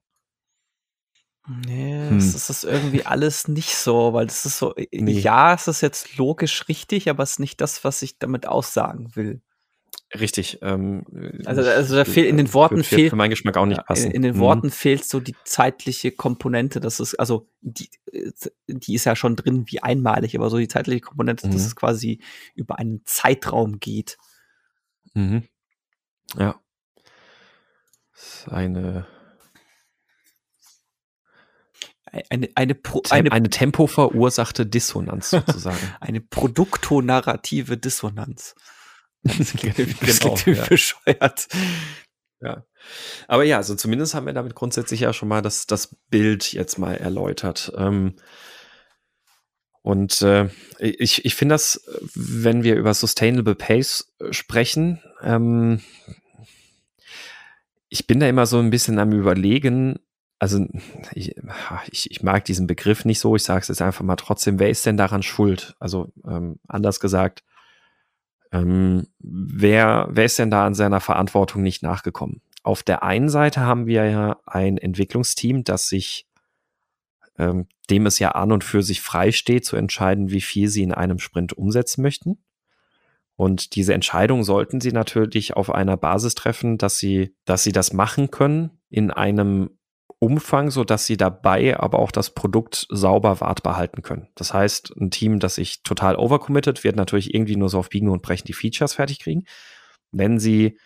Nee, 1.48 2.10
hm. 2.10 2.18
das 2.18 2.50
ist 2.50 2.64
irgendwie 2.64 3.06
alles 3.06 3.48
nicht 3.48 3.74
so, 3.74 4.12
weil 4.12 4.26
das 4.26 4.44
ist 4.44 4.58
so, 4.58 4.74
nee. 4.92 5.12
ja, 5.12 5.54
es 5.54 5.66
ist 5.66 5.80
jetzt 5.80 6.18
logisch 6.18 6.68
richtig, 6.68 7.08
aber 7.08 7.22
es 7.22 7.32
ist 7.32 7.40
nicht 7.40 7.60
das, 7.60 7.84
was 7.84 8.02
ich 8.02 8.18
damit 8.18 8.46
aussagen 8.46 9.16
will. 9.16 9.40
Richtig. 10.18 10.58
Ähm, 10.62 11.04
also, 11.44 11.60
also 11.62 11.96
da 11.96 12.04
fehlt 12.04 12.28
in 12.28 12.38
den 12.38 12.52
Worten 12.54 12.82
fehlt 12.82 13.10
für 13.10 13.16
meinen 13.16 13.30
Geschmack 13.30 13.58
auch 13.58 13.66
nicht 13.66 13.84
passen. 13.84 14.06
In, 14.06 14.16
in 14.16 14.22
den 14.22 14.36
mhm. 14.36 14.40
Worten 14.40 14.70
fehlt 14.70 15.04
so 15.04 15.20
die 15.20 15.36
zeitliche 15.44 16.12
Komponente. 16.12 16.80
Das 16.80 16.98
ist 16.98 17.14
also 17.16 17.46
die, 17.60 17.90
die 18.66 18.94
ist 18.94 19.04
ja 19.04 19.16
schon 19.16 19.36
drin 19.36 19.64
wie 19.66 19.82
einmalig, 19.82 20.34
aber 20.34 20.48
so 20.48 20.56
die 20.56 20.68
zeitliche 20.68 21.00
Komponente, 21.00 21.46
mhm. 21.46 21.52
dass 21.52 21.66
es 21.66 21.76
quasi 21.76 22.20
über 22.54 22.78
einen 22.78 23.02
Zeitraum 23.04 23.80
geht. 23.80 24.16
Mhm. 25.12 25.42
Ja. 26.38 26.58
Das 28.12 28.22
ist 28.22 28.48
eine 28.48 29.06
eine, 32.30 32.48
eine, 32.54 32.74
Pro, 32.74 33.02
eine, 33.10 33.32
eine 33.32 33.50
tempoverursachte 33.50 34.66
Dissonanz 34.66 35.30
sozusagen. 35.30 35.78
eine 36.00 36.20
produktonarrative 36.20 37.76
Dissonanz. 37.76 38.54
Das 39.22 39.52
klingt, 39.52 39.78
das 39.78 40.20
genau, 40.20 40.36
ja. 40.46 40.64
bescheuert. 40.68 41.48
Ja. 42.40 42.64
Aber 43.26 43.44
ja, 43.44 43.56
also 43.56 43.74
zumindest 43.74 44.14
haben 44.14 44.26
wir 44.26 44.32
damit 44.32 44.54
grundsätzlich 44.54 45.00
ja 45.00 45.12
schon 45.12 45.28
mal 45.28 45.42
das, 45.42 45.66
das 45.66 45.96
Bild 46.08 46.52
jetzt 46.52 46.78
mal 46.78 46.94
erläutert. 46.94 47.72
Ähm, 47.76 48.14
und 49.82 50.22
äh, 50.22 50.48
ich, 50.78 51.24
ich 51.24 51.34
finde 51.34 51.54
das, 51.54 51.82
wenn 52.14 52.62
wir 52.62 52.76
über 52.76 52.94
Sustainable 52.94 53.54
Pace 53.54 54.12
sprechen, 54.30 55.02
ähm, 55.22 55.80
ich 57.88 58.06
bin 58.06 58.20
da 58.20 58.28
immer 58.28 58.46
so 58.46 58.58
ein 58.58 58.70
bisschen 58.70 58.98
am 58.98 59.12
Überlegen, 59.12 59.98
also 60.38 60.64
ich, 61.14 61.34
ich, 61.90 62.10
ich 62.10 62.22
mag 62.22 62.44
diesen 62.44 62.66
Begriff 62.66 63.04
nicht 63.04 63.18
so, 63.18 63.34
ich 63.34 63.42
sage 63.42 63.60
es 63.60 63.68
jetzt 63.68 63.82
einfach 63.82 64.04
mal 64.04 64.16
trotzdem, 64.16 64.58
wer 64.58 64.70
ist 64.70 64.86
denn 64.86 64.96
daran 64.96 65.22
schuld? 65.22 65.74
Also 65.80 66.12
ähm, 66.26 66.60
anders 66.68 67.00
gesagt, 67.00 67.42
ähm, 68.52 69.08
wer, 69.18 70.08
wer 70.10 70.24
ist 70.24 70.38
denn 70.38 70.50
da 70.50 70.64
an 70.64 70.74
seiner 70.74 71.00
Verantwortung 71.00 71.62
nicht 71.62 71.82
nachgekommen? 71.82 72.40
Auf 72.62 72.82
der 72.82 73.02
einen 73.02 73.28
Seite 73.28 73.60
haben 73.60 73.86
wir 73.86 74.04
ja 74.08 74.40
ein 74.46 74.78
Entwicklungsteam, 74.78 75.64
das 75.64 75.88
sich, 75.88 76.26
ähm, 77.36 77.66
dem 77.90 78.06
es 78.06 78.18
ja 78.18 78.30
an 78.32 78.52
und 78.52 78.64
für 78.64 78.82
sich 78.82 79.00
frei 79.00 79.32
steht, 79.32 79.64
zu 79.64 79.76
entscheiden, 79.76 80.30
wie 80.30 80.40
viel 80.40 80.68
sie 80.68 80.82
in 80.82 80.92
einem 80.92 81.18
Sprint 81.18 81.52
umsetzen 81.52 82.02
möchten. 82.02 82.38
Und 83.36 83.76
diese 83.76 83.94
Entscheidung 83.94 84.42
sollten 84.42 84.80
sie 84.80 84.92
natürlich 84.92 85.54
auf 85.54 85.72
einer 85.72 85.96
Basis 85.96 86.34
treffen, 86.34 86.76
dass 86.78 86.98
sie, 86.98 87.34
dass 87.44 87.62
sie 87.62 87.72
das 87.72 87.92
machen 87.92 88.30
können 88.30 88.70
in 88.90 89.10
einem 89.10 89.77
Umfang, 90.20 90.70
so 90.70 90.82
dass 90.82 91.06
sie 91.06 91.16
dabei 91.16 91.78
aber 91.78 92.00
auch 92.00 92.10
das 92.10 92.30
Produkt 92.30 92.86
sauber 92.90 93.40
wartbar 93.40 93.76
halten 93.76 94.02
können. 94.02 94.28
Das 94.34 94.52
heißt, 94.52 94.96
ein 94.96 95.10
Team, 95.10 95.38
das 95.38 95.54
sich 95.54 95.82
total 95.84 96.16
overcommitted, 96.16 96.82
wird 96.82 96.96
natürlich 96.96 97.34
irgendwie 97.34 97.56
nur 97.56 97.68
so 97.68 97.78
auf 97.78 97.88
Biegen 97.88 98.08
und 98.08 98.22
Brechen 98.22 98.46
die 98.46 98.52
Features 98.52 98.94
fertig 98.94 99.20
kriegen. 99.20 99.44
Wenn 100.10 100.40
sie, 100.40 100.76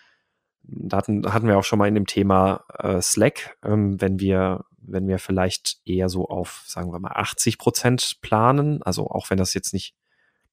da 0.62 0.98
hatten, 0.98 1.32
hatten 1.32 1.48
wir 1.48 1.56
auch 1.56 1.64
schon 1.64 1.78
mal 1.78 1.88
in 1.88 1.94
dem 1.94 2.06
Thema 2.06 2.64
äh, 2.78 3.00
Slack, 3.00 3.56
ähm, 3.64 3.98
wenn 4.02 4.20
wir, 4.20 4.66
wenn 4.76 5.08
wir 5.08 5.18
vielleicht 5.18 5.78
eher 5.86 6.10
so 6.10 6.28
auf, 6.28 6.64
sagen 6.66 6.92
wir 6.92 6.98
mal, 6.98 7.12
80 7.12 7.56
Prozent 7.56 8.18
planen, 8.20 8.82
also 8.82 9.08
auch 9.08 9.30
wenn 9.30 9.38
das 9.38 9.54
jetzt 9.54 9.72
nicht, 9.72 9.94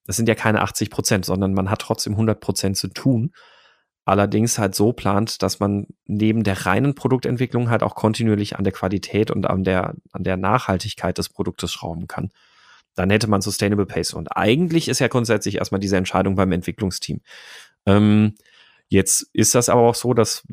das 0.06 0.15
sind 0.15 0.30
ja 0.30 0.36
keine 0.36 0.62
80 0.62 0.89
Prozent, 0.89 1.26
sondern 1.26 1.54
man 1.54 1.70
hat 1.70 1.82
trotzdem 1.82 2.13
100 2.13 2.39
Prozent 2.39 2.78
zu 2.78 2.88
tun 2.88 3.34
allerdings 4.10 4.58
halt 4.58 4.74
so 4.74 4.91
plant, 4.91 5.43
dass 5.43 5.60
man 5.60 5.86
neben 6.06 6.43
der 6.43 6.65
reinen 6.65 6.95
Produktentwicklung 6.95 7.69
halt 7.69 7.84
auch 7.84 7.93
kontinuierlich 7.93 8.58
an 8.58 8.63
der 8.63 8.74
Qualität 8.74 9.30
und 9.30 9.48
an 9.48 9.63
der, 9.63 9.95
an 10.12 10.24
der 10.24 10.36
Nachhaltigkeit 10.36 11.17
des 11.17 11.30
Produktes 11.30 11.72
schrauben 11.72 12.08
kann. 12.08 12.32
Dann 12.95 13.12
hätte 13.12 13.30
man 13.30 13.41
Sustainable 13.41 13.86
Pace. 13.86 14.13
Und 14.13 14.36
eigentlich 14.36 14.89
ist 14.89 15.00
ja 15.00 15.08
grundsätzlich 15.08 15.56
erstmal 15.56 15.80
diese 15.80 15.95
Entscheidung 15.95 16.36
beim 16.36 16.52
Entwicklungsteam. 16.52 17.22
Ähm, 17.86 18.34
jetzt 18.88 19.30
ist 19.32 19.54
das 19.54 19.69
aber 19.69 19.82
auch 19.82 19.95
so, 19.95 20.15
dass 20.15 20.43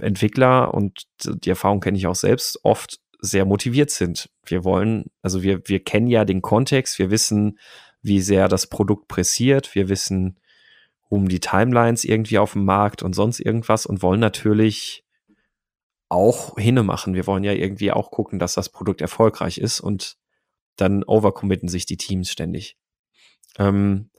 Entwickler, 0.00 0.72
und 0.72 1.06
die 1.24 1.50
Erfahrung 1.50 1.80
kenne 1.80 1.98
ich 1.98 2.06
auch 2.06 2.16
selbst, 2.16 2.58
oft 2.62 3.00
sehr 3.20 3.44
motiviert 3.44 3.90
sind. 3.90 4.30
Wir 4.46 4.64
wollen, 4.64 5.10
also 5.20 5.42
wir, 5.42 5.60
wir 5.66 5.84
kennen 5.84 6.08
ja 6.08 6.24
den 6.24 6.40
Kontext, 6.40 6.98
wir 6.98 7.10
wissen, 7.10 7.58
wie 8.00 8.22
sehr 8.22 8.48
das 8.48 8.66
Produkt 8.66 9.08
pressiert, 9.08 9.74
wir 9.74 9.90
wissen, 9.90 10.38
um 11.14 11.28
die 11.28 11.40
Timelines 11.40 12.04
irgendwie 12.04 12.38
auf 12.38 12.54
dem 12.54 12.64
Markt 12.64 13.02
und 13.02 13.14
sonst 13.14 13.38
irgendwas 13.38 13.86
und 13.86 14.02
wollen 14.02 14.20
natürlich 14.20 15.04
auch 16.08 16.58
hinne 16.58 16.82
machen. 16.82 17.14
Wir 17.14 17.26
wollen 17.26 17.44
ja 17.44 17.52
irgendwie 17.52 17.92
auch 17.92 18.10
gucken, 18.10 18.38
dass 18.38 18.54
das 18.54 18.68
Produkt 18.68 19.00
erfolgreich 19.00 19.58
ist 19.58 19.80
und 19.80 20.16
dann 20.76 21.04
overcommitten 21.04 21.68
sich 21.68 21.86
die 21.86 21.96
Teams 21.96 22.30
ständig. 22.30 22.76
Ähm, 23.58 24.10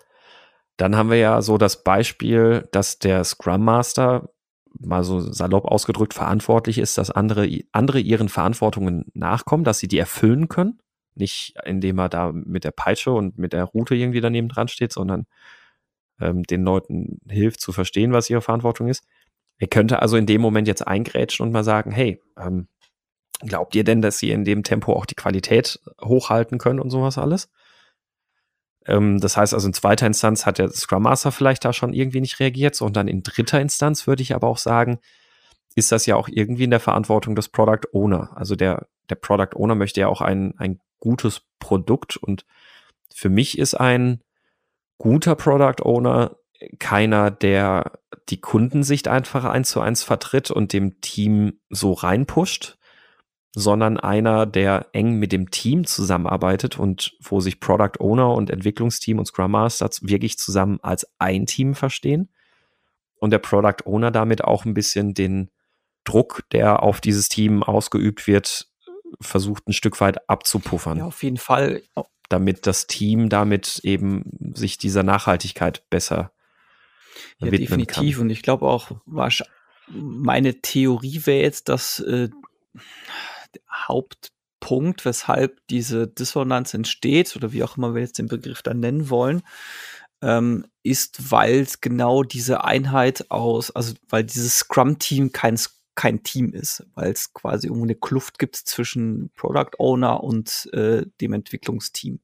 dann 0.78 0.96
haben 0.96 1.10
wir 1.10 1.18
ja 1.18 1.42
so 1.42 1.58
das 1.58 1.84
Beispiel, 1.84 2.68
dass 2.72 2.98
der 2.98 3.24
Scrum 3.26 3.64
Master 3.64 4.30
mal 4.80 5.04
so 5.04 5.20
salopp 5.20 5.66
ausgedrückt 5.66 6.14
verantwortlich 6.14 6.78
ist, 6.78 6.98
dass 6.98 7.12
andere, 7.12 7.48
andere 7.72 8.00
ihren 8.00 8.30
Verantwortungen 8.30 9.06
nachkommen, 9.14 9.64
dass 9.66 9.80
sie 9.80 9.88
die 9.88 9.98
erfüllen 9.98 10.48
können. 10.48 10.80
Nicht 11.14 11.56
indem 11.66 12.00
er 12.00 12.10
da 12.10 12.32
mit 12.34 12.64
der 12.64 12.72
Peitsche 12.72 13.12
und 13.12 13.38
mit 13.38 13.54
der 13.54 13.66
Route 13.66 13.96
irgendwie 13.96 14.22
daneben 14.22 14.50
dran 14.50 14.68
steht, 14.70 14.92
sondern 14.92 15.28
ähm, 16.20 16.44
den 16.44 16.64
Leuten 16.64 17.20
hilft 17.30 17.62
zu 17.62 17.72
verstehen, 17.72 18.12
was 18.12 18.30
ihre 18.30 18.42
Verantwortung 18.42 18.88
ist. 18.88 19.04
Er 19.58 19.68
könnte 19.68 20.02
also 20.02 20.18
in 20.18 20.26
dem 20.26 20.42
Moment 20.42 20.68
jetzt 20.68 20.86
eingrätschen 20.86 21.46
und 21.46 21.52
mal 21.52 21.64
sagen, 21.64 21.92
hey, 21.92 22.22
ähm, 22.38 22.68
glaubt 23.40 23.76
ihr 23.76 23.84
denn, 23.84 24.02
dass 24.02 24.18
sie 24.20 24.32
in 24.32 24.44
dem 24.44 24.64
Tempo 24.64 24.94
auch 24.94 25.06
die 25.06 25.16
Qualität 25.16 25.80
hochhalten 26.02 26.58
können 26.58 26.80
und 26.80 26.90
sowas 26.90 27.18
alles? 27.18 27.50
Ähm, 28.86 29.20
das 29.20 29.38
heißt 29.38 29.54
also 29.54 29.68
in 29.68 29.74
zweiter 29.74 30.08
Instanz 30.08 30.46
hat 30.46 30.58
der 30.58 30.70
Scrum 30.70 31.04
Master 31.04 31.32
vielleicht 31.32 31.66
da 31.66 31.74
schon 31.74 31.94
irgendwie 31.94 32.22
nicht 32.22 32.40
reagiert, 32.40 32.76
so, 32.76 32.86
und 32.86 32.96
dann 32.96 33.08
in 33.08 33.24
dritter 33.24 33.60
Instanz 33.62 34.08
würde 34.08 34.22
ich 34.22 34.36
aber 34.36 34.48
auch 34.48 34.58
sagen, 34.58 35.00
ist 35.76 35.92
das 35.92 36.06
ja 36.06 36.16
auch 36.16 36.30
irgendwie 36.32 36.64
in 36.64 36.72
der 36.72 36.80
Verantwortung 36.80 37.36
des 37.36 37.50
Product 37.50 37.90
Owner. 37.92 38.32
Also 38.36 38.56
der, 38.56 38.88
der 39.10 39.16
Product 39.16 39.56
Owner 39.56 39.76
möchte 39.76 40.00
ja 40.02 40.08
auch 40.08 40.22
ein, 40.22 40.58
ein 40.58 40.80
gutes 41.00 41.42
Produkt 41.60 42.16
und 42.16 42.46
für 43.14 43.30
mich 43.30 43.58
ist 43.58 43.74
ein 43.76 44.22
guter 44.98 45.36
Product 45.36 45.84
Owner 45.84 46.38
keiner, 46.80 47.32
der 47.32 48.00
die 48.30 48.40
Kundensicht 48.40 49.08
einfach 49.08 49.46
eins 49.46 49.70
zu 49.70 49.82
eins 49.82 50.04
vertritt 50.04 50.52
und 50.52 50.74
dem 50.74 51.02
Team 51.02 51.60
so 51.70 51.94
reinpusht, 51.94 52.78
sondern 53.52 54.00
einer, 54.00 54.46
der 54.46 54.88
eng 54.94 55.16
mit 55.16 55.32
dem 55.32 55.52
Team 55.52 55.86
zusammenarbeitet 55.86 56.80
und 56.80 57.16
wo 57.22 57.40
sich 57.40 57.60
Product 57.60 58.00
Owner 58.00 58.34
und 58.34 58.50
Entwicklungsteam 58.50 59.20
und 59.20 59.26
Scrum 59.26 59.52
Master 59.52 59.90
wirklich 60.02 60.38
zusammen 60.38 60.80
als 60.82 61.08
ein 61.20 61.46
Team 61.46 61.76
verstehen 61.76 62.30
und 63.20 63.32
der 63.32 63.40
Product 63.40 63.86
Owner 63.86 64.12
damit 64.12 64.44
auch 64.44 64.66
ein 64.66 64.74
bisschen 64.74 65.14
den 65.14 65.52
Druck, 66.04 66.44
der 66.52 66.84
auf 66.84 67.02
dieses 67.02 67.30
Team 67.30 67.64
ausgeübt 67.64 68.28
wird, 68.28 68.68
versucht 69.22 69.68
ein 69.68 69.74
Stück 69.74 70.00
weit 70.02 70.30
abzupuffern. 70.30 71.00
Ja, 71.00 71.06
auf 71.06 71.24
jeden 71.24 71.38
Fall. 71.38 71.82
Damit 72.30 72.66
das 72.66 72.88
Team 72.88 73.30
damit 73.30 73.80
eben 73.84 74.54
sich 74.56 74.78
dieser 74.78 75.04
Nachhaltigkeit 75.04 75.90
besser 75.90 76.32
ja, 77.40 77.50
definitiv. 77.50 78.16
Kann. 78.18 78.24
Und 78.24 78.30
ich 78.30 78.42
glaube 78.42 78.66
auch, 78.68 78.92
meine 79.88 80.62
Theorie 80.62 81.22
wäre 81.26 81.44
jetzt, 81.44 81.70
dass 81.70 82.00
äh, 82.00 82.30
der 82.74 83.88
Hauptpunkt, 83.88 85.06
weshalb 85.06 85.60
diese 85.70 86.08
Dissonanz 86.08 86.74
entsteht, 86.74 87.36
oder 87.36 87.52
wie 87.52 87.64
auch 87.64 87.78
immer 87.78 87.94
wir 87.94 88.02
jetzt 88.02 88.18
den 88.18 88.28
Begriff 88.28 88.62
dann 88.62 88.80
nennen 88.80 89.10
wollen, 89.10 89.44
ähm, 90.22 90.66
ist, 90.84 91.32
weil 91.32 91.68
genau 91.82 92.24
diese 92.24 92.64
Einheit 92.64 93.30
aus, 93.30 93.72
also 93.72 93.94
weil 94.10 94.24
dieses 94.24 94.60
Scrum-Team 94.60 95.32
kein, 95.32 95.60
kein 95.96 96.24
Team 96.24 96.54
ist, 96.54 96.86
weil 96.94 97.12
es 97.12 97.34
quasi 97.34 97.68
irgendwo 97.68 97.86
eine 97.86 97.96
Kluft 97.96 98.38
gibt 98.38 98.56
zwischen 98.56 99.32
Product 99.36 99.72
Owner 99.80 100.24
und 100.24 100.70
äh, 100.74 101.06
dem 101.22 101.34
Entwicklungsteam. 101.34 102.20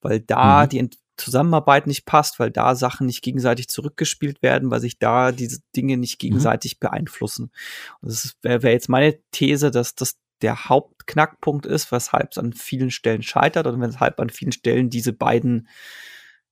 Weil 0.00 0.20
da 0.20 0.64
mhm. 0.64 0.68
die 0.70 0.78
Ent 0.78 0.98
Zusammenarbeit 1.18 1.86
nicht 1.86 2.06
passt, 2.06 2.40
weil 2.40 2.50
da 2.50 2.74
Sachen 2.74 3.06
nicht 3.06 3.22
gegenseitig 3.22 3.68
zurückgespielt 3.68 4.42
werden, 4.42 4.70
weil 4.70 4.80
sich 4.80 4.98
da 4.98 5.30
diese 5.30 5.60
Dinge 5.76 5.96
nicht 5.96 6.14
mhm. 6.16 6.26
gegenseitig 6.26 6.76
mhm. 6.76 6.88
beeinflussen. 6.88 7.52
Und 8.00 8.10
das 8.10 8.34
wäre 8.42 8.62
wär 8.62 8.72
jetzt 8.72 8.88
meine 8.88 9.18
These, 9.30 9.70
dass 9.70 9.94
das 9.94 10.18
der 10.40 10.68
Hauptknackpunkt 10.68 11.66
ist, 11.66 11.92
weshalb 11.92 12.32
es 12.32 12.38
an 12.38 12.52
vielen 12.52 12.90
Stellen 12.90 13.22
scheitert 13.22 13.66
und 13.66 13.80
weshalb 13.80 14.18
an 14.18 14.30
vielen 14.30 14.52
Stellen 14.52 14.90
diese 14.90 15.12
beiden 15.12 15.68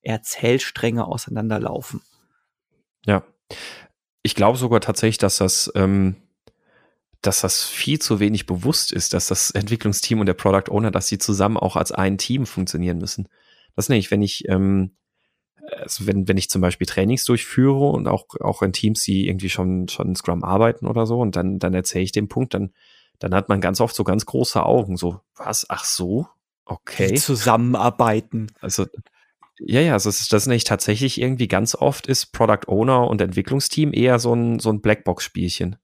Erzählstränge 0.03 1.07
auseinanderlaufen. 1.07 2.03
Ja. 3.05 3.25
Ich 4.23 4.35
glaube 4.35 4.59
sogar 4.59 4.81
tatsächlich, 4.81 5.19
dass 5.19 5.39
das, 5.39 5.71
ähm, 5.75 6.17
dass 7.23 7.41
das 7.41 7.65
viel 7.65 7.99
zu 7.99 8.21
wenig 8.21 8.47
bewusst 8.47 8.93
ist, 8.93 9.13
dass 9.13 9.27
das 9.27 9.51
Entwicklungsteam 9.51 10.21
und 10.21 10.27
der 10.27 10.35
Product 10.35 10.71
Owner, 10.71 10.91
dass 10.91 11.09
sie 11.09 11.19
zusammen 11.19 11.57
auch 11.57 11.77
als 11.77 11.93
ein 11.93 12.19
Team 12.19 12.47
funktionieren 12.47 12.99
müssen. 12.99 13.29
Das 13.77 13.89
nicht, 13.89 14.11
wenn 14.11 14.23
ich, 14.23 14.49
ähm, 14.49 14.93
also 15.79 16.07
wenn, 16.07 16.29
wenn 16.29 16.37
ich 16.37 16.51
zum 16.51 16.61
Beispiel 16.61 16.87
Trainings 16.87 17.25
durchführe 17.25 17.91
und 17.91 18.09
auch, 18.09 18.27
auch 18.41 18.63
in 18.63 18.73
Teams, 18.73 19.03
die 19.03 19.29
irgendwie 19.29 19.51
schon, 19.51 19.89
schon 19.89 20.09
in 20.09 20.17
Scrum 20.17 20.45
arbeiten 20.45 20.87
oder 20.87 21.07
so, 21.07 21.21
und 21.21 21.37
dann, 21.37 21.59
dann 21.59 21.75
erzähle 21.75 22.05
ich 22.05 22.13
den 22.13 22.29
Punkt, 22.29 22.55
dann, 22.55 22.73
dann 23.19 23.35
hat 23.35 23.49
man 23.49 23.61
ganz 23.61 23.81
oft 23.81 23.95
so 23.95 24.05
ganz 24.05 24.27
große 24.27 24.63
Augen, 24.63 24.97
so, 24.97 25.21
was, 25.37 25.67
ach 25.69 25.85
so, 25.85 26.27
okay. 26.65 27.15
Zusammenarbeiten. 27.15 28.49
Also, 28.61 28.87
ja, 29.63 29.81
ja, 29.81 29.93
also 29.93 30.09
das 30.09 30.21
ist 30.21 30.33
das 30.33 30.47
nicht 30.47 30.67
tatsächlich 30.67 31.21
irgendwie 31.21 31.49
ganz 31.49 31.75
oft 31.75 32.07
ist 32.07 32.33
Product 32.33 32.67
Owner 32.69 33.09
und 33.09 33.21
Entwicklungsteam 33.21 33.93
eher 33.93 34.19
so 34.19 34.35
ein, 34.35 34.59
so 34.59 34.71
ein 34.71 34.81
Blackbox-Spielchen. 34.81 35.77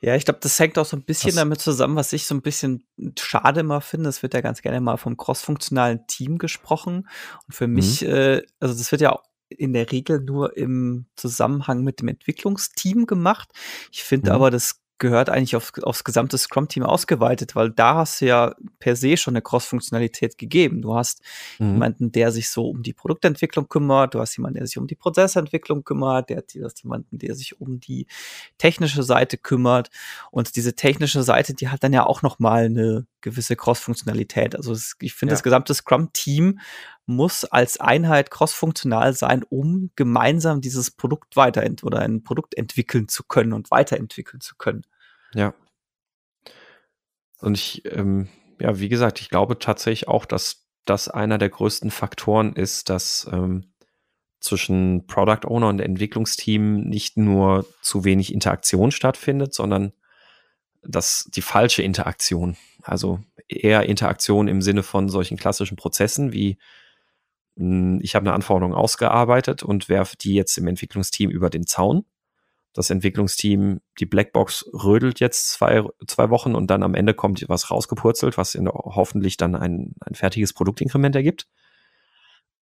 Ja, 0.00 0.14
ich 0.16 0.24
glaube, 0.24 0.40
das 0.42 0.58
hängt 0.58 0.78
auch 0.78 0.86
so 0.86 0.96
ein 0.96 1.04
bisschen 1.04 1.30
das 1.30 1.36
damit 1.36 1.60
zusammen, 1.60 1.96
was 1.96 2.12
ich 2.12 2.26
so 2.26 2.34
ein 2.34 2.42
bisschen 2.42 2.84
schade 3.18 3.60
immer 3.60 3.80
finde. 3.80 4.08
Es 4.08 4.22
wird 4.22 4.34
ja 4.34 4.40
ganz 4.40 4.62
gerne 4.62 4.80
mal 4.80 4.96
vom 4.96 5.16
crossfunktionalen 5.16 6.06
Team 6.06 6.38
gesprochen. 6.38 7.08
Und 7.46 7.54
für 7.54 7.66
mhm. 7.66 7.74
mich, 7.74 8.02
äh, 8.02 8.42
also 8.60 8.74
das 8.74 8.90
wird 8.92 9.02
ja 9.02 9.18
in 9.48 9.74
der 9.74 9.92
Regel 9.92 10.20
nur 10.20 10.56
im 10.56 11.06
Zusammenhang 11.16 11.82
mit 11.84 12.00
dem 12.00 12.08
Entwicklungsteam 12.08 13.06
gemacht. 13.06 13.50
Ich 13.90 14.02
finde 14.04 14.30
mhm. 14.30 14.36
aber, 14.36 14.50
das 14.50 14.81
gehört 14.98 15.28
eigentlich 15.30 15.56
auf, 15.56 15.72
aufs 15.82 16.04
gesamte 16.04 16.38
Scrum-Team 16.38 16.84
ausgeweitet, 16.84 17.56
weil 17.56 17.70
da 17.70 17.96
hast 17.96 18.20
du 18.20 18.26
ja 18.26 18.54
per 18.78 18.94
se 18.94 19.16
schon 19.16 19.34
eine 19.34 19.42
Cross-Funktionalität 19.42 20.38
gegeben. 20.38 20.82
Du 20.82 20.94
hast 20.94 21.22
mhm. 21.58 21.72
jemanden, 21.72 22.12
der 22.12 22.30
sich 22.30 22.50
so 22.50 22.68
um 22.68 22.82
die 22.82 22.92
Produktentwicklung 22.92 23.68
kümmert, 23.68 24.14
du 24.14 24.20
hast 24.20 24.36
jemanden, 24.36 24.58
der 24.58 24.66
sich 24.66 24.78
um 24.78 24.86
die 24.86 24.94
Prozessentwicklung 24.94 25.84
kümmert, 25.84 26.30
der, 26.30 26.42
du 26.42 26.64
hast 26.64 26.82
jemanden, 26.84 27.18
der 27.18 27.34
sich 27.34 27.60
um 27.60 27.80
die 27.80 28.06
technische 28.58 29.02
Seite 29.02 29.38
kümmert. 29.38 29.90
Und 30.30 30.54
diese 30.56 30.74
technische 30.74 31.22
Seite, 31.22 31.54
die 31.54 31.68
hat 31.68 31.82
dann 31.82 31.92
ja 31.92 32.06
auch 32.06 32.22
noch 32.22 32.38
mal 32.38 32.66
eine 32.66 33.06
gewisse 33.22 33.56
Cross-Funktionalität. 33.56 34.54
Also 34.54 34.72
es, 34.72 34.96
ich 35.00 35.14
finde, 35.14 35.32
ja. 35.32 35.34
das 35.34 35.42
gesamte 35.42 35.74
Scrum-Team 35.74 36.60
muss 37.06 37.44
als 37.44 37.80
Einheit 37.80 38.30
cross-funktional 38.30 39.14
sein, 39.14 39.42
um 39.48 39.90
gemeinsam 39.96 40.60
dieses 40.60 40.90
Produkt 40.90 41.36
weiterent 41.36 41.82
oder 41.84 42.00
ein 42.00 42.22
Produkt 42.22 42.56
entwickeln 42.56 43.08
zu 43.08 43.24
können 43.24 43.52
und 43.52 43.70
weiterentwickeln 43.70 44.40
zu 44.40 44.56
können. 44.56 44.82
Ja. 45.34 45.54
Und 47.40 47.54
ich, 47.54 47.84
ähm, 47.86 48.28
ja, 48.60 48.78
wie 48.78 48.88
gesagt, 48.88 49.20
ich 49.20 49.30
glaube 49.30 49.58
tatsächlich 49.58 50.08
auch, 50.08 50.26
dass 50.26 50.68
das 50.84 51.08
einer 51.08 51.38
der 51.38 51.48
größten 51.48 51.90
Faktoren 51.90 52.54
ist, 52.54 52.88
dass 52.88 53.28
ähm, 53.32 53.72
zwischen 54.40 55.06
Product 55.06 55.46
Owner 55.46 55.68
und 55.68 55.80
Entwicklungsteam 55.80 56.80
nicht 56.80 57.16
nur 57.16 57.66
zu 57.80 58.04
wenig 58.04 58.32
Interaktion 58.32 58.90
stattfindet, 58.90 59.54
sondern 59.54 59.92
dass 60.82 61.28
die 61.34 61.42
falsche 61.42 61.82
Interaktion, 61.82 62.56
also 62.82 63.20
eher 63.48 63.84
Interaktion 63.88 64.48
im 64.48 64.62
Sinne 64.62 64.82
von 64.82 65.08
solchen 65.08 65.36
klassischen 65.36 65.76
Prozessen 65.76 66.32
wie 66.32 66.58
hm, 67.56 68.00
ich 68.02 68.14
habe 68.14 68.24
eine 68.24 68.34
Anforderung 68.34 68.74
ausgearbeitet 68.74 69.62
und 69.62 69.88
werfe 69.88 70.16
die 70.16 70.34
jetzt 70.34 70.56
im 70.58 70.66
Entwicklungsteam 70.66 71.30
über 71.30 71.50
den 71.50 71.66
Zaun 71.66 72.04
das 72.72 72.90
Entwicklungsteam, 72.90 73.80
die 73.98 74.06
Blackbox 74.06 74.70
rödelt 74.72 75.20
jetzt 75.20 75.50
zwei, 75.50 75.84
zwei 76.06 76.30
Wochen 76.30 76.54
und 76.54 76.68
dann 76.70 76.82
am 76.82 76.94
Ende 76.94 77.14
kommt 77.14 77.44
was 77.48 77.70
rausgepurzelt, 77.70 78.38
was 78.38 78.54
in, 78.54 78.68
hoffentlich 78.68 79.36
dann 79.36 79.54
ein, 79.54 79.94
ein 80.00 80.14
fertiges 80.14 80.52
Produktinkrement 80.52 81.14
ergibt. 81.14 81.48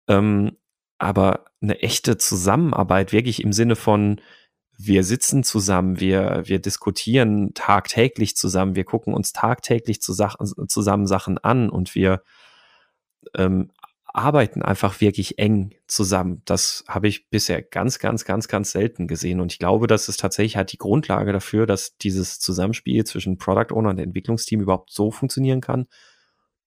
Ähm, 0.08 0.58
aber 0.98 1.46
eine 1.62 1.80
echte 1.80 2.18
Zusammenarbeit, 2.18 3.12
wirklich 3.12 3.44
im 3.44 3.54
Sinne 3.54 3.76
von, 3.76 4.20
wir 4.82 5.04
sitzen 5.04 5.44
zusammen, 5.44 6.00
wir, 6.00 6.44
wir 6.46 6.60
diskutieren 6.60 7.54
tagtäglich 7.54 8.38
zusammen, 8.38 8.78
wir 8.78 8.86
gucken 8.86 9.14
uns 9.14 9.34
tagtäglich 9.34 10.02
zu 10.02 10.14
zusammen 10.14 11.06
Sachen 11.06 11.38
an 11.38 11.70
und 11.70 11.96
wir 11.96 12.24
ähm, 13.36 13.72
arbeiten 14.06 14.62
einfach 14.62 15.02
wirklich 15.02 15.38
eng 15.38 15.76
zusammen. 15.88 16.44
Das 16.46 16.86
habe 16.88 17.10
ich 17.10 17.30
bisher 17.30 17.62
ganz, 17.62 18.00
ganz, 18.00 18.24
ganz, 18.24 18.48
ganz 18.48 18.72
selten 18.72 19.08
gesehen. 19.08 19.42
Und 19.42 19.52
ich 19.52 19.60
glaube, 19.60 19.86
das 19.86 20.08
ist 20.08 20.22
tatsächlich 20.22 20.56
halt 20.56 20.72
die 20.72 20.78
Grundlage 20.78 21.34
dafür, 21.34 21.66
dass 21.66 21.98
dieses 21.98 22.40
Zusammenspiel 22.40 23.04
zwischen 23.04 23.38
Product 23.38 23.74
Owner 23.76 23.90
und 23.90 24.00
Entwicklungsteam 24.00 24.62
überhaupt 24.62 24.92
so 24.94 25.12
funktionieren 25.12 25.60
kann, 25.60 25.88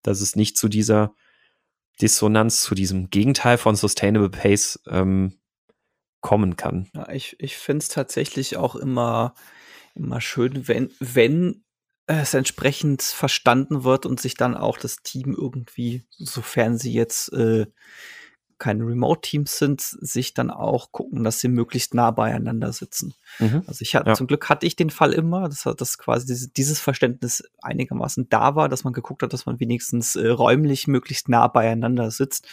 dass 0.03 0.21
es 0.21 0.37
nicht 0.37 0.59
zu 0.59 0.69
dieser 0.69 1.15
Dissonanz, 2.03 2.61
zu 2.61 2.75
diesem 2.75 3.09
Gegenteil 3.09 3.57
von 3.57 3.75
Sustainable 3.75 4.29
Pace 4.29 4.83
ähm, 4.87 5.39
kommen 6.23 6.57
kann. 6.57 6.89
Ja, 6.95 7.11
ich 7.11 7.37
ich 7.39 7.57
finde 7.57 7.83
es 7.83 7.89
tatsächlich 7.89 8.57
auch 8.57 8.75
immer, 8.75 9.35
immer 9.95 10.23
schön, 10.23 10.67
wenn, 10.67 10.91
wenn 10.99 11.63
es 12.07 12.33
entsprechend 12.33 13.03
verstanden 13.03 13.85
wird 13.85 14.07
und 14.07 14.21
sich 14.21 14.35
dann 14.35 14.57
auch 14.57 14.79
das 14.79 14.97
Team 15.03 15.35
irgendwie, 15.39 16.05
sofern 16.11 16.79
sie 16.79 16.93
jetzt 16.93 17.33
äh, 17.33 17.67
keine 18.59 18.87
Remote-Teams 18.87 19.59
sind, 19.59 19.81
sich 19.81 20.35
dann 20.35 20.49
auch 20.49 20.93
gucken, 20.93 21.25
dass 21.25 21.41
sie 21.41 21.49
möglichst 21.49 21.95
nah 21.95 22.13
beieinander 22.13 22.73
sitzen. 22.73 23.13
Mhm. 23.41 23.65
Also 23.67 23.83
ich 23.83 23.97
hatte, 23.97 24.11
ja. 24.11 24.15
zum 24.15 24.29
Glück 24.29 24.49
hatte 24.49 24.67
ich 24.67 24.77
den 24.77 24.91
Fall 24.91 25.13
immer, 25.13 25.49
dass, 25.49 25.65
dass 25.77 25.99
quasi 25.99 26.27
diese, 26.27 26.49
dieses 26.49 26.79
Verständnis 26.79 27.43
einigermaßen 27.61 28.29
da 28.29 28.55
war, 28.55 28.69
dass 28.69 28.85
man 28.85 28.93
geguckt 28.93 29.25
hat, 29.25 29.33
dass 29.33 29.47
man 29.47 29.59
wenigstens 29.59 30.15
äh, 30.15 30.29
räumlich 30.29 30.87
möglichst 30.87 31.29
nah 31.29 31.49
beieinander 31.49 32.13
sitzt. 32.13 32.47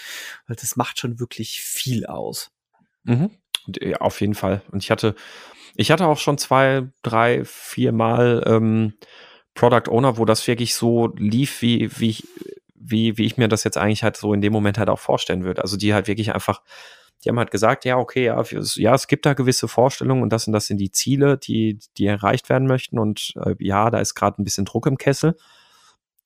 Weil 0.48 0.56
das 0.56 0.76
macht 0.76 0.98
schon 0.98 1.20
wirklich 1.20 1.62
viel 1.62 2.08
aus. 2.08 2.50
Mhm. 3.04 3.30
Ja, 3.82 3.98
auf 3.98 4.22
jeden 4.22 4.36
Fall. 4.36 4.62
Und 4.72 4.84
ich 4.84 4.92
hatte, 4.92 5.16
ich 5.76 5.92
hatte 5.92 6.08
auch 6.08 6.18
schon 6.18 6.38
zwei, 6.38 6.88
drei, 7.04 7.44
vier 7.46 7.92
Mal 7.92 8.44
ähm, 8.48 8.94
Product 9.54 9.90
Owner, 9.90 10.18
wo 10.18 10.26
das 10.26 10.48
wirklich 10.48 10.76
so 10.76 11.14
lief, 11.18 11.62
wie, 11.62 11.90
wie, 12.00 12.10
ich, 12.10 12.28
wie, 12.76 13.18
wie 13.18 13.26
ich 13.26 13.38
mir 13.38 13.48
das 13.48 13.64
jetzt 13.64 13.78
eigentlich 13.78 14.04
halt 14.04 14.18
so 14.18 14.34
in 14.34 14.42
dem 14.42 14.54
Moment 14.54 14.78
halt 14.78 14.90
auch 14.90 15.00
vorstellen 15.00 15.44
würde. 15.44 15.62
Also 15.62 15.78
die 15.78 15.94
halt 15.94 16.08
wirklich 16.08 16.34
einfach, 16.34 16.62
die 17.24 17.30
haben 17.30 17.40
halt 17.40 17.52
gesagt, 17.52 17.86
ja, 17.86 17.98
okay, 17.98 18.26
ja, 18.26 18.42
ja, 18.76 18.96
es 18.96 19.08
gibt 19.08 19.26
da 19.26 19.34
gewisse 19.34 19.68
Vorstellungen 19.68 20.24
und 20.24 20.32
das 20.32 20.48
und 20.48 20.54
das 20.54 20.68
sind 20.68 20.78
die 20.78 20.92
Ziele, 20.92 21.38
die, 21.38 21.80
die 21.98 22.06
erreicht 22.06 22.50
werden 22.50 22.68
möchten 22.68 22.98
und 22.98 23.34
äh, 23.46 23.56
ja, 23.60 23.90
da 23.90 24.00
ist 24.00 24.16
gerade 24.16 24.42
ein 24.42 24.46
bisschen 24.46 24.66
Druck 24.66 24.86
im 24.86 24.98
Kessel. 24.98 25.36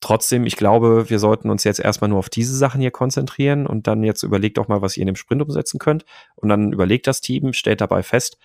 Trotzdem, 0.03 0.45
ich 0.45 0.57
glaube, 0.57 1.09
wir 1.09 1.17
sollten 1.17 1.49
uns 1.49 1.63
jetzt 1.63 1.79
erstmal 1.79 2.09
nur 2.09 2.19
auf 2.19 2.29
diese 2.29 2.57
Sachen 2.57 2.81
hier 2.81 2.91
konzentrieren 2.91 3.65
und 3.65 3.87
dann 3.87 4.03
jetzt 4.03 4.21
überlegt 4.23 4.57
doch 4.57 4.67
mal, 4.67 4.81
was 4.81 4.97
ihr 4.97 5.01
in 5.03 5.07
dem 5.07 5.15
Sprint 5.15 5.41
umsetzen 5.41 5.79
könnt. 5.79 6.03
Und 6.35 6.49
dann 6.49 6.73
überlegt 6.73 7.07
das 7.07 7.21
Team, 7.21 7.53
stellt 7.53 7.79
dabei 7.79 8.03
fest, 8.03 8.37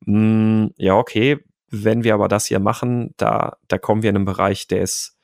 mh, 0.00 0.64
hm, 0.64 0.74
ja, 0.76 0.96
okay, 0.96 1.38
wenn 1.70 2.02
wir 2.02 2.14
aber 2.14 2.26
das 2.26 2.46
hier 2.46 2.58
machen, 2.58 3.14
da, 3.18 3.56
da 3.68 3.78
kommen 3.78 4.02
wir 4.02 4.10
in 4.10 4.16
einen 4.16 4.24
Bereich, 4.24 4.66
der 4.66 4.82
ist 4.82 5.16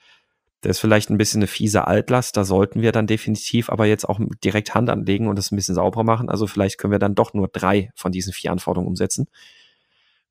Der 0.64 0.70
ist 0.70 0.78
vielleicht 0.78 1.10
ein 1.10 1.18
bisschen 1.18 1.40
eine 1.40 1.48
fiese 1.48 1.88
Altlast, 1.88 2.36
da 2.36 2.44
sollten 2.44 2.82
wir 2.82 2.92
dann 2.92 3.08
definitiv 3.08 3.68
aber 3.68 3.86
jetzt 3.86 4.08
auch 4.08 4.20
direkt 4.44 4.74
Hand 4.76 4.88
anlegen 4.90 5.26
und 5.26 5.36
das 5.36 5.50
ein 5.50 5.56
bisschen 5.56 5.74
sauberer 5.74 6.04
machen. 6.04 6.28
Also 6.28 6.46
vielleicht 6.46 6.78
können 6.78 6.92
wir 6.92 7.00
dann 7.00 7.16
doch 7.16 7.34
nur 7.34 7.48
drei 7.48 7.90
von 7.96 8.12
diesen 8.12 8.32
vier 8.32 8.52
Anforderungen 8.52 8.88
umsetzen. 8.88 9.26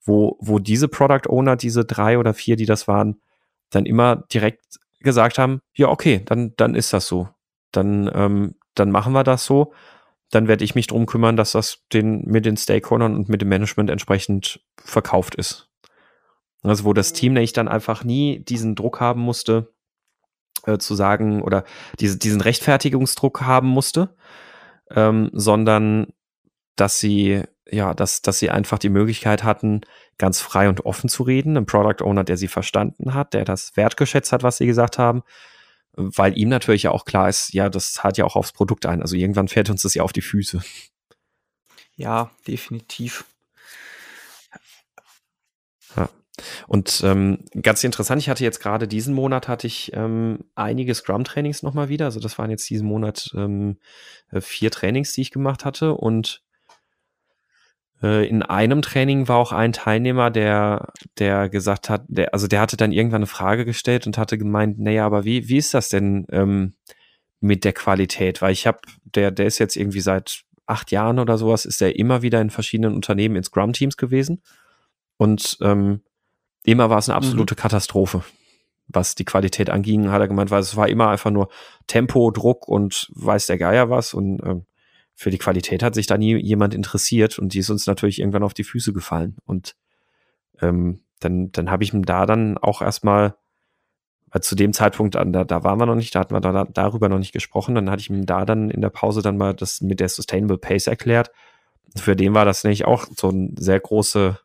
Wo, 0.03 0.37
wo 0.39 0.59
diese 0.59 0.87
Product 0.87 1.27
Owner, 1.29 1.57
diese 1.57 1.83
drei 1.83 2.17
oder 2.17 2.33
vier, 2.33 2.55
die 2.55 2.65
das 2.65 2.87
waren, 2.87 3.19
dann 3.71 3.85
immer 3.85 4.23
direkt 4.33 4.79
gesagt 5.01 5.37
haben, 5.37 5.61
ja, 5.75 5.89
okay, 5.89 6.21
dann, 6.25 6.53
dann 6.57 6.75
ist 6.75 6.93
das 6.93 7.07
so. 7.07 7.29
Dann, 7.71 8.09
ähm, 8.13 8.55
dann 8.75 8.91
machen 8.91 9.13
wir 9.13 9.23
das 9.23 9.45
so. 9.45 9.73
Dann 10.29 10.47
werde 10.47 10.63
ich 10.63 10.75
mich 10.75 10.87
drum 10.87 11.05
kümmern, 11.05 11.35
dass 11.35 11.51
das 11.51 11.83
den, 11.91 12.23
mit 12.25 12.45
den 12.45 12.57
Stakeholdern 12.57 13.15
und 13.15 13.29
mit 13.29 13.41
dem 13.41 13.49
Management 13.49 13.89
entsprechend 13.89 14.61
verkauft 14.77 15.35
ist. 15.35 15.69
Also 16.63 16.85
wo 16.85 16.93
das 16.93 17.13
Team 17.13 17.33
nämlich 17.33 17.53
dann 17.53 17.67
einfach 17.67 18.03
nie 18.03 18.39
diesen 18.39 18.75
Druck 18.75 18.99
haben 18.99 19.21
musste, 19.21 19.73
äh, 20.65 20.77
zu 20.77 20.95
sagen 20.95 21.41
oder 21.41 21.63
diese, 21.99 22.17
diesen 22.17 22.41
Rechtfertigungsdruck 22.41 23.41
haben 23.41 23.67
musste, 23.67 24.15
ähm, 24.91 25.29
sondern 25.33 26.07
dass 26.75 26.99
sie 26.99 27.43
ja, 27.71 27.93
dass, 27.93 28.21
dass 28.21 28.39
sie 28.39 28.49
einfach 28.49 28.79
die 28.79 28.89
Möglichkeit 28.89 29.43
hatten, 29.43 29.81
ganz 30.17 30.39
frei 30.41 30.69
und 30.69 30.85
offen 30.85 31.09
zu 31.09 31.23
reden. 31.23 31.57
Ein 31.57 31.65
Product 31.65 32.03
Owner, 32.03 32.23
der 32.23 32.37
sie 32.37 32.47
verstanden 32.47 33.13
hat, 33.13 33.33
der 33.33 33.45
das 33.45 33.75
wertgeschätzt 33.75 34.31
hat, 34.31 34.43
was 34.43 34.57
sie 34.57 34.65
gesagt 34.65 34.97
haben, 34.97 35.23
weil 35.93 36.37
ihm 36.37 36.49
natürlich 36.49 36.83
ja 36.83 36.91
auch 36.91 37.05
klar 37.05 37.29
ist, 37.29 37.53
ja, 37.53 37.69
das 37.69 37.93
zahlt 37.93 38.17
ja 38.17 38.25
auch 38.25 38.35
aufs 38.35 38.51
Produkt 38.51 38.85
ein. 38.85 39.01
Also 39.01 39.15
irgendwann 39.15 39.47
fährt 39.47 39.69
uns 39.69 39.81
das 39.81 39.93
ja 39.93 40.03
auf 40.03 40.13
die 40.13 40.21
Füße. 40.21 40.61
Ja, 41.95 42.31
definitiv. 42.47 43.25
Und 46.67 47.01
ähm, 47.03 47.39
ganz 47.61 47.83
interessant, 47.83 48.21
ich 48.21 48.29
hatte 48.29 48.43
jetzt 48.43 48.59
gerade 48.59 48.87
diesen 48.87 49.13
Monat 49.13 49.47
hatte 49.47 49.67
ich 49.67 49.91
ähm, 49.93 50.39
einige 50.55 50.93
Scrum-Trainings 50.93 51.63
nochmal 51.63 51.89
wieder. 51.89 52.05
Also 52.05 52.19
das 52.19 52.37
waren 52.37 52.49
jetzt 52.49 52.69
diesen 52.69 52.87
Monat 52.87 53.31
ähm, 53.35 53.77
äh, 54.31 54.41
vier 54.41 54.71
Trainings, 54.71 55.13
die 55.13 55.21
ich 55.21 55.31
gemacht 55.31 55.65
hatte. 55.65 55.93
Und 55.93 56.41
in 58.01 58.41
einem 58.41 58.81
Training 58.81 59.27
war 59.27 59.37
auch 59.37 59.51
ein 59.51 59.73
Teilnehmer, 59.73 60.31
der, 60.31 60.91
der 61.19 61.49
gesagt 61.49 61.89
hat, 61.89 62.03
der, 62.07 62.33
also 62.33 62.47
der 62.47 62.59
hatte 62.59 62.77
dann 62.77 62.91
irgendwann 62.91 63.19
eine 63.19 63.27
Frage 63.27 63.63
gestellt 63.63 64.07
und 64.07 64.17
hatte 64.17 64.39
gemeint, 64.39 64.79
naja, 64.79 65.05
aber 65.05 65.23
wie, 65.23 65.47
wie 65.49 65.57
ist 65.57 65.73
das 65.75 65.89
denn 65.89 66.25
ähm, 66.31 66.73
mit 67.41 67.63
der 67.63 67.73
Qualität? 67.73 68.41
Weil 68.41 68.53
ich 68.53 68.65
habe, 68.65 68.79
der, 69.03 69.29
der 69.29 69.45
ist 69.45 69.59
jetzt 69.59 69.75
irgendwie 69.75 70.01
seit 70.01 70.43
acht 70.65 70.89
Jahren 70.89 71.19
oder 71.19 71.37
sowas, 71.37 71.65
ist 71.65 71.81
er 71.81 71.95
immer 71.95 72.23
wieder 72.23 72.41
in 72.41 72.49
verschiedenen 72.49 72.95
Unternehmen 72.95 73.35
in 73.35 73.43
Scrum-Teams 73.43 73.97
gewesen. 73.97 74.41
Und 75.17 75.57
ähm, 75.61 76.01
immer 76.63 76.89
war 76.89 76.97
es 76.97 77.07
eine 77.07 77.17
absolute 77.17 77.53
mhm. 77.53 77.59
Katastrophe, 77.59 78.23
was 78.87 79.13
die 79.13 79.25
Qualität 79.25 79.69
anging, 79.69 80.09
hat 80.09 80.21
er 80.21 80.27
gemeint, 80.27 80.49
weil 80.49 80.61
es 80.61 80.75
war 80.75 80.89
immer 80.89 81.09
einfach 81.09 81.29
nur 81.29 81.49
Tempo, 81.85 82.31
Druck 82.31 82.67
und 82.67 83.11
weiß 83.13 83.45
der 83.45 83.59
Geier 83.59 83.91
was 83.91 84.15
und 84.15 84.41
ähm, 84.43 84.65
für 85.21 85.29
die 85.29 85.37
Qualität 85.37 85.83
hat 85.83 85.93
sich 85.93 86.07
da 86.07 86.17
nie 86.17 86.35
jemand 86.37 86.73
interessiert 86.73 87.37
und 87.37 87.53
die 87.53 87.59
ist 87.59 87.69
uns 87.69 87.85
natürlich 87.85 88.17
irgendwann 88.17 88.41
auf 88.41 88.55
die 88.55 88.63
Füße 88.63 88.91
gefallen. 88.91 89.37
Und 89.45 89.75
ähm, 90.59 91.01
dann, 91.19 91.51
dann 91.51 91.69
habe 91.69 91.83
ich 91.83 91.93
ihm 91.93 92.05
da 92.05 92.25
dann 92.25 92.57
auch 92.57 92.81
erstmal, 92.81 93.35
weil 94.31 94.41
zu 94.41 94.55
dem 94.55 94.73
Zeitpunkt, 94.73 95.13
da, 95.13 95.23
da 95.23 95.63
waren 95.63 95.79
wir 95.79 95.85
noch 95.85 95.93
nicht, 95.93 96.15
da 96.15 96.21
hatten 96.21 96.33
wir 96.33 96.41
da, 96.41 96.65
darüber 96.65 97.07
noch 97.07 97.19
nicht 97.19 97.33
gesprochen, 97.33 97.75
dann 97.75 97.91
hatte 97.91 98.01
ich 98.01 98.09
ihm 98.09 98.25
da 98.25 98.45
dann 98.45 98.71
in 98.71 98.81
der 98.81 98.89
Pause 98.89 99.21
dann 99.21 99.37
mal 99.37 99.53
das 99.53 99.79
mit 99.81 99.99
der 99.99 100.09
Sustainable 100.09 100.57
Pace 100.57 100.87
erklärt. 100.87 101.29
Für 101.95 102.15
den 102.15 102.33
war 102.33 102.45
das 102.45 102.63
nämlich 102.63 102.85
auch 102.85 103.05
so 103.15 103.29
ein 103.29 103.55
sehr 103.59 103.79
große 103.79 104.39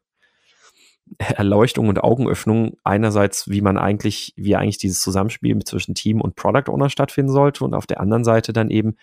Erleuchtung 1.17 1.89
und 1.89 2.05
Augenöffnung. 2.05 2.77
Einerseits, 2.85 3.49
wie 3.49 3.63
man 3.63 3.79
eigentlich, 3.79 4.35
wie 4.37 4.57
eigentlich 4.57 4.77
dieses 4.77 5.01
Zusammenspiel 5.01 5.59
zwischen 5.61 5.95
Team 5.95 6.21
und 6.21 6.37
Product 6.37 6.71
Owner 6.71 6.91
stattfinden 6.91 7.33
sollte 7.33 7.65
und 7.65 7.73
auf 7.73 7.87
der 7.87 7.99
anderen 7.99 8.25
Seite 8.25 8.53
dann 8.53 8.69
eben, 8.69 8.97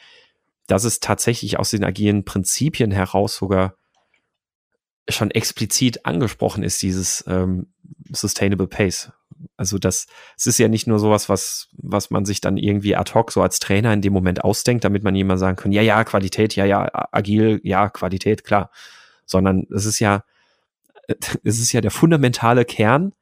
dass 0.67 0.83
es 0.83 0.99
tatsächlich 0.99 1.59
aus 1.59 1.71
den 1.71 1.83
agilen 1.83 2.25
Prinzipien 2.25 2.91
heraus 2.91 3.35
sogar 3.35 3.75
schon 5.09 5.31
explizit 5.31 6.05
angesprochen 6.05 6.63
ist, 6.63 6.81
dieses 6.81 7.23
ähm, 7.27 7.73
Sustainable 8.11 8.67
Pace. 8.67 9.11
Also 9.57 9.77
das, 9.77 10.07
es 10.37 10.47
ist 10.47 10.59
ja 10.59 10.69
nicht 10.69 10.87
nur 10.87 10.99
sowas, 10.99 11.27
was, 11.27 11.69
was 11.73 12.09
man 12.09 12.23
sich 12.23 12.39
dann 12.39 12.55
irgendwie 12.55 12.95
ad 12.95 13.13
hoc 13.13 13.31
so 13.31 13.41
als 13.41 13.59
Trainer 13.59 13.91
in 13.91 14.01
dem 14.01 14.13
Moment 14.13 14.43
ausdenkt, 14.43 14.85
damit 14.85 15.03
man 15.03 15.15
jemand 15.15 15.39
sagen 15.39 15.57
kann, 15.57 15.71
ja, 15.73 15.81
ja, 15.81 16.03
Qualität, 16.05 16.55
ja, 16.55 16.65
ja, 16.65 16.89
agil, 17.11 17.59
ja, 17.63 17.89
Qualität, 17.89 18.45
klar. 18.45 18.71
Sondern 19.25 19.65
es 19.73 19.85
ist 19.85 19.99
ja, 19.99 20.23
es 21.43 21.59
ist 21.59 21.73
ja 21.73 21.81
der 21.81 21.91
fundamentale 21.91 22.63
Kern 22.63 23.13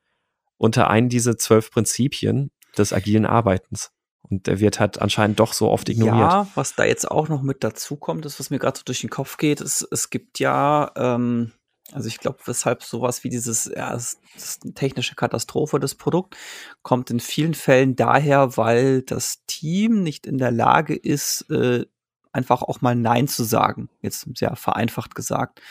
unter 0.58 0.90
einen 0.92 1.10
dieser 1.10 1.38
zwölf 1.38 1.72
Prinzipien 1.72 2.52
des 2.78 2.94
agilen 2.94 3.26
Arbeitens. 3.26 3.92
Und 4.32 4.48
der 4.48 4.60
wird 4.60 4.80
halt 4.80 5.02
anscheinend 5.02 5.40
doch 5.40 5.52
so 5.52 5.70
oft 5.70 5.90
ignoriert. 5.90 6.32
Ja, 6.32 6.48
was 6.56 6.76
da 6.76 6.86
jetzt 6.86 7.10
auch 7.12 7.28
noch 7.28 7.42
mit 7.42 7.64
dazu 7.66 7.98
kommt, 7.98 8.26
ist, 8.26 8.40
was 8.40 8.50
mir 8.50 8.60
gerade 8.60 8.78
so 8.78 8.84
durch 8.86 9.02
den 9.02 9.10
Kopf 9.10 9.36
geht, 9.36 9.60
ist, 9.60 9.86
es 9.92 10.10
gibt 10.10 10.40
ja, 10.40 10.90
ähm, 10.96 11.52
also 11.92 12.08
ich 12.08 12.18
glaube, 12.18 12.40
weshalb 12.46 12.82
sowas 12.82 13.26
wie 13.26 13.30
dieses, 13.30 13.66
ja, 13.66 13.92
das 13.92 14.18
ist 14.36 14.64
eine 14.64 14.74
technische 14.74 15.16
Katastrophe, 15.16 15.80
das 15.80 15.96
Produkt, 15.96 16.38
kommt 16.82 17.12
in 17.12 17.20
vielen 17.20 17.54
Fällen 17.54 17.98
daher, 17.98 18.56
weil 18.56 19.02
das 19.02 19.44
Team 19.48 20.02
nicht 20.02 20.26
in 20.26 20.38
der 20.38 20.52
Lage 20.52 20.96
ist, 20.96 21.50
äh, 21.50 21.86
einfach 22.32 22.62
auch 22.62 22.80
mal 22.80 22.96
Nein 22.96 23.28
zu 23.28 23.44
sagen. 23.44 23.90
Jetzt 24.02 24.26
sehr 24.38 24.56
vereinfacht 24.56 25.14
gesagt. 25.14 25.62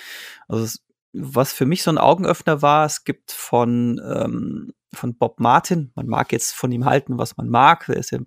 Also 0.46 0.64
es, 0.64 0.84
was 1.14 1.54
für 1.54 1.64
mich 1.64 1.82
so 1.82 1.90
ein 1.90 1.96
Augenöffner 1.96 2.60
war, 2.60 2.84
es 2.84 3.04
gibt 3.04 3.32
von, 3.32 3.98
ähm, 4.04 4.74
von 4.92 5.16
Bob 5.16 5.40
Martin, 5.40 5.92
man 5.94 6.06
mag 6.06 6.30
jetzt 6.32 6.52
von 6.52 6.70
ihm 6.70 6.84
halten, 6.84 7.16
was 7.16 7.38
man 7.38 7.48
mag, 7.48 7.88
er 7.88 7.96
ist 7.96 8.10
ja 8.10 8.18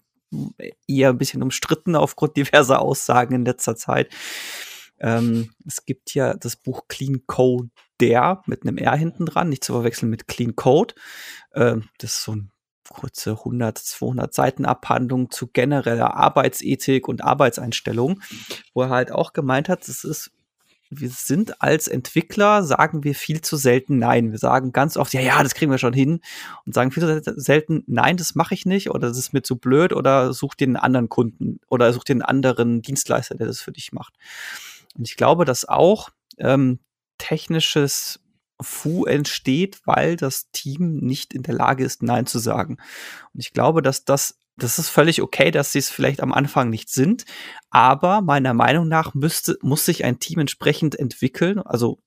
eher 0.87 1.09
ein 1.09 1.17
bisschen 1.17 1.43
umstritten 1.43 1.95
aufgrund 1.95 2.37
diverser 2.37 2.81
Aussagen 2.81 3.35
in 3.35 3.45
letzter 3.45 3.75
Zeit. 3.75 4.13
Ähm, 4.99 5.51
es 5.67 5.85
gibt 5.85 6.13
ja 6.13 6.33
das 6.33 6.55
Buch 6.55 6.87
Clean 6.87 7.25
Code 7.27 7.69
der 7.99 8.41
mit 8.47 8.63
einem 8.63 8.77
R 8.77 8.95
hinten 8.95 9.25
dran, 9.25 9.49
nicht 9.49 9.63
zu 9.63 9.73
verwechseln 9.73 10.09
mit 10.09 10.27
Clean 10.27 10.55
Code. 10.55 10.95
Ähm, 11.53 11.89
das 11.99 12.15
ist 12.15 12.23
so 12.23 12.33
eine 12.33 12.49
kurze 12.89 13.31
100, 13.31 13.77
200 13.77 14.33
Seiten 14.33 14.65
Abhandlung 14.65 15.31
zu 15.31 15.47
genereller 15.47 16.15
Arbeitsethik 16.15 17.07
und 17.07 17.23
Arbeitseinstellung, 17.23 18.21
wo 18.73 18.83
er 18.83 18.89
halt 18.89 19.11
auch 19.11 19.33
gemeint 19.33 19.69
hat, 19.69 19.87
es 19.87 20.03
ist 20.03 20.31
wir 20.99 21.09
sind 21.09 21.61
als 21.61 21.87
Entwickler, 21.87 22.63
sagen 22.63 23.03
wir 23.03 23.15
viel 23.15 23.41
zu 23.41 23.57
selten 23.57 23.99
Nein. 23.99 24.31
Wir 24.31 24.39
sagen 24.39 24.71
ganz 24.71 24.97
oft, 24.97 25.13
ja, 25.13 25.21
ja, 25.21 25.41
das 25.41 25.55
kriegen 25.55 25.71
wir 25.71 25.77
schon 25.77 25.93
hin 25.93 26.21
und 26.65 26.73
sagen 26.73 26.91
viel 26.91 27.21
zu 27.23 27.33
selten 27.35 27.83
Nein, 27.87 28.17
das 28.17 28.35
mache 28.35 28.53
ich 28.53 28.65
nicht 28.65 28.89
oder 28.89 29.09
das 29.09 29.17
ist 29.17 29.33
mir 29.33 29.41
zu 29.41 29.57
blöd 29.57 29.93
oder 29.93 30.33
such 30.33 30.55
einen 30.61 30.77
anderen 30.77 31.09
Kunden 31.09 31.59
oder 31.69 31.91
such 31.93 32.03
einen 32.09 32.21
anderen 32.21 32.81
Dienstleister, 32.81 33.35
der 33.35 33.47
das 33.47 33.61
für 33.61 33.71
dich 33.71 33.91
macht. 33.91 34.13
Und 34.95 35.07
ich 35.07 35.15
glaube, 35.15 35.45
dass 35.45 35.67
auch 35.67 36.09
ähm, 36.37 36.79
technisches 37.17 38.19
Fu 38.61 39.05
entsteht, 39.05 39.81
weil 39.85 40.15
das 40.15 40.51
Team 40.51 40.97
nicht 40.97 41.33
in 41.33 41.43
der 41.43 41.55
Lage 41.55 41.83
ist, 41.83 42.03
Nein 42.03 42.25
zu 42.25 42.39
sagen. 42.39 42.77
Und 43.33 43.39
ich 43.39 43.53
glaube, 43.53 43.81
dass 43.81 44.05
das 44.05 44.37
das 44.55 44.79
ist 44.79 44.89
völlig 44.89 45.21
okay, 45.21 45.51
dass 45.51 45.71
sie 45.71 45.79
es 45.79 45.89
vielleicht 45.89 46.21
am 46.21 46.33
Anfang 46.33 46.69
nicht 46.69 46.89
sind, 46.89 47.25
aber 47.69 48.21
meiner 48.21 48.53
Meinung 48.53 48.87
nach 48.87 49.13
müsste, 49.13 49.57
muss 49.61 49.85
sich 49.85 50.05
ein 50.05 50.19
Team 50.19 50.39
entsprechend 50.39 50.97
entwickeln, 50.97 51.59
also 51.59 51.99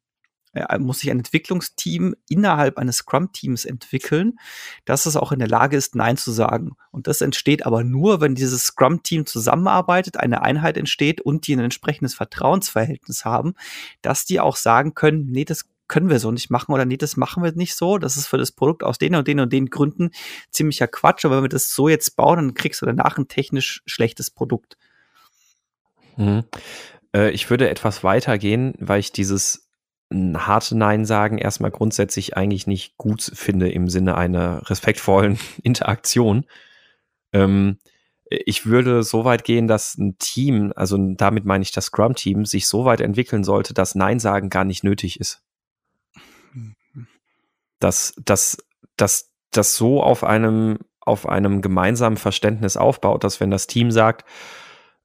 muss 0.79 1.01
sich 1.01 1.11
ein 1.11 1.19
Entwicklungsteam 1.19 2.15
innerhalb 2.29 2.79
eines 2.79 2.99
Scrum-Teams 2.99 3.65
entwickeln, 3.65 4.39
dass 4.85 5.07
es 5.07 5.17
auch 5.17 5.33
in 5.33 5.39
der 5.39 5.49
Lage 5.49 5.77
ist, 5.77 5.95
Nein 5.95 6.17
zu 6.17 6.33
sagen. 6.33 6.73
Und 6.91 7.07
das 7.07 7.21
entsteht 7.21 7.67
aber 7.67 7.85
nur, 7.85 8.21
wenn 8.21 8.35
dieses 8.35 8.65
Scrum-Team 8.65 9.27
zusammenarbeitet, 9.27 10.17
eine 10.17 10.43
Einheit 10.43 10.77
entsteht 10.77 11.21
und 11.21 11.47
die 11.47 11.55
ein 11.55 11.61
entsprechendes 11.61 12.15
Vertrauensverhältnis 12.15 13.25
haben, 13.25 13.55
dass 14.03 14.25
die 14.25 14.41
auch 14.41 14.57
sagen 14.57 14.95
können, 14.95 15.27
nee, 15.27 15.45
das 15.45 15.69
können 15.89 16.11
wir 16.11 16.19
so 16.19 16.31
nicht 16.33 16.51
machen 16.51 16.73
oder 16.73 16.85
nee, 16.85 16.97
das 16.97 17.17
machen 17.17 17.43
wir 17.43 17.53
nicht 17.53 17.75
so. 17.75 17.99
Das 17.99 18.17
ist 18.17 18.27
für 18.27 18.39
das 18.39 18.53
Produkt 18.53 18.83
aus 18.83 18.99
den 18.99 19.15
und 19.15 19.29
den 19.29 19.41
und 19.41 19.53
den 19.53 19.67
Gründen 19.67 20.11
ziemlicher 20.51 20.89
Quatsch. 20.89 21.25
Aber 21.25 21.37
wenn 21.37 21.45
wir 21.45 21.49
das 21.49 21.71
so 21.71 21.89
jetzt 21.89 22.17
bauen, 22.17 22.37
dann 22.37 22.55
kriegst 22.55 22.83
du 22.83 22.87
danach 22.87 23.19
ein 23.19 23.29
technisch 23.29 23.83
schlechtes 23.87 24.31
Produkt. 24.31 24.77
Mhm. 26.17 26.45
Äh, 27.15 27.31
ich 27.31 27.51
würde 27.51 27.69
etwas 27.69 28.03
weiter 28.03 28.39
gehen, 28.39 28.75
weil 28.79 29.01
ich 29.01 29.13
dieses 29.13 29.69
harte 30.13 30.77
Nein 30.77 31.05
sagen 31.05 31.39
erstmal 31.39 31.73
grundsätzlich 31.73 32.37
eigentlich 32.37 32.67
nicht 32.67 32.97
gut 32.97 33.23
finde 33.23 33.71
im 33.71 33.89
Sinne 33.89 34.17
einer 34.17 34.69
respektvollen 34.71 35.39
Interaktion. 35.63 36.47
Ähm, 37.33 37.79
ich 38.29 38.67
würde 38.67 39.05
so 39.05 39.25
weit 39.25 39.45
gehen, 39.45 39.69
dass 39.69 39.97
ein 39.97 40.19
Team, 40.19 40.73
also 40.75 40.97
damit 41.15 41.45
meine 41.45 41.63
ich 41.63 41.71
das 41.71 41.87
Scrum-Team, 41.87 42.45
sich 42.45 42.67
so 42.67 42.85
weit 42.85 43.01
entwickeln 43.01 43.45
sollte, 43.45 43.73
dass 43.73 43.95
Nein 43.95 44.19
sagen 44.19 44.51
gar 44.51 44.65
nicht 44.65 44.83
nötig 44.83 45.21
ist 45.21 45.46
dass, 47.79 48.15
dass, 48.25 48.59
dass 48.97 49.31
das 49.51 49.77
so 49.77 50.03
auf 50.03 50.25
einem, 50.25 50.79
auf 51.01 51.29
einem 51.29 51.63
gemeinsamen 51.63 52.17
Verständnis 52.17 52.77
aufbaut, 52.77 53.25
dass 53.25 53.41
wenn 53.41 53.51
das 53.51 53.67
Team 53.67 53.91
sagt, 53.91 54.25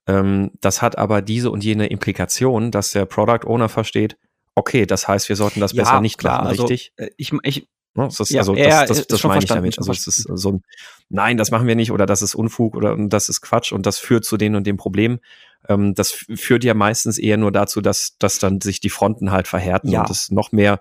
ähm, 0.06 0.50
das 0.60 0.82
hat 0.82 0.98
aber 0.98 1.22
diese 1.22 1.50
und 1.50 1.62
jene 1.62 1.86
Implikation, 1.86 2.70
dass 2.70 2.92
der 2.92 3.06
Product 3.06 3.46
Owner 3.46 3.68
versteht, 3.68 4.16
okay, 4.54 4.84
das 4.84 5.08
heißt, 5.08 5.28
wir 5.28 5.36
sollten 5.36 5.60
das 5.60 5.72
ja, 5.72 5.84
besser 5.84 6.00
nicht 6.00 6.18
klar, 6.18 6.38
machen, 6.38 6.48
also, 6.48 6.64
richtig? 6.64 6.92
Äh, 6.96 7.10
ich, 7.16 7.32
ich, 7.42 7.68
Ne? 7.94 8.04
Das 8.04 8.20
ist, 8.20 8.30
ja, 8.30 8.40
also 8.40 8.54
das, 8.54 8.86
das, 8.86 9.06
das 9.06 9.24
meine 9.24 9.40
ich 9.40 9.46
damit. 9.46 9.78
Also 9.78 9.92
es 9.92 10.06
ist 10.06 10.26
so 10.26 10.52
ein, 10.52 10.62
nein, 11.10 11.36
das 11.36 11.50
machen 11.50 11.66
wir 11.66 11.76
nicht 11.76 11.92
oder 11.92 12.06
das 12.06 12.22
ist 12.22 12.34
Unfug 12.34 12.74
oder 12.74 12.96
das 12.96 13.28
ist 13.28 13.42
Quatsch 13.42 13.72
und 13.72 13.84
das 13.84 13.98
führt 13.98 14.24
zu 14.24 14.38
den 14.38 14.54
und 14.56 14.66
dem 14.66 14.78
Problem. 14.78 15.20
Ähm, 15.68 15.94
das 15.94 16.10
führt 16.10 16.64
ja 16.64 16.72
meistens 16.72 17.18
eher 17.18 17.36
nur 17.36 17.52
dazu, 17.52 17.82
dass, 17.82 18.16
dass 18.18 18.38
dann 18.38 18.62
sich 18.62 18.80
die 18.80 18.88
Fronten 18.88 19.30
halt 19.30 19.46
verhärten 19.46 19.88
ja. 19.88 20.00
und 20.00 20.10
es 20.10 20.30
noch 20.30 20.52
mehr 20.52 20.80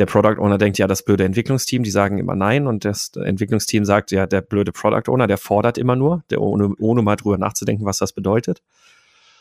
der 0.00 0.06
Product 0.06 0.38
Owner 0.38 0.56
denkt, 0.56 0.78
ja, 0.78 0.86
das 0.86 1.04
blöde 1.04 1.24
Entwicklungsteam, 1.24 1.82
die 1.82 1.90
sagen 1.90 2.16
immer 2.16 2.34
nein 2.34 2.66
und 2.66 2.86
das 2.86 3.12
Entwicklungsteam 3.14 3.84
sagt, 3.84 4.10
ja, 4.12 4.26
der 4.26 4.40
blöde 4.40 4.72
Product 4.72 5.08
Owner, 5.08 5.26
der 5.26 5.36
fordert 5.36 5.76
immer 5.76 5.94
nur, 5.94 6.24
der 6.30 6.40
ohne, 6.40 6.74
ohne 6.78 7.02
mal 7.02 7.16
drüber 7.16 7.36
nachzudenken, 7.36 7.84
was 7.84 7.98
das 7.98 8.14
bedeutet. 8.14 8.62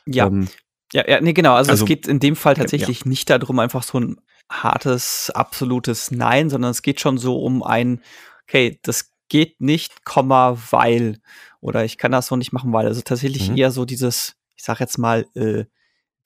Ja. 0.06 0.28
Ähm, 0.28 0.50
ja, 0.92 1.08
ja, 1.08 1.22
nee, 1.22 1.32
genau. 1.32 1.54
Also, 1.54 1.72
also, 1.72 1.86
es 1.86 1.88
geht 1.88 2.08
in 2.08 2.20
dem 2.20 2.36
Fall 2.36 2.56
tatsächlich 2.56 3.02
ja. 3.02 3.08
nicht 3.08 3.30
darum, 3.30 3.60
einfach 3.60 3.84
so 3.84 4.02
ein 4.02 4.18
hartes, 4.50 5.32
absolutes 5.34 6.12
Nein, 6.12 6.50
sondern 6.50 6.72
es 6.72 6.82
geht 6.82 7.00
schon 7.00 7.18
so 7.18 7.42
um 7.42 7.64
ein, 7.64 8.02
okay, 8.44 8.80
das 8.84 9.12
geht 9.30 9.62
nicht, 9.62 10.04
Komma, 10.04 10.58
weil. 10.72 11.20
Oder 11.62 11.86
ich 11.86 11.98
kann 11.98 12.12
das 12.12 12.28
so 12.28 12.36
nicht 12.36 12.52
machen, 12.52 12.74
weil. 12.74 12.86
Also 12.86 13.02
tatsächlich 13.02 13.50
mhm. 13.52 13.58
eher 13.58 13.72
so 13.72 13.86
dieses, 13.86 14.36
ich 14.58 14.64
sag 14.64 14.82
jetzt 14.82 14.98
mal, 14.98 15.26
äh, 15.36 15.66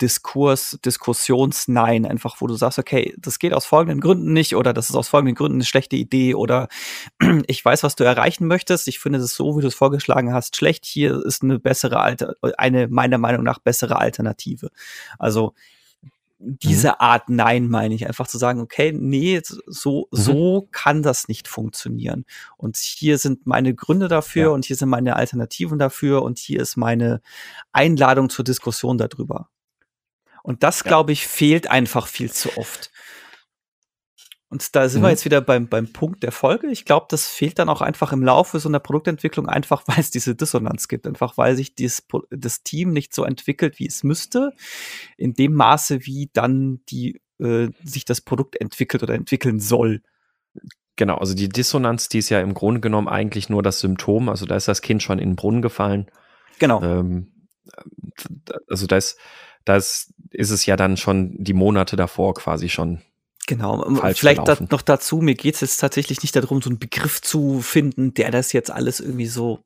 Diskurs, 0.01 0.79
Diskussionsnein, 0.83 2.05
einfach 2.05 2.41
wo 2.41 2.47
du 2.47 2.55
sagst, 2.55 2.79
okay, 2.79 3.13
das 3.17 3.39
geht 3.39 3.53
aus 3.53 3.65
folgenden 3.65 4.01
Gründen 4.01 4.33
nicht 4.33 4.55
oder 4.55 4.73
das 4.73 4.89
ist 4.89 4.95
aus 4.95 5.07
folgenden 5.07 5.35
Gründen 5.35 5.57
eine 5.57 5.65
schlechte 5.65 5.95
Idee 5.95 6.35
oder 6.35 6.67
ich 7.47 7.63
weiß, 7.63 7.83
was 7.83 7.95
du 7.95 8.03
erreichen 8.03 8.47
möchtest. 8.47 8.87
Ich 8.87 8.99
finde 8.99 9.19
es 9.19 9.35
so, 9.35 9.57
wie 9.57 9.61
du 9.61 9.67
es 9.67 9.75
vorgeschlagen 9.75 10.33
hast, 10.33 10.55
schlecht. 10.55 10.85
Hier 10.85 11.23
ist 11.23 11.43
eine 11.43 11.59
bessere 11.59 11.99
Alter, 11.99 12.35
eine 12.57 12.87
meiner 12.87 13.17
Meinung 13.17 13.43
nach 13.43 13.59
bessere 13.59 13.97
Alternative. 13.97 14.69
Also 15.19 15.53
diese 16.43 16.89
mhm. 16.89 16.95
Art 16.99 17.29
Nein 17.29 17.67
meine 17.67 17.95
ich. 17.95 18.07
Einfach 18.07 18.27
zu 18.27 18.37
sagen, 18.37 18.59
okay, 18.59 18.91
nee, 18.93 19.41
so, 19.43 20.07
mhm. 20.11 20.17
so 20.17 20.67
kann 20.71 21.01
das 21.01 21.27
nicht 21.27 21.47
funktionieren. 21.47 22.25
Und 22.57 22.77
hier 22.77 23.17
sind 23.17 23.47
meine 23.47 23.73
Gründe 23.73 24.07
dafür 24.07 24.43
ja. 24.43 24.49
und 24.49 24.65
hier 24.65 24.75
sind 24.75 24.89
meine 24.89 25.15
Alternativen 25.15 25.79
dafür 25.79 26.23
und 26.23 26.39
hier 26.39 26.59
ist 26.59 26.75
meine 26.75 27.21
Einladung 27.71 28.29
zur 28.29 28.43
Diskussion 28.43 28.97
darüber. 28.97 29.49
Und 30.43 30.61
das, 30.61 30.81
ja. 30.81 30.89
glaube 30.89 31.11
ich, 31.13 31.25
fehlt 31.25 31.71
einfach 31.71 32.05
viel 32.05 32.31
zu 32.31 32.55
oft. 32.57 32.91
Und 34.49 34.75
da 34.75 34.87
sind 34.87 35.01
mhm. 35.01 35.05
wir 35.05 35.09
jetzt 35.09 35.25
wieder 35.25 35.41
beim, 35.41 35.67
beim 35.67 35.91
Punkt 35.91 36.21
der 36.21 36.31
Folge. 36.31 36.67
Ich 36.67 36.85
glaube, 36.85 37.07
das 37.09 37.27
fehlt 37.27 37.57
dann 37.57 37.69
auch 37.69 37.81
einfach 37.81 38.11
im 38.11 38.21
Laufe 38.21 38.59
so 38.59 38.69
einer 38.69 38.79
Produktentwicklung, 38.79 39.49
einfach 39.49 39.81
weil 39.87 39.99
es 39.99 40.11
diese 40.11 40.35
Dissonanz 40.35 40.87
gibt, 40.87 41.07
einfach 41.07 41.37
weil 41.37 41.55
sich 41.55 41.73
dieses, 41.73 42.05
das 42.29 42.61
Team 42.61 42.91
nicht 42.91 43.15
so 43.15 43.23
entwickelt, 43.23 43.79
wie 43.79 43.87
es 43.87 44.03
müsste, 44.03 44.53
in 45.17 45.33
dem 45.33 45.55
Maße, 45.55 46.05
wie 46.05 46.29
dann 46.33 46.81
die, 46.89 47.19
äh, 47.39 47.69
sich 47.83 48.05
das 48.05 48.21
Produkt 48.21 48.61
entwickelt 48.61 49.01
oder 49.01 49.15
entwickeln 49.15 49.59
soll. 49.59 50.03
Genau, 50.97 51.17
also 51.17 51.33
die 51.33 51.49
Dissonanz, 51.49 52.07
die 52.09 52.19
ist 52.19 52.29
ja 52.29 52.39
im 52.39 52.53
Grunde 52.53 52.79
genommen 52.79 53.07
eigentlich 53.07 53.49
nur 53.49 53.63
das 53.63 53.79
Symptom. 53.79 54.29
Also 54.29 54.45
da 54.45 54.55
ist 54.55 54.67
das 54.67 54.83
Kind 54.83 55.01
schon 55.01 55.17
in 55.17 55.31
den 55.31 55.35
Brunnen 55.35 55.63
gefallen. 55.63 56.11
Genau. 56.59 56.83
Ähm, 56.83 57.47
also 58.67 58.85
da 58.85 58.97
ist, 58.97 59.17
da 59.65 59.75
ist, 59.77 60.13
ist 60.31 60.49
es 60.49 60.65
ja 60.65 60.75
dann 60.75 60.97
schon 60.97 61.35
die 61.37 61.53
Monate 61.53 61.95
davor 61.95 62.33
quasi 62.33 62.69
schon 62.69 63.01
Genau, 63.45 63.83
vielleicht 64.13 64.47
da, 64.47 64.57
noch 64.69 64.81
dazu, 64.81 65.17
mir 65.17 65.35
geht 65.35 65.55
es 65.55 65.61
jetzt 65.61 65.77
tatsächlich 65.77 66.21
nicht 66.21 66.35
darum, 66.35 66.61
so 66.61 66.69
einen 66.69 66.79
Begriff 66.79 67.21
zu 67.21 67.61
finden, 67.61 68.13
der 68.13 68.31
das 68.31 68.53
jetzt 68.53 68.71
alles 68.71 68.99
irgendwie 69.01 69.27
so. 69.27 69.59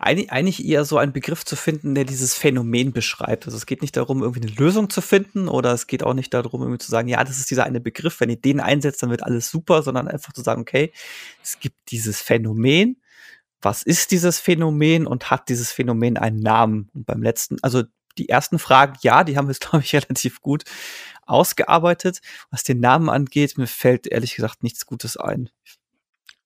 Eigentlich, 0.00 0.32
eigentlich 0.32 0.64
eher 0.64 0.84
so 0.84 0.98
einen 0.98 1.12
Begriff 1.12 1.44
zu 1.44 1.54
finden, 1.54 1.94
der 1.94 2.04
dieses 2.04 2.34
Phänomen 2.34 2.92
beschreibt. 2.92 3.46
Also 3.46 3.56
es 3.56 3.66
geht 3.66 3.82
nicht 3.82 3.96
darum, 3.96 4.22
irgendwie 4.22 4.42
eine 4.42 4.50
Lösung 4.50 4.90
zu 4.90 5.00
finden 5.00 5.46
oder 5.46 5.72
es 5.72 5.86
geht 5.86 6.02
auch 6.02 6.14
nicht 6.14 6.34
darum, 6.34 6.62
irgendwie 6.62 6.78
zu 6.78 6.90
sagen, 6.90 7.06
ja, 7.06 7.22
das 7.22 7.38
ist 7.38 7.50
dieser 7.50 7.64
eine 7.64 7.80
Begriff, 7.80 8.18
wenn 8.18 8.30
ihr 8.30 8.40
den 8.40 8.58
einsetzt, 8.58 9.02
dann 9.02 9.10
wird 9.10 9.22
alles 9.22 9.50
super, 9.50 9.82
sondern 9.82 10.08
einfach 10.08 10.32
zu 10.32 10.42
sagen, 10.42 10.62
okay, 10.62 10.90
es 11.44 11.60
gibt 11.60 11.76
dieses 11.90 12.20
Phänomen. 12.20 13.00
Was 13.60 13.84
ist 13.84 14.10
dieses 14.10 14.40
Phänomen 14.40 15.06
und 15.06 15.30
hat 15.30 15.48
dieses 15.48 15.70
Phänomen 15.70 16.16
einen 16.16 16.40
Namen? 16.40 16.90
Und 16.94 17.06
beim 17.06 17.22
letzten, 17.22 17.58
also 17.62 17.84
die 18.18 18.28
ersten 18.28 18.58
Fragen, 18.58 18.96
ja, 19.02 19.24
die 19.24 19.36
haben 19.36 19.48
wir, 19.48 19.54
glaube 19.60 19.84
ich, 19.84 19.94
relativ 19.94 20.40
gut 20.40 20.64
ausgearbeitet. 21.26 22.20
Was 22.50 22.62
den 22.62 22.80
Namen 22.80 23.08
angeht, 23.08 23.58
mir 23.58 23.66
fällt 23.66 24.06
ehrlich 24.06 24.34
gesagt 24.34 24.62
nichts 24.62 24.86
Gutes 24.86 25.16
ein. 25.16 25.50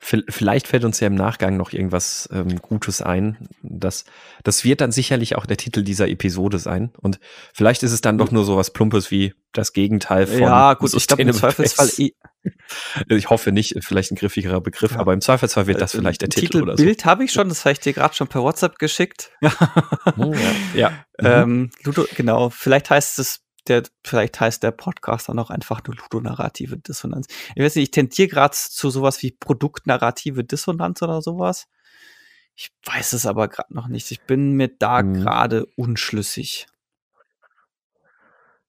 Vielleicht 0.05 0.67
fällt 0.67 0.85
uns 0.85 0.99
ja 0.99 1.07
im 1.07 1.15
Nachgang 1.15 1.57
noch 1.57 1.73
irgendwas 1.73 2.29
ähm, 2.33 2.61
Gutes 2.61 3.03
ein. 3.03 3.37
Das, 3.63 4.05
das 4.43 4.65
wird 4.65 4.81
dann 4.81 4.91
sicherlich 4.91 5.37
auch 5.37 5.47
der 5.47 5.57
Titel 5.57 5.85
dieser 5.85 6.09
Episode 6.09 6.59
sein. 6.59 6.91
Und 7.01 7.21
vielleicht 7.55 7.85
ist 7.85 7.93
es 7.93 8.01
dann 8.01 8.19
doch 8.19 8.33
nur 8.33 8.45
so 8.45 8.57
was 8.57 8.73
Plumpes 8.73 9.13
wie 9.13 9.33
das 9.53 9.73
Gegenteil 9.73 10.27
von. 10.27 10.41
Ja, 10.41 10.75
gut, 10.75 10.93
ich 10.93 11.07
glaube 11.07 11.23
im 11.23 11.33
Zweifelsfall. 11.33 11.89
Eh 11.99 12.15
ich 13.09 13.31
hoffe 13.31 13.53
nicht, 13.53 13.77
vielleicht 13.81 14.11
ein 14.11 14.17
griffigerer 14.17 14.61
Begriff, 14.61 14.93
ja. 14.93 14.99
aber 14.99 15.13
im 15.13 15.21
Zweifelsfall 15.21 15.69
wird 15.69 15.81
das 15.81 15.95
äh, 15.95 15.99
vielleicht 15.99 16.23
der 16.23 16.31
Titel, 16.31 16.47
Titel 16.47 16.63
oder 16.63 16.77
so. 16.77 16.83
Bild 16.83 17.05
habe 17.05 17.23
ich 17.23 17.33
schon, 17.33 17.49
das 17.49 17.65
habe 17.65 17.73
ich 17.73 17.79
dir 17.79 17.93
gerade 17.93 18.15
schon 18.15 18.27
per 18.27 18.43
WhatsApp 18.43 18.81
geschickt. 18.81 19.31
oh, 20.17 20.35
ja. 20.75 20.91
ja. 21.21 21.43
Ähm, 21.43 21.71
Ludo, 21.85 22.07
genau, 22.17 22.51
vielleicht 22.51 22.91
heißt 22.91 23.21
es 23.21 23.43
der, 23.69 23.85
vielleicht 24.05 24.41
heißt 24.41 24.63
der 24.63 24.73
Podcast 24.73 25.29
dann 25.29 25.39
auch 25.39 25.51
einfach 25.51 25.83
nur 25.85 25.97
ludonarrative 25.97 26.79
Dissonanz. 26.79 27.27
Ich 27.55 27.63
weiß 27.63 27.77
nicht, 27.77 27.85
ich 27.85 27.91
tendiere 27.91 28.29
gerade 28.29 28.55
zu 28.55 28.91
sowas 28.91 29.23
wie 29.23 29.33
produktnarrative 29.33 30.45
Dissonanz 30.45 31.03
oder 31.03 31.23
sowas. 31.23 31.69
Ich 32.55 32.71
weiß 32.85 33.15
es 33.15 33.27
aber 33.27 33.49
gerade 33.49 33.73
noch 33.75 33.89
nicht. 33.89 34.11
Ich 34.11 34.23
bin 34.23 34.53
mir 34.53 34.69
da 34.69 35.01
hm. 35.01 35.15
gerade 35.15 35.67
unschlüssig. 35.77 36.67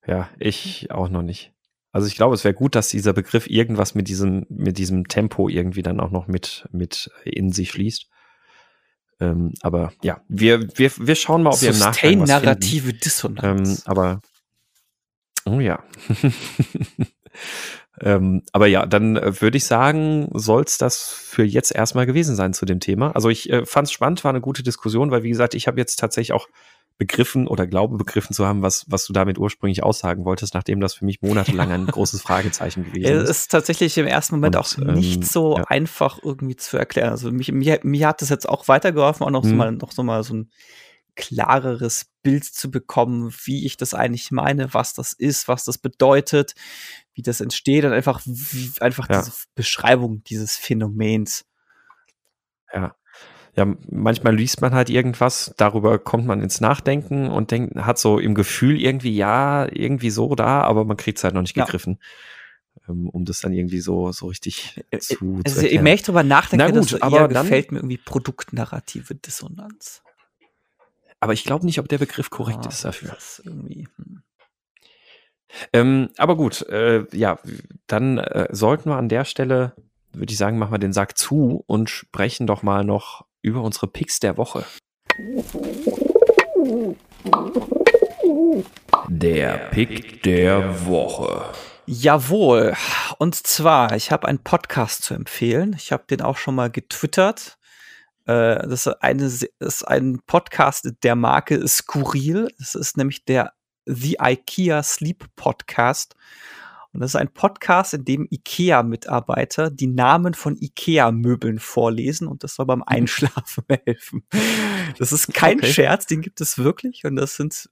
Ja, 0.06 0.28
ich 0.38 0.90
auch 0.90 1.08
noch 1.08 1.22
nicht. 1.22 1.52
Also 1.92 2.08
ich 2.08 2.16
glaube, 2.16 2.34
es 2.34 2.44
wäre 2.44 2.54
gut, 2.54 2.74
dass 2.74 2.88
dieser 2.88 3.12
Begriff 3.12 3.46
irgendwas 3.48 3.94
mit 3.94 4.08
diesem, 4.08 4.46
mit 4.48 4.78
diesem 4.78 5.06
Tempo 5.06 5.48
irgendwie 5.48 5.82
dann 5.82 6.00
auch 6.00 6.10
noch 6.10 6.26
mit, 6.26 6.68
mit 6.72 7.10
in 7.24 7.52
sich 7.52 7.70
schließt. 7.70 8.08
Ähm, 9.20 9.54
aber 9.62 9.92
ja, 10.02 10.20
wir, 10.28 10.66
wir, 10.76 10.90
wir 10.98 11.14
schauen 11.14 11.44
mal, 11.44 11.52
ob 11.52 11.62
wir 11.62 11.70
im 11.70 11.78
Nachhinein 11.78 12.20
was 12.20 12.28
narrative 12.28 12.94
Dissonanz. 12.94 13.78
Ähm, 13.78 13.82
aber 13.84 14.20
Oh 15.46 15.60
ja. 15.60 15.82
ähm, 18.00 18.42
aber 18.52 18.66
ja, 18.66 18.86
dann 18.86 19.16
äh, 19.16 19.40
würde 19.40 19.56
ich 19.56 19.64
sagen, 19.64 20.30
soll 20.32 20.62
es 20.62 20.78
das 20.78 21.08
für 21.10 21.44
jetzt 21.44 21.74
erstmal 21.74 22.06
gewesen 22.06 22.36
sein 22.36 22.54
zu 22.54 22.64
dem 22.64 22.80
Thema. 22.80 23.12
Also 23.14 23.28
ich 23.28 23.50
äh, 23.50 23.66
fand 23.66 23.88
es 23.88 23.92
spannend, 23.92 24.24
war 24.24 24.30
eine 24.30 24.40
gute 24.40 24.62
Diskussion, 24.62 25.10
weil 25.10 25.22
wie 25.22 25.30
gesagt, 25.30 25.54
ich 25.54 25.66
habe 25.66 25.78
jetzt 25.78 25.96
tatsächlich 25.96 26.32
auch 26.32 26.48
begriffen 26.96 27.48
oder 27.48 27.66
glaube 27.66 27.96
begriffen 27.96 28.34
zu 28.34 28.46
haben, 28.46 28.62
was, 28.62 28.84
was 28.88 29.04
du 29.04 29.12
damit 29.12 29.36
ursprünglich 29.36 29.82
aussagen 29.82 30.24
wolltest, 30.24 30.54
nachdem 30.54 30.80
das 30.80 30.94
für 30.94 31.04
mich 31.04 31.22
monatelang 31.22 31.72
ein 31.72 31.86
großes 31.88 32.22
Fragezeichen 32.22 32.84
gewesen 32.84 33.16
ist. 33.16 33.22
Es 33.24 33.30
ist 33.30 33.50
tatsächlich 33.50 33.98
im 33.98 34.06
ersten 34.06 34.36
Moment 34.36 34.54
Und, 34.54 34.60
auch 34.60 34.94
nicht 34.94 35.16
ähm, 35.16 35.22
so 35.22 35.56
ja. 35.56 35.64
einfach 35.64 36.20
irgendwie 36.22 36.54
zu 36.56 36.76
erklären. 36.76 37.10
Also 37.10 37.32
mich, 37.32 37.50
mir, 37.50 37.80
mir 37.82 38.08
hat 38.08 38.22
das 38.22 38.28
jetzt 38.28 38.48
auch 38.48 38.68
weitergeholfen, 38.68 39.26
auch 39.26 39.30
noch, 39.30 39.42
hm. 39.42 39.50
so, 39.50 39.56
mal, 39.56 39.72
noch 39.72 39.92
so 39.92 40.02
mal 40.04 40.22
so 40.22 40.34
ein 40.34 40.50
klareres 41.16 42.06
Bild 42.22 42.44
zu 42.44 42.70
bekommen, 42.70 43.32
wie 43.44 43.66
ich 43.66 43.76
das 43.76 43.94
eigentlich 43.94 44.30
meine, 44.30 44.74
was 44.74 44.94
das 44.94 45.12
ist, 45.12 45.48
was 45.48 45.64
das 45.64 45.78
bedeutet, 45.78 46.54
wie 47.14 47.22
das 47.22 47.40
entsteht 47.40 47.84
und 47.84 47.92
einfach, 47.92 48.20
wie, 48.24 48.72
einfach 48.80 49.08
ja. 49.08 49.20
diese 49.20 49.32
Beschreibung 49.54 50.24
dieses 50.24 50.56
Phänomens. 50.56 51.44
Ja. 52.72 52.94
Ja, 53.56 53.72
manchmal 53.88 54.34
liest 54.34 54.62
man 54.62 54.74
halt 54.74 54.90
irgendwas, 54.90 55.54
darüber 55.56 56.00
kommt 56.00 56.26
man 56.26 56.42
ins 56.42 56.60
Nachdenken 56.60 57.28
und 57.28 57.52
denkt, 57.52 57.76
hat 57.76 58.00
so 58.00 58.18
im 58.18 58.34
Gefühl 58.34 58.80
irgendwie, 58.80 59.14
ja, 59.14 59.68
irgendwie 59.70 60.10
so 60.10 60.34
da, 60.34 60.62
aber 60.62 60.84
man 60.84 60.96
kriegt 60.96 61.18
es 61.18 61.24
halt 61.24 61.34
noch 61.34 61.42
nicht 61.42 61.54
gegriffen. 61.54 61.98
Ja. 62.00 62.08
Ähm, 62.88 63.08
um 63.08 63.24
das 63.24 63.38
dann 63.38 63.52
irgendwie 63.52 63.78
so, 63.78 64.10
so 64.10 64.26
richtig 64.26 64.82
äh, 64.90 64.98
zu, 64.98 65.40
also, 65.44 65.60
zu 65.60 65.68
Je 65.68 65.80
mehr 65.80 65.94
ich 65.94 66.02
drüber 66.02 66.24
nachdenke, 66.24 66.64
Na 66.72 66.80
gut, 66.80 67.00
aber 67.00 67.28
gefällt 67.28 67.70
mir 67.70 67.78
irgendwie 67.78 67.98
produktnarrative 67.98 69.14
Dissonanz. 69.14 70.02
Aber 71.24 71.32
ich 71.32 71.44
glaube 71.44 71.64
nicht, 71.64 71.78
ob 71.78 71.88
der 71.88 71.96
Begriff 71.96 72.28
korrekt 72.28 72.66
ah, 72.66 72.68
ist 72.68 72.84
dafür. 72.84 73.16
Ist 73.16 73.40
hm. 73.46 73.86
ähm, 75.72 76.10
aber 76.18 76.36
gut, 76.36 76.60
äh, 76.68 77.06
ja, 77.16 77.38
dann 77.86 78.18
äh, 78.18 78.48
sollten 78.50 78.90
wir 78.90 78.96
an 78.96 79.08
der 79.08 79.24
Stelle, 79.24 79.74
würde 80.12 80.30
ich 80.30 80.36
sagen, 80.36 80.58
machen 80.58 80.74
wir 80.74 80.78
den 80.78 80.92
Sack 80.92 81.16
zu 81.16 81.64
und 81.66 81.88
sprechen 81.88 82.46
doch 82.46 82.62
mal 82.62 82.84
noch 82.84 83.24
über 83.40 83.62
unsere 83.62 83.86
Picks 83.86 84.20
der 84.20 84.36
Woche. 84.36 84.66
Der 89.08 89.70
Pick 89.70 90.22
der 90.24 90.86
Woche. 90.86 91.54
Jawohl. 91.86 92.74
Und 93.16 93.34
zwar, 93.34 93.96
ich 93.96 94.12
habe 94.12 94.28
einen 94.28 94.40
Podcast 94.40 95.04
zu 95.04 95.14
empfehlen. 95.14 95.74
Ich 95.74 95.90
habe 95.90 96.04
den 96.06 96.20
auch 96.20 96.36
schon 96.36 96.54
mal 96.54 96.70
getwittert. 96.70 97.56
Äh, 98.26 98.66
das, 98.68 98.86
ist 98.86 99.02
eine, 99.02 99.24
ist 99.24 99.88
ein 99.88 100.20
Podcast 100.26 100.90
der 101.02 101.16
Marke 101.16 101.66
Skurril. 101.68 102.48
Das 102.58 102.74
ist 102.74 102.96
nämlich 102.96 103.24
der 103.24 103.52
The 103.86 104.16
IKEA 104.20 104.82
Sleep 104.82 105.24
Podcast. 105.36 106.14
Und 106.94 107.00
das 107.00 107.10
ist 107.10 107.16
ein 107.16 107.32
Podcast, 107.32 107.92
in 107.92 108.04
dem 108.04 108.28
IKEA-Mitarbeiter 108.30 109.68
die 109.68 109.88
Namen 109.88 110.32
von 110.32 110.56
IKEA-Möbeln 110.56 111.58
vorlesen 111.58 112.28
und 112.28 112.44
das 112.44 112.54
soll 112.54 112.66
beim 112.66 112.78
mhm. 112.78 112.84
Einschlafen 112.86 113.64
helfen. 113.84 114.24
Das 114.98 115.10
ist 115.10 115.34
kein 115.34 115.58
okay. 115.58 115.72
Scherz, 115.72 116.06
den 116.06 116.20
gibt 116.20 116.40
es 116.40 116.56
wirklich. 116.56 117.04
Und 117.04 117.16
das 117.16 117.34
sind 117.34 117.68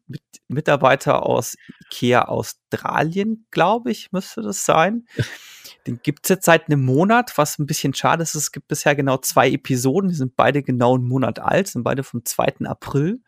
Mitarbeiter 0.49 1.25
aus 1.25 1.57
IKEA 1.85 2.23
Australien, 2.23 3.47
glaube 3.53 3.93
ich, 3.93 4.11
müsste 4.11 4.43
das 4.43 4.65
sein. 4.65 5.07
Den 5.87 6.01
gibt 6.01 6.27
es 6.27 6.29
jetzt 6.29 6.45
seit 6.45 6.69
einem 6.69 6.85
Monat, 6.85 7.37
was 7.37 7.59
ein 7.59 7.67
bisschen 7.67 7.93
schade 7.93 8.23
ist. 8.23 8.37
Es 8.37 8.53
gibt 8.53 8.69
bisher 8.69 8.95
genau 8.95 9.17
zwei 9.17 9.51
Episoden, 9.51 10.11
die 10.11 10.15
sind 10.15 10.37
beide 10.37 10.63
genau 10.63 10.95
einen 10.95 11.09
Monat 11.09 11.41
alt, 11.41 11.67
sind 11.67 11.83
beide 11.83 12.05
vom 12.05 12.25
2. 12.25 12.67
April. 12.67 13.21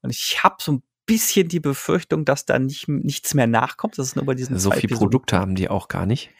Und 0.00 0.10
ich 0.10 0.42
habe 0.42 0.56
so 0.58 0.72
ein 0.72 0.82
bisschen 1.06 1.48
die 1.48 1.60
Befürchtung, 1.60 2.24
dass 2.24 2.44
da 2.44 2.58
nicht, 2.58 2.88
nichts 2.88 3.34
mehr 3.34 3.46
nachkommt. 3.46 3.98
Das 3.98 4.08
ist 4.08 4.16
nur 4.16 4.24
bei 4.24 4.34
diesen 4.34 4.58
So 4.58 4.70
viele 4.70 4.96
Produkte 4.96 5.38
haben 5.38 5.54
die 5.54 5.68
auch 5.68 5.88
gar 5.88 6.06
nicht. 6.06 6.30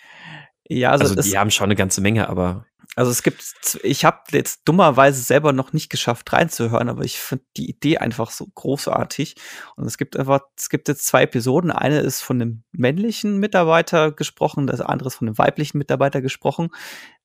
Ja, 0.69 0.91
also, 0.91 1.05
also 1.05 1.23
die 1.23 1.37
haben 1.37 1.51
schon 1.51 1.65
eine 1.65 1.77
ganze 1.77 2.01
Menge, 2.01 2.29
aber 2.29 2.67
also 2.95 3.11
es 3.11 3.23
gibt, 3.23 3.79
ich 3.83 4.05
habe 4.05 4.19
jetzt 4.33 4.63
dummerweise 4.67 5.23
selber 5.23 5.53
noch 5.53 5.73
nicht 5.73 5.89
geschafft 5.89 6.31
reinzuhören, 6.33 6.91
aber 6.91 7.05
ich 7.05 7.19
finde 7.19 7.45
die 7.57 7.71
Idee 7.71 7.99
einfach 7.99 8.31
so 8.31 8.47
großartig. 8.55 9.37
Und 9.77 9.87
es 9.87 9.97
gibt 9.97 10.15
einfach, 10.17 10.41
es 10.59 10.69
gibt 10.69 10.89
jetzt 10.89 11.07
zwei 11.07 11.23
Episoden. 11.23 11.71
Eine 11.71 12.01
ist 12.01 12.21
von 12.21 12.41
einem 12.41 12.65
männlichen 12.71 13.39
Mitarbeiter 13.39 14.13
gesprochen, 14.13 14.67
das 14.67 14.83
andere 14.83 15.09
ist 15.09 15.15
von 15.17 15.29
einem 15.29 15.39
weiblichen 15.39 15.79
Mitarbeiter 15.79 16.21
gesprochen 16.21 16.69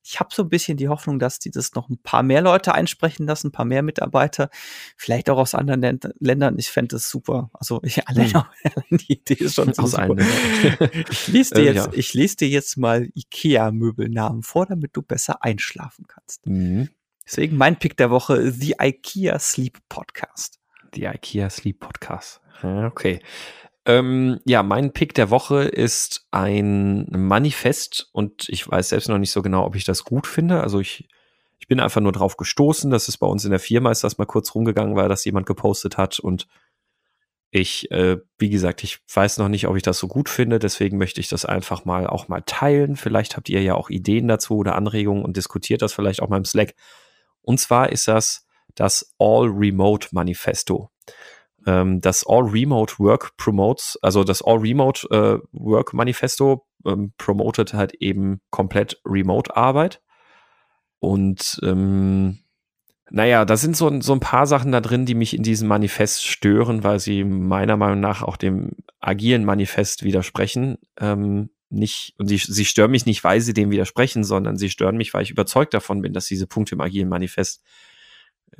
ich 0.08 0.20
habe 0.20 0.30
so 0.32 0.42
ein 0.42 0.48
bisschen 0.48 0.78
die 0.78 0.88
Hoffnung, 0.88 1.18
dass 1.18 1.38
die 1.38 1.50
das 1.50 1.74
noch 1.74 1.90
ein 1.90 1.98
paar 1.98 2.22
mehr 2.22 2.40
Leute 2.40 2.74
einsprechen 2.74 3.26
lassen, 3.26 3.48
ein 3.48 3.52
paar 3.52 3.66
mehr 3.66 3.82
Mitarbeiter, 3.82 4.48
vielleicht 4.96 5.28
auch 5.28 5.36
aus 5.36 5.54
anderen 5.54 6.00
Ländern. 6.18 6.58
Ich 6.58 6.70
fände 6.70 6.96
das 6.96 7.10
super. 7.10 7.50
Also 7.52 7.80
ich 7.82 8.08
allein 8.08 8.32
hm. 8.32 8.98
die 8.98 9.12
Idee 9.12 9.34
ist 9.34 9.56
schon 9.56 9.74
so 9.74 9.82
aus 9.82 9.90
super. 9.90 10.16
ich 11.10 11.28
lese 11.28 11.54
dir 11.54 11.60
äh, 11.60 11.74
jetzt, 11.74 11.86
ja. 11.86 11.92
ich 11.92 12.14
lese 12.14 12.36
dir 12.36 12.48
jetzt 12.48 12.78
mal 12.78 13.10
IKEA-Möbelnamen 13.14 14.42
vor, 14.42 14.64
damit 14.64 14.96
du 14.96 15.02
besser 15.02 15.44
einschlafen 15.44 16.06
kannst. 16.08 16.46
Mhm. 16.46 16.88
Deswegen 17.26 17.58
mein 17.58 17.78
Pick 17.78 17.98
der 17.98 18.10
Woche: 18.10 18.50
The 18.50 18.76
IKEA 18.80 19.38
Sleep 19.38 19.78
Podcast. 19.90 20.58
The 20.94 21.04
IKEA 21.04 21.50
Sleep 21.50 21.80
Podcast. 21.80 22.40
Okay. 22.62 23.20
Ähm, 23.88 24.38
ja, 24.44 24.62
mein 24.62 24.92
Pick 24.92 25.14
der 25.14 25.30
Woche 25.30 25.62
ist 25.62 26.26
ein 26.30 27.06
Manifest 27.10 28.10
und 28.12 28.46
ich 28.50 28.70
weiß 28.70 28.90
selbst 28.90 29.08
noch 29.08 29.16
nicht 29.16 29.30
so 29.30 29.40
genau, 29.40 29.64
ob 29.64 29.76
ich 29.76 29.84
das 29.84 30.04
gut 30.04 30.26
finde. 30.26 30.60
Also 30.60 30.78
ich, 30.78 31.08
ich 31.58 31.68
bin 31.68 31.80
einfach 31.80 32.02
nur 32.02 32.12
drauf 32.12 32.36
gestoßen, 32.36 32.90
dass 32.90 33.08
es 33.08 33.16
bei 33.16 33.26
uns 33.26 33.46
in 33.46 33.50
der 33.50 33.60
Firma 33.60 33.90
ist, 33.90 34.04
dass 34.04 34.18
mal 34.18 34.26
kurz 34.26 34.54
rumgegangen 34.54 34.94
war, 34.94 35.08
dass 35.08 35.24
jemand 35.24 35.46
gepostet 35.46 35.96
hat 35.96 36.18
und 36.18 36.46
ich, 37.50 37.90
äh, 37.90 38.18
wie 38.36 38.50
gesagt, 38.50 38.84
ich 38.84 38.98
weiß 39.14 39.38
noch 39.38 39.48
nicht, 39.48 39.66
ob 39.66 39.76
ich 39.76 39.82
das 39.82 39.98
so 39.98 40.06
gut 40.06 40.28
finde, 40.28 40.58
deswegen 40.58 40.98
möchte 40.98 41.22
ich 41.22 41.28
das 41.28 41.46
einfach 41.46 41.86
mal 41.86 42.06
auch 42.06 42.28
mal 42.28 42.42
teilen. 42.44 42.94
Vielleicht 42.94 43.38
habt 43.38 43.48
ihr 43.48 43.62
ja 43.62 43.74
auch 43.74 43.88
Ideen 43.88 44.28
dazu 44.28 44.58
oder 44.58 44.74
Anregungen 44.74 45.24
und 45.24 45.38
diskutiert 45.38 45.80
das 45.80 45.94
vielleicht 45.94 46.20
auch 46.20 46.28
mal 46.28 46.36
im 46.36 46.44
Slack. 46.44 46.74
Und 47.40 47.58
zwar 47.58 47.90
ist 47.90 48.06
das 48.06 48.46
das 48.74 49.14
All 49.18 49.46
Remote 49.48 50.08
Manifesto 50.12 50.90
ähm, 51.66 52.00
das 52.00 52.24
All 52.26 52.44
Remote 52.44 52.94
Work 52.98 53.36
Promotes, 53.36 53.98
also 54.02 54.24
das 54.24 54.42
All 54.42 54.58
Remote 54.58 55.06
äh, 55.10 55.38
Work 55.52 55.94
Manifesto 55.94 56.66
ähm, 56.86 57.12
promotet 57.18 57.74
halt 57.74 57.94
eben 57.94 58.40
komplett 58.50 59.00
Remote 59.04 59.56
Arbeit. 59.56 60.00
Und 61.00 61.60
ähm, 61.62 62.38
naja, 63.10 63.44
da 63.44 63.56
sind 63.56 63.76
so, 63.76 64.00
so 64.00 64.12
ein 64.12 64.20
paar 64.20 64.46
Sachen 64.46 64.72
da 64.72 64.80
drin, 64.80 65.06
die 65.06 65.14
mich 65.14 65.34
in 65.34 65.42
diesem 65.42 65.68
Manifest 65.68 66.26
stören, 66.26 66.84
weil 66.84 67.00
sie 67.00 67.24
meiner 67.24 67.76
Meinung 67.76 68.00
nach 68.00 68.22
auch 68.22 68.36
dem 68.36 68.72
agilen 69.00 69.44
Manifest 69.44 70.02
widersprechen. 70.02 70.78
Ähm, 71.00 71.50
nicht, 71.70 72.14
und 72.18 72.28
sie, 72.28 72.38
sie 72.38 72.64
stören 72.64 72.90
mich 72.90 73.06
nicht, 73.06 73.24
weil 73.24 73.40
sie 73.40 73.54
dem 73.54 73.70
widersprechen, 73.70 74.24
sondern 74.24 74.56
sie 74.56 74.70
stören 74.70 74.96
mich, 74.96 75.14
weil 75.14 75.22
ich 75.22 75.30
überzeugt 75.30 75.74
davon 75.74 76.02
bin, 76.02 76.12
dass 76.12 76.26
diese 76.26 76.46
Punkte 76.46 76.74
im 76.74 76.80
agilen 76.80 77.08
Manifest 77.08 77.62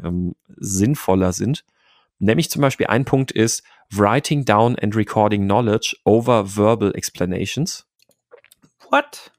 ähm, 0.02 0.34
sinnvoller 0.56 1.32
sind. 1.32 1.64
Nämlich 2.18 2.50
zum 2.50 2.62
Beispiel 2.62 2.86
ein 2.86 3.04
Punkt 3.04 3.30
ist 3.30 3.62
Writing 3.90 4.44
down 4.44 4.76
and 4.78 4.94
recording 4.94 5.44
knowledge 5.44 5.96
over 6.04 6.56
verbal 6.56 6.94
explanations. 6.94 7.86
What? 8.90 9.32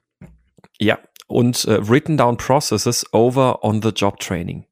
Ja, 0.80 1.00
und 1.28 1.66
äh, 1.66 1.88
written 1.88 2.18
down 2.18 2.38
processes 2.38 3.06
over 3.14 3.64
on 3.64 3.82
the 3.82 3.90
job 3.90 4.20
training. 4.20 4.66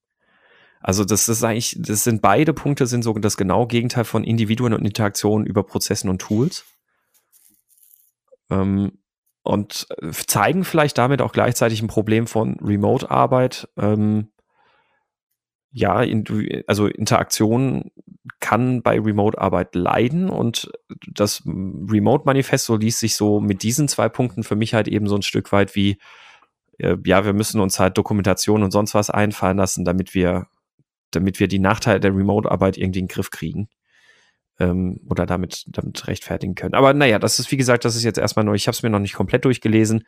Also 0.80 1.04
das 1.04 1.28
ist 1.28 1.44
eigentlich, 1.44 1.76
das 1.80 2.04
sind 2.04 2.22
beide 2.22 2.54
Punkte, 2.54 2.88
sind 2.88 3.04
so 3.04 3.14
das 3.14 3.38
genaue 3.38 3.68
Gegenteil 3.68 4.06
von 4.06 4.24
Individuen 4.24 4.74
und 4.74 4.86
Interaktionen 4.86 5.46
über 5.46 5.64
Prozessen 5.64 6.10
und 6.10 6.20
Tools. 6.20 6.66
Ähm, 8.50 8.94
und 9.44 9.88
äh, 10.02 10.12
zeigen 10.12 10.64
vielleicht 10.64 10.98
damit 10.98 11.22
auch 11.22 11.32
gleichzeitig 11.32 11.82
ein 11.82 11.88
Problem 11.88 12.28
von 12.28 12.58
Remote-Arbeit, 12.62 13.70
ähm, 13.78 14.30
ja, 15.72 16.04
also 16.68 16.88
Interaktion 16.88 17.92
kann 18.40 18.82
bei 18.82 19.00
Remote-Arbeit 19.00 19.76
leiden 19.76 20.30
und 20.30 20.72
das 21.08 21.44
Remote-Manifesto 21.46 22.76
liest 22.76 23.00
sich 23.00 23.16
so 23.16 23.40
mit 23.40 23.64
diesen 23.64 23.88
zwei 23.88 24.10
Punkten 24.10 24.44
für 24.44 24.56
mich 24.56 24.74
halt 24.74 24.88
eben 24.88 25.08
so 25.08 25.16
ein 25.16 25.22
Stück 25.22 25.52
weit 25.52 25.76
wie, 25.76 25.98
äh, 26.78 26.98
ja, 27.06 27.26
wir 27.26 27.34
müssen 27.34 27.60
uns 27.60 27.80
halt 27.80 27.98
Dokumentation 27.98 28.64
und 28.64 28.72
sonst 28.72 28.94
was 28.94 29.10
einfallen 29.10 29.58
lassen, 29.58 29.86
damit 29.86 30.14
wir, 30.14 30.48
damit 31.12 31.40
wir 31.40 31.48
die 31.48 31.60
Nachteile 31.60 32.00
der 32.00 32.16
Remote-Arbeit 32.16 32.78
irgendwie 32.78 33.00
in 33.00 33.06
den 33.08 33.14
Griff 33.14 33.32
kriegen. 33.32 33.70
Ähm, 34.60 35.02
oder 35.08 35.28
damit, 35.28 35.66
damit 35.68 36.08
rechtfertigen 36.08 36.56
können. 36.56 36.74
Aber 36.74 36.92
naja, 36.94 37.20
das 37.20 37.38
ist, 37.38 37.52
wie 37.52 37.58
gesagt, 37.58 37.86
das 37.86 37.96
ist 37.96 38.04
jetzt 38.04 38.18
erstmal 38.18 38.44
neu. 38.44 38.56
Ich 38.56 38.68
habe 38.68 38.74
es 38.74 38.82
mir 38.82 38.90
noch 38.90 38.98
nicht 38.98 39.14
komplett 39.14 39.46
durchgelesen. 39.46 40.04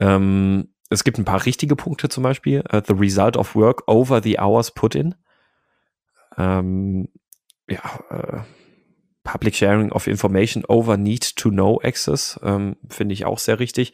Ähm, 0.00 0.72
es 0.90 1.04
gibt 1.04 1.18
ein 1.18 1.24
paar 1.24 1.44
richtige 1.44 1.76
Punkte 1.76 2.08
zum 2.08 2.22
Beispiel. 2.22 2.62
Uh, 2.72 2.80
the 2.86 2.94
result 2.94 3.36
of 3.36 3.54
work 3.54 3.82
over 3.86 4.22
the 4.22 4.38
hours 4.38 4.70
put 4.70 4.94
in. 4.94 5.14
Ähm, 6.36 7.08
ja, 7.68 8.00
äh, 8.10 8.42
Public 9.24 9.56
Sharing 9.56 9.92
of 9.92 10.06
Information 10.06 10.64
over 10.64 10.96
Need 10.96 11.36
to 11.36 11.50
Know 11.50 11.78
Access, 11.82 12.40
ähm, 12.42 12.76
finde 12.88 13.12
ich 13.12 13.26
auch 13.26 13.38
sehr 13.38 13.60
richtig. 13.60 13.92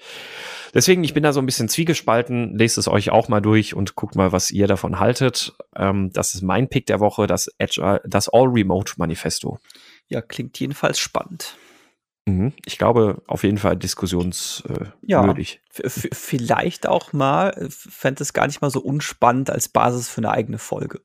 Deswegen, 0.73 1.03
ich 1.03 1.13
bin 1.13 1.25
da 1.25 1.33
so 1.33 1.41
ein 1.41 1.47
bisschen 1.47 1.69
zwiegespalten. 1.69 2.57
Lest 2.57 2.79
es 2.79 2.87
euch 2.87 3.11
auch 3.11 3.29
mal 3.29 3.41
durch 3.41 3.75
und 3.75 3.97
guckt 3.97 4.15
mal, 4.15 4.31
was 4.31 4.53
ihr 4.53 4.69
davon 4.69 5.01
haltet. 5.01 5.53
Ähm, 5.75 6.11
das 6.13 6.35
ist 6.35 6.43
mein 6.43 6.69
Pick 6.69 6.87
der 6.87 7.01
Woche, 7.01 7.27
das 7.27 7.51
Agile, 7.59 8.01
das 8.07 8.29
All 8.29 8.47
Remote 8.47 8.93
Manifesto. 8.97 9.59
Ja, 10.07 10.23
klingt 10.23 10.61
jedenfalls 10.61 11.01
spannend. 11.01 11.57
Mhm. 12.27 12.55
Ich 12.65 12.79
glaube, 12.79 13.23
auf 13.27 13.43
jeden 13.43 13.59
Fall 13.59 13.77
diskussionswürdig. 13.77 15.61
Äh, 15.75 15.83
ja, 15.83 15.99
vielleicht 16.13 16.87
auch 16.87 17.13
mal, 17.13 17.51
äh, 17.51 17.69
fände 17.69 18.23
es 18.23 18.33
gar 18.33 18.47
nicht 18.47 18.63
mal 18.63 18.71
so 18.71 18.81
unspannend 18.81 19.51
als 19.51 19.69
Basis 19.69 20.09
für 20.09 20.19
eine 20.19 20.31
eigene 20.31 20.59
Folge. 20.59 21.03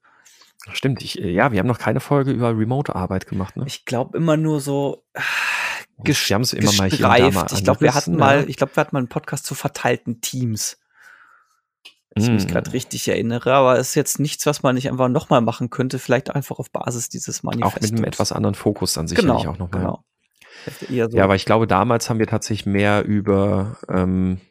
Stimmt, 0.72 1.02
ich, 1.04 1.20
äh, 1.22 1.30
ja, 1.30 1.52
wir 1.52 1.60
haben 1.60 1.68
noch 1.68 1.80
keine 1.80 2.00
Folge 2.00 2.32
über 2.32 2.58
Remote-Arbeit 2.58 3.28
gemacht, 3.28 3.58
ne? 3.58 3.66
Ich 3.68 3.86
glaube 3.86 4.18
immer 4.18 4.38
nur 4.38 4.62
so 4.62 5.04
ges 6.04 6.30
wir 6.30 6.36
haben 6.36 6.42
es 6.44 6.54
immer 6.54 6.72
mal 6.74 6.90
hier 6.90 7.00
da 7.00 7.32
mal 7.32 7.48
Ich 7.52 7.64
glaube, 7.64 7.82
wir 7.82 7.94
hatten 7.94 8.16
mal, 8.16 8.50
ich 8.50 8.58
glaube, 8.58 8.76
wir 8.76 8.82
hatten 8.82 8.96
mal 8.96 9.00
einen 9.00 9.10
Podcast 9.10 9.46
zu 9.46 9.56
verteilten 9.56 10.22
Teams. 10.22 10.78
Wenn 12.12 12.24
ich 12.24 12.30
mich 12.30 12.46
mm. 12.46 12.48
gerade 12.48 12.74
richtig 12.74 13.08
erinnere, 13.08 13.54
aber 13.54 13.78
es 13.78 13.90
ist 13.90 13.96
jetzt 13.96 14.20
nichts, 14.20 14.46
was 14.46 14.64
man 14.64 14.76
nicht 14.76 14.90
einfach 14.90 15.10
nochmal 15.10 15.42
machen 15.42 15.70
könnte, 15.70 16.00
vielleicht 16.00 16.34
einfach 16.34 16.58
auf 16.58 16.72
Basis 16.72 17.10
dieses 17.10 17.44
Manifestos. 17.44 17.78
Auch 17.78 17.82
mit 17.82 17.92
einem 17.92 18.04
etwas 18.04 18.32
anderen 18.32 18.56
Fokus 18.56 18.94
dann 18.94 19.08
sicherlich 19.08 19.42
genau, 19.42 19.52
auch 19.52 19.58
nochmal. 19.60 19.82
Genau. 19.82 20.04
So 21.10 21.18
ja, 21.18 21.24
aber 21.24 21.36
ich 21.36 21.46
glaube, 21.46 21.68
damals 21.68 22.10
haben 22.10 22.20
wir 22.20 22.28
tatsächlich 22.28 22.66
mehr 22.66 23.06
über, 23.06 23.78
ähm, 23.88 24.42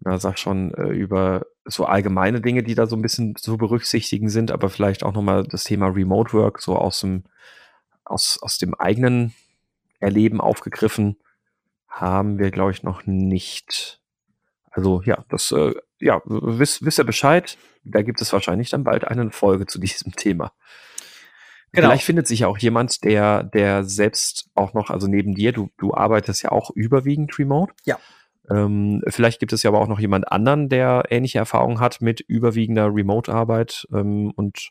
na, 0.00 0.18
sag 0.18 0.38
schon, 0.38 0.72
äh, 0.74 0.88
über 0.88 1.46
so 1.64 1.84
allgemeine 1.84 2.40
Dinge, 2.40 2.62
die 2.62 2.74
da 2.74 2.86
so 2.86 2.96
ein 2.96 3.02
bisschen 3.02 3.36
zu 3.36 3.56
berücksichtigen 3.56 4.28
sind, 4.28 4.50
aber 4.50 4.68
vielleicht 4.68 5.02
auch 5.02 5.12
nochmal 5.12 5.44
das 5.44 5.64
Thema 5.64 5.88
Remote 5.88 6.32
Work 6.32 6.60
so 6.60 6.76
aus 6.76 7.00
dem, 7.00 7.24
aus, 8.04 8.38
aus 8.40 8.58
dem 8.58 8.74
eigenen 8.74 9.34
Erleben 9.98 10.40
aufgegriffen, 10.40 11.16
haben 11.88 12.38
wir, 12.38 12.50
glaube 12.50 12.70
ich, 12.70 12.82
noch 12.82 13.06
nicht. 13.06 14.00
Also 14.70 15.02
ja, 15.02 15.24
das, 15.28 15.50
äh, 15.52 15.74
ja, 15.98 16.20
wisst, 16.24 16.84
wisst 16.84 16.98
ihr 16.98 17.04
Bescheid? 17.04 17.56
Da 17.84 18.02
gibt 18.02 18.20
es 18.20 18.32
wahrscheinlich 18.32 18.70
dann 18.70 18.84
bald 18.84 19.04
eine 19.04 19.30
Folge 19.30 19.66
zu 19.66 19.78
diesem 19.78 20.12
Thema. 20.16 20.52
Genau. 21.76 21.88
Vielleicht 21.88 22.04
findet 22.04 22.26
sich 22.26 22.40
ja 22.40 22.48
auch 22.48 22.56
jemand, 22.56 23.04
der, 23.04 23.42
der 23.42 23.84
selbst 23.84 24.48
auch 24.54 24.72
noch, 24.72 24.88
also 24.88 25.08
neben 25.08 25.34
dir, 25.34 25.52
du, 25.52 25.68
du 25.76 25.92
arbeitest 25.92 26.42
ja 26.42 26.50
auch 26.50 26.70
überwiegend 26.70 27.38
remote. 27.38 27.74
Ja. 27.84 27.98
Ähm, 28.48 29.02
vielleicht 29.08 29.40
gibt 29.40 29.52
es 29.52 29.62
ja 29.62 29.68
aber 29.68 29.80
auch 29.80 29.86
noch 29.86 30.00
jemand 30.00 30.32
anderen, 30.32 30.70
der 30.70 31.04
ähnliche 31.10 31.38
Erfahrungen 31.38 31.78
hat 31.78 32.00
mit 32.00 32.20
überwiegender 32.20 32.86
Remote-Arbeit 32.94 33.86
ähm, 33.92 34.32
und 34.36 34.70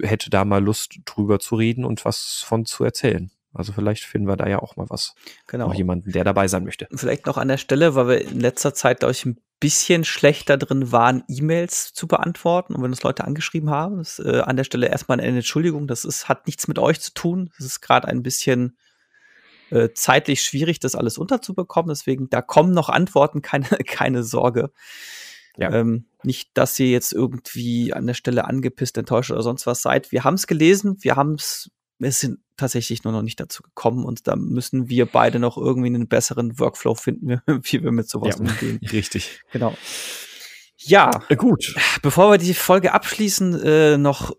hätte 0.00 0.30
da 0.30 0.46
mal 0.46 0.64
Lust 0.64 1.00
drüber 1.04 1.38
zu 1.38 1.56
reden 1.56 1.84
und 1.84 2.06
was 2.06 2.42
von 2.46 2.64
zu 2.64 2.82
erzählen. 2.82 3.30
Also 3.52 3.72
vielleicht 3.72 4.04
finden 4.04 4.28
wir 4.28 4.36
da 4.36 4.48
ja 4.48 4.60
auch 4.60 4.76
mal 4.76 4.86
was. 4.88 5.14
Genau. 5.46 5.68
Noch 5.68 5.74
jemanden, 5.74 6.12
der 6.12 6.24
dabei 6.24 6.46
sein 6.46 6.64
möchte. 6.64 6.86
Vielleicht 6.94 7.26
noch 7.26 7.36
an 7.36 7.48
der 7.48 7.56
Stelle, 7.56 7.94
weil 7.94 8.08
wir 8.08 8.20
in 8.20 8.40
letzter 8.40 8.74
Zeit, 8.74 9.00
glaube 9.00 9.12
ich, 9.12 9.26
ein 9.26 9.40
bisschen 9.58 10.04
schlechter 10.04 10.56
drin 10.56 10.92
waren, 10.92 11.24
E-Mails 11.28 11.92
zu 11.92 12.06
beantworten. 12.06 12.74
Und 12.74 12.82
wenn 12.82 12.90
uns 12.90 13.02
Leute 13.02 13.24
angeschrieben 13.24 13.70
haben, 13.70 14.00
ist 14.00 14.20
äh, 14.20 14.40
an 14.40 14.56
der 14.56 14.64
Stelle 14.64 14.88
erstmal 14.88 15.20
eine 15.20 15.36
Entschuldigung. 15.36 15.86
Das 15.86 16.04
ist, 16.04 16.28
hat 16.28 16.46
nichts 16.46 16.68
mit 16.68 16.78
euch 16.78 17.00
zu 17.00 17.12
tun. 17.12 17.50
Das 17.58 17.66
ist 17.66 17.80
gerade 17.80 18.08
ein 18.08 18.22
bisschen 18.22 18.76
äh, 19.70 19.90
zeitlich 19.94 20.42
schwierig, 20.42 20.80
das 20.80 20.94
alles 20.94 21.18
unterzubekommen. 21.18 21.88
Deswegen, 21.90 22.30
da 22.30 22.42
kommen 22.42 22.72
noch 22.72 22.88
Antworten, 22.88 23.42
keine, 23.42 23.66
keine 23.86 24.22
Sorge. 24.22 24.70
Ja. 25.56 25.72
Ähm, 25.72 26.06
nicht, 26.22 26.50
dass 26.54 26.78
ihr 26.78 26.90
jetzt 26.90 27.12
irgendwie 27.12 27.92
an 27.92 28.06
der 28.06 28.14
Stelle 28.14 28.44
angepisst, 28.44 28.96
enttäuscht 28.96 29.30
oder 29.30 29.42
sonst 29.42 29.66
was 29.66 29.82
seid. 29.82 30.12
Wir 30.12 30.24
haben 30.24 30.34
es 30.34 30.46
gelesen, 30.46 30.96
wir 31.00 31.16
haben 31.16 31.34
es, 31.34 31.70
wir 32.00 32.12
sind 32.12 32.40
tatsächlich 32.56 33.04
nur 33.04 33.12
noch 33.12 33.22
nicht 33.22 33.38
dazu 33.38 33.62
gekommen 33.62 34.04
und 34.04 34.26
da 34.26 34.34
müssen 34.34 34.88
wir 34.88 35.06
beide 35.06 35.38
noch 35.38 35.56
irgendwie 35.56 35.88
einen 35.88 36.08
besseren 36.08 36.58
Workflow 36.58 36.94
finden, 36.94 37.40
wie 37.46 37.82
wir 37.82 37.92
mit 37.92 38.08
sowas 38.08 38.36
ja, 38.38 38.40
umgehen. 38.40 38.80
Richtig. 38.92 39.42
Genau. 39.52 39.76
Ja, 40.76 41.10
äh, 41.28 41.36
gut. 41.36 41.74
Bevor 42.02 42.32
wir 42.32 42.38
die 42.38 42.54
Folge 42.54 42.92
abschließen, 42.92 43.62
äh, 43.62 43.98
noch, 43.98 44.34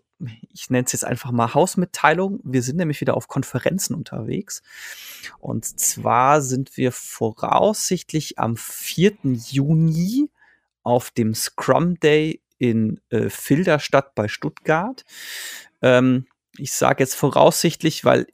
ich 0.52 0.70
nenne 0.70 0.84
es 0.84 0.92
jetzt 0.92 1.04
einfach 1.04 1.30
mal 1.30 1.54
Hausmitteilung. 1.54 2.40
Wir 2.42 2.62
sind 2.62 2.76
nämlich 2.76 3.00
wieder 3.00 3.16
auf 3.16 3.28
Konferenzen 3.28 3.94
unterwegs. 3.94 4.62
Und 5.38 5.64
zwar 5.64 6.42
sind 6.42 6.76
wir 6.76 6.90
voraussichtlich 6.90 8.40
am 8.40 8.56
4. 8.56 9.18
Juni 9.22 10.30
auf 10.82 11.12
dem 11.12 11.34
Scrum 11.34 12.00
Day 12.00 12.40
in 12.58 13.00
äh, 13.10 13.28
Filderstadt 13.30 14.16
bei 14.16 14.26
Stuttgart. 14.26 15.04
Ähm, 15.80 16.26
ich 16.58 16.72
sage 16.72 17.02
jetzt 17.02 17.14
voraussichtlich, 17.14 18.04
weil 18.04 18.26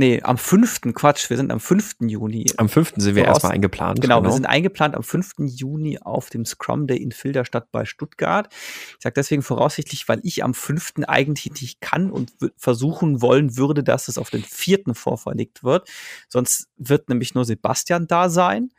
Nee, 0.00 0.22
am 0.22 0.38
5. 0.38 0.94
Quatsch, 0.94 1.28
wir 1.28 1.36
sind 1.36 1.52
am 1.52 1.60
5. 1.60 1.96
Juni. 2.00 2.46
Am 2.56 2.70
5. 2.70 2.94
sind 2.96 3.16
wir 3.16 3.26
erstmal 3.26 3.52
eingeplant. 3.52 4.00
Genau, 4.00 4.20
genau, 4.20 4.30
wir 4.30 4.32
sind 4.32 4.46
eingeplant 4.46 4.94
am 4.94 5.02
5. 5.02 5.32
Juni 5.40 5.98
auf 5.98 6.30
dem 6.30 6.46
Scrum 6.46 6.86
Day 6.86 6.96
in 6.96 7.12
Filderstadt 7.12 7.70
bei 7.70 7.84
Stuttgart. 7.84 8.48
Ich 8.50 9.02
sage 9.02 9.12
deswegen 9.12 9.42
voraussichtlich, 9.42 10.08
weil 10.08 10.20
ich 10.22 10.42
am 10.42 10.54
5. 10.54 11.06
eigentlich 11.06 11.60
nicht 11.60 11.82
kann 11.82 12.10
und 12.10 12.32
versuchen 12.56 13.20
wollen 13.20 13.58
würde, 13.58 13.84
dass 13.84 14.08
es 14.08 14.16
auf 14.16 14.30
den 14.30 14.42
4. 14.42 14.94
vorverlegt 14.94 15.64
wird. 15.64 15.86
Sonst 16.30 16.70
wird 16.78 17.10
nämlich 17.10 17.34
nur 17.34 17.44
Sebastian 17.44 18.06
da 18.06 18.30
sein. 18.30 18.70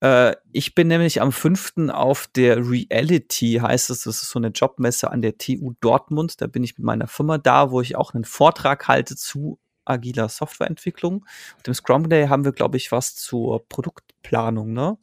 Äh, 0.00 0.36
ich 0.52 0.74
bin 0.74 0.88
nämlich 0.88 1.20
am 1.20 1.32
5. 1.32 1.90
auf 1.90 2.28
der 2.28 2.58
Reality, 2.58 3.60
heißt 3.62 3.90
es, 3.90 4.02
das 4.02 4.22
ist 4.22 4.30
so 4.30 4.38
eine 4.38 4.48
Jobmesse 4.48 5.10
an 5.10 5.22
der 5.22 5.38
TU 5.38 5.74
Dortmund. 5.80 6.40
Da 6.40 6.46
bin 6.46 6.62
ich 6.64 6.78
mit 6.78 6.84
meiner 6.84 7.08
Firma 7.08 7.38
da, 7.38 7.70
wo 7.70 7.80
ich 7.80 7.96
auch 7.96 8.14
einen 8.14 8.24
Vortrag 8.24 8.88
halte 8.88 9.16
zu 9.16 9.58
agiler 9.84 10.28
Softwareentwicklung. 10.28 11.24
Auf 11.56 11.62
dem 11.62 11.74
Scrum 11.74 12.08
Day 12.08 12.28
haben 12.28 12.44
wir, 12.44 12.52
glaube 12.52 12.76
ich, 12.76 12.92
was 12.92 13.14
zur 13.16 13.66
Produktplanung, 13.68 14.72
ne? 14.72 14.98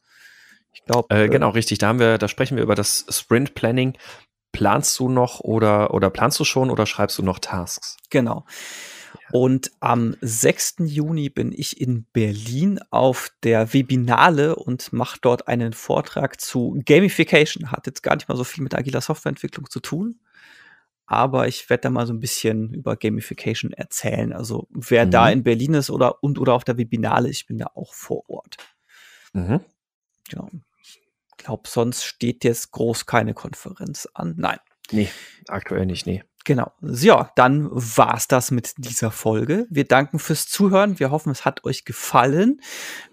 Ich 0.73 0.83
glaube. 0.83 1.13
Äh, 1.13 1.29
genau, 1.29 1.49
äh, 1.49 1.53
richtig. 1.53 1.79
Da 1.79 1.87
haben 1.87 1.99
wir, 1.99 2.17
da 2.17 2.27
sprechen 2.27 2.57
wir 2.57 2.63
über 2.63 2.75
das 2.75 3.05
Sprint 3.09 3.55
Planning. 3.55 3.97
Planst 4.51 4.97
du 4.99 5.09
noch 5.09 5.41
oder, 5.41 5.93
oder 5.93 6.09
planst 6.09 6.39
du 6.39 6.45
schon 6.45 6.69
oder 6.69 6.85
schreibst 6.85 7.17
du 7.17 7.23
noch 7.23 7.39
Tasks? 7.39 7.97
Genau. 8.09 8.45
Und 9.31 9.71
am 9.79 10.15
6. 10.21 10.75
Juni 10.85 11.29
bin 11.29 11.51
ich 11.51 11.79
in 11.79 12.05
Berlin 12.13 12.79
auf 12.89 13.31
der 13.43 13.73
Webinale 13.73 14.55
und 14.55 14.93
mache 14.93 15.19
dort 15.21 15.47
einen 15.47 15.73
Vortrag 15.73 16.39
zu 16.39 16.81
Gamification. 16.85 17.71
Hat 17.71 17.87
jetzt 17.87 18.03
gar 18.03 18.15
nicht 18.15 18.27
mal 18.27 18.37
so 18.37 18.43
viel 18.43 18.63
mit 18.63 18.75
agiler 18.75 19.01
Softwareentwicklung 19.01 19.69
zu 19.69 19.79
tun, 19.79 20.19
aber 21.05 21.47
ich 21.47 21.69
werde 21.69 21.81
da 21.81 21.89
mal 21.89 22.07
so 22.07 22.13
ein 22.13 22.19
bisschen 22.19 22.73
über 22.73 22.95
Gamification 22.95 23.71
erzählen. 23.71 24.33
Also 24.33 24.67
wer 24.71 25.05
mhm. 25.05 25.11
da 25.11 25.29
in 25.29 25.43
Berlin 25.43 25.75
ist 25.75 25.89
oder 25.89 26.23
und 26.23 26.39
oder 26.39 26.53
auf 26.53 26.63
der 26.63 26.77
Webinale, 26.77 27.29
ich 27.29 27.45
bin 27.45 27.57
da 27.57 27.67
auch 27.75 27.93
vor 27.93 28.29
Ort. 28.29 28.57
Mhm. 29.33 29.59
Genau. 30.29 30.49
Ich 30.81 31.01
glaube, 31.37 31.69
sonst 31.69 32.03
steht 32.03 32.43
jetzt 32.43 32.71
groß 32.71 33.05
keine 33.05 33.33
Konferenz 33.33 34.07
an. 34.13 34.33
Nein. 34.37 34.59
Nee, 34.91 35.09
aktuell 35.47 35.85
nicht, 35.85 36.05
nee. 36.05 36.23
Genau. 36.45 36.71
Ja, 36.81 37.31
dann 37.35 37.69
war's 37.71 38.27
das 38.27 38.51
mit 38.51 38.75
dieser 38.77 39.09
Folge. 39.09 39.65
Wir 39.71 39.85
danken 39.85 40.19
fürs 40.19 40.47
Zuhören. 40.47 40.99
Wir 40.99 41.09
hoffen, 41.09 41.31
es 41.31 41.43
hat 41.43 41.65
euch 41.65 41.85
gefallen. 41.85 42.61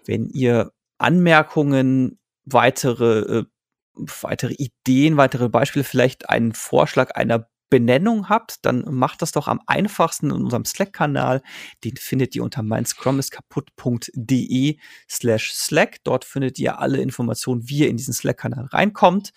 Wenn 0.05 0.29
ihr 0.29 0.73
Anmerkungen, 0.99 2.21
weitere, 2.45 3.39
äh, 3.39 3.45
weitere 3.95 4.53
Ideen, 4.53 5.17
weitere 5.17 5.49
Beispiele, 5.49 5.83
vielleicht 5.83 6.29
einen 6.29 6.53
Vorschlag 6.53 7.15
einer 7.15 7.49
Benennung 7.73 8.29
habt, 8.29 8.67
dann 8.67 8.85
macht 8.91 9.23
das 9.23 9.33
doch 9.33 9.49
am 9.49 9.63
einfachsten 9.67 10.27
in 10.27 10.33
unserem 10.33 10.67
Slack-Kanal. 10.67 11.41
Den 11.85 11.97
findet 11.97 12.37
ihr 12.37 12.45
unter 12.45 12.63
meinscrumiskaputt.de 12.63 14.77
slash 15.09 15.55
Slack. 15.55 16.05
Dort 16.05 16.27
findet 16.27 16.59
ihr 16.59 16.81
alle 16.81 16.99
Informationen, 16.99 17.67
wie 17.71 17.79
ihr 17.79 17.89
in 17.89 17.97
diesen 17.97 18.13
Slack-Kanal 18.13 18.67
reinkommt. 18.67 19.33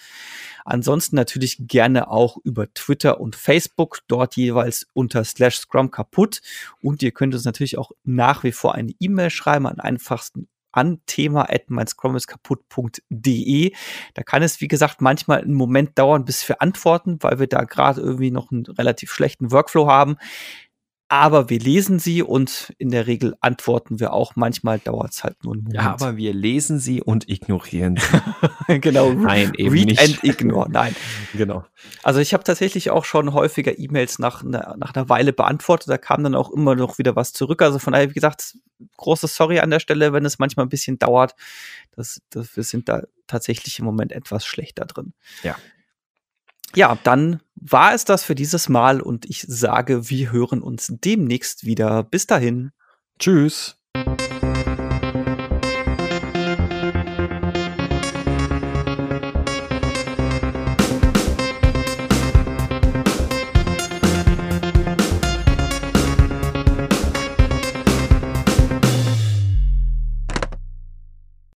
Ansonsten 0.65 1.15
natürlich 1.15 1.59
gerne 1.61 2.09
auch 2.09 2.35
über 2.43 2.73
Twitter 2.73 3.21
und 3.21 3.37
Facebook, 3.37 3.99
dort 4.09 4.35
jeweils 4.35 4.85
unter 4.91 5.23
slash 5.23 5.59
Scrum 5.59 5.89
kaputt. 5.89 6.41
Und 6.81 7.01
ihr 7.03 7.13
könnt 7.13 7.35
uns 7.35 7.45
natürlich 7.45 7.77
auch 7.77 7.91
nach 8.03 8.43
wie 8.43 8.51
vor 8.51 8.75
eine 8.75 8.91
E-Mail 8.99 9.29
schreiben 9.29 9.65
an 9.65 9.79
einfachsten 9.79 10.49
an 10.75 11.01
thema 11.05 11.47
kaputt.de. 12.27 13.73
Da 14.13 14.23
kann 14.23 14.43
es, 14.43 14.61
wie 14.61 14.67
gesagt, 14.67 15.01
manchmal 15.01 15.41
einen 15.41 15.53
Moment 15.53 15.97
dauern, 15.97 16.25
bis 16.25 16.47
wir 16.47 16.61
antworten, 16.61 17.17
weil 17.21 17.39
wir 17.39 17.47
da 17.47 17.63
gerade 17.63 18.01
irgendwie 18.01 18.31
noch 18.31 18.51
einen 18.51 18.65
relativ 18.65 19.11
schlechten 19.11 19.51
Workflow 19.51 19.87
haben 19.87 20.17
aber 21.07 21.49
wir 21.49 21.59
lesen 21.59 21.99
sie 21.99 22.23
und 22.23 22.73
in 22.79 22.89
der 22.89 23.05
Regel 23.05 23.35
antworten 23.39 23.99
wir 23.99 24.11
auch. 24.11 24.35
Manchmal 24.35 24.79
dauert 24.79 25.13
es 25.13 25.23
halt 25.23 25.43
nur 25.43 25.53
einen 25.53 25.63
Moment. 25.63 25.83
Ja, 25.83 25.91
aber 25.93 26.17
wir 26.17 26.33
lesen 26.33 26.79
sie 26.79 27.01
und 27.01 27.29
ignorieren 27.29 27.97
sie. 27.97 28.79
genau. 28.79 29.13
Nein, 29.13 29.53
eben 29.55 29.71
Read 29.71 29.85
nicht. 29.85 30.01
and 30.01 30.23
ignore. 30.23 30.67
Nein. 30.69 30.95
genau. 31.33 31.63
Also 32.01 32.19
ich 32.19 32.33
habe 32.33 32.43
tatsächlich 32.43 32.89
auch 32.89 33.05
schon 33.05 33.33
häufiger 33.33 33.77
E-Mails 33.77 34.17
nach, 34.17 34.41
ne, 34.41 34.75
nach 34.77 34.95
einer 34.95 35.07
Weile 35.07 35.31
beantwortet. 35.31 35.89
Da 35.89 35.99
kam 35.99 36.23
dann 36.23 36.33
auch 36.33 36.51
immer 36.51 36.75
noch 36.75 36.97
wieder 36.97 37.15
was 37.15 37.33
zurück. 37.33 37.61
Also 37.61 37.77
von 37.77 37.93
daher, 37.93 38.09
wie 38.09 38.15
gesagt, 38.15 38.57
großes 38.97 39.35
Sorry 39.35 39.59
an 39.59 39.69
der 39.69 39.79
Stelle, 39.79 40.11
wenn 40.11 40.25
es 40.25 40.39
manchmal 40.39 40.65
ein 40.65 40.69
bisschen 40.69 40.97
dauert. 40.97 41.35
Das, 41.95 42.19
das, 42.31 42.55
wir 42.55 42.63
sind 42.63 42.89
da 42.89 43.03
tatsächlich 43.27 43.77
im 43.77 43.85
Moment 43.85 44.11
etwas 44.11 44.43
schlechter 44.45 44.85
drin. 44.85 45.13
Ja. 45.43 45.55
Ja, 46.75 46.97
dann 47.03 47.41
war 47.55 47.93
es 47.93 48.05
das 48.05 48.23
für 48.23 48.35
dieses 48.35 48.69
Mal 48.69 49.01
und 49.01 49.25
ich 49.25 49.45
sage, 49.47 50.09
wir 50.09 50.31
hören 50.31 50.61
uns 50.61 50.93
demnächst 51.03 51.65
wieder. 51.65 52.03
Bis 52.03 52.27
dahin. 52.27 52.71
Tschüss. 53.17 53.77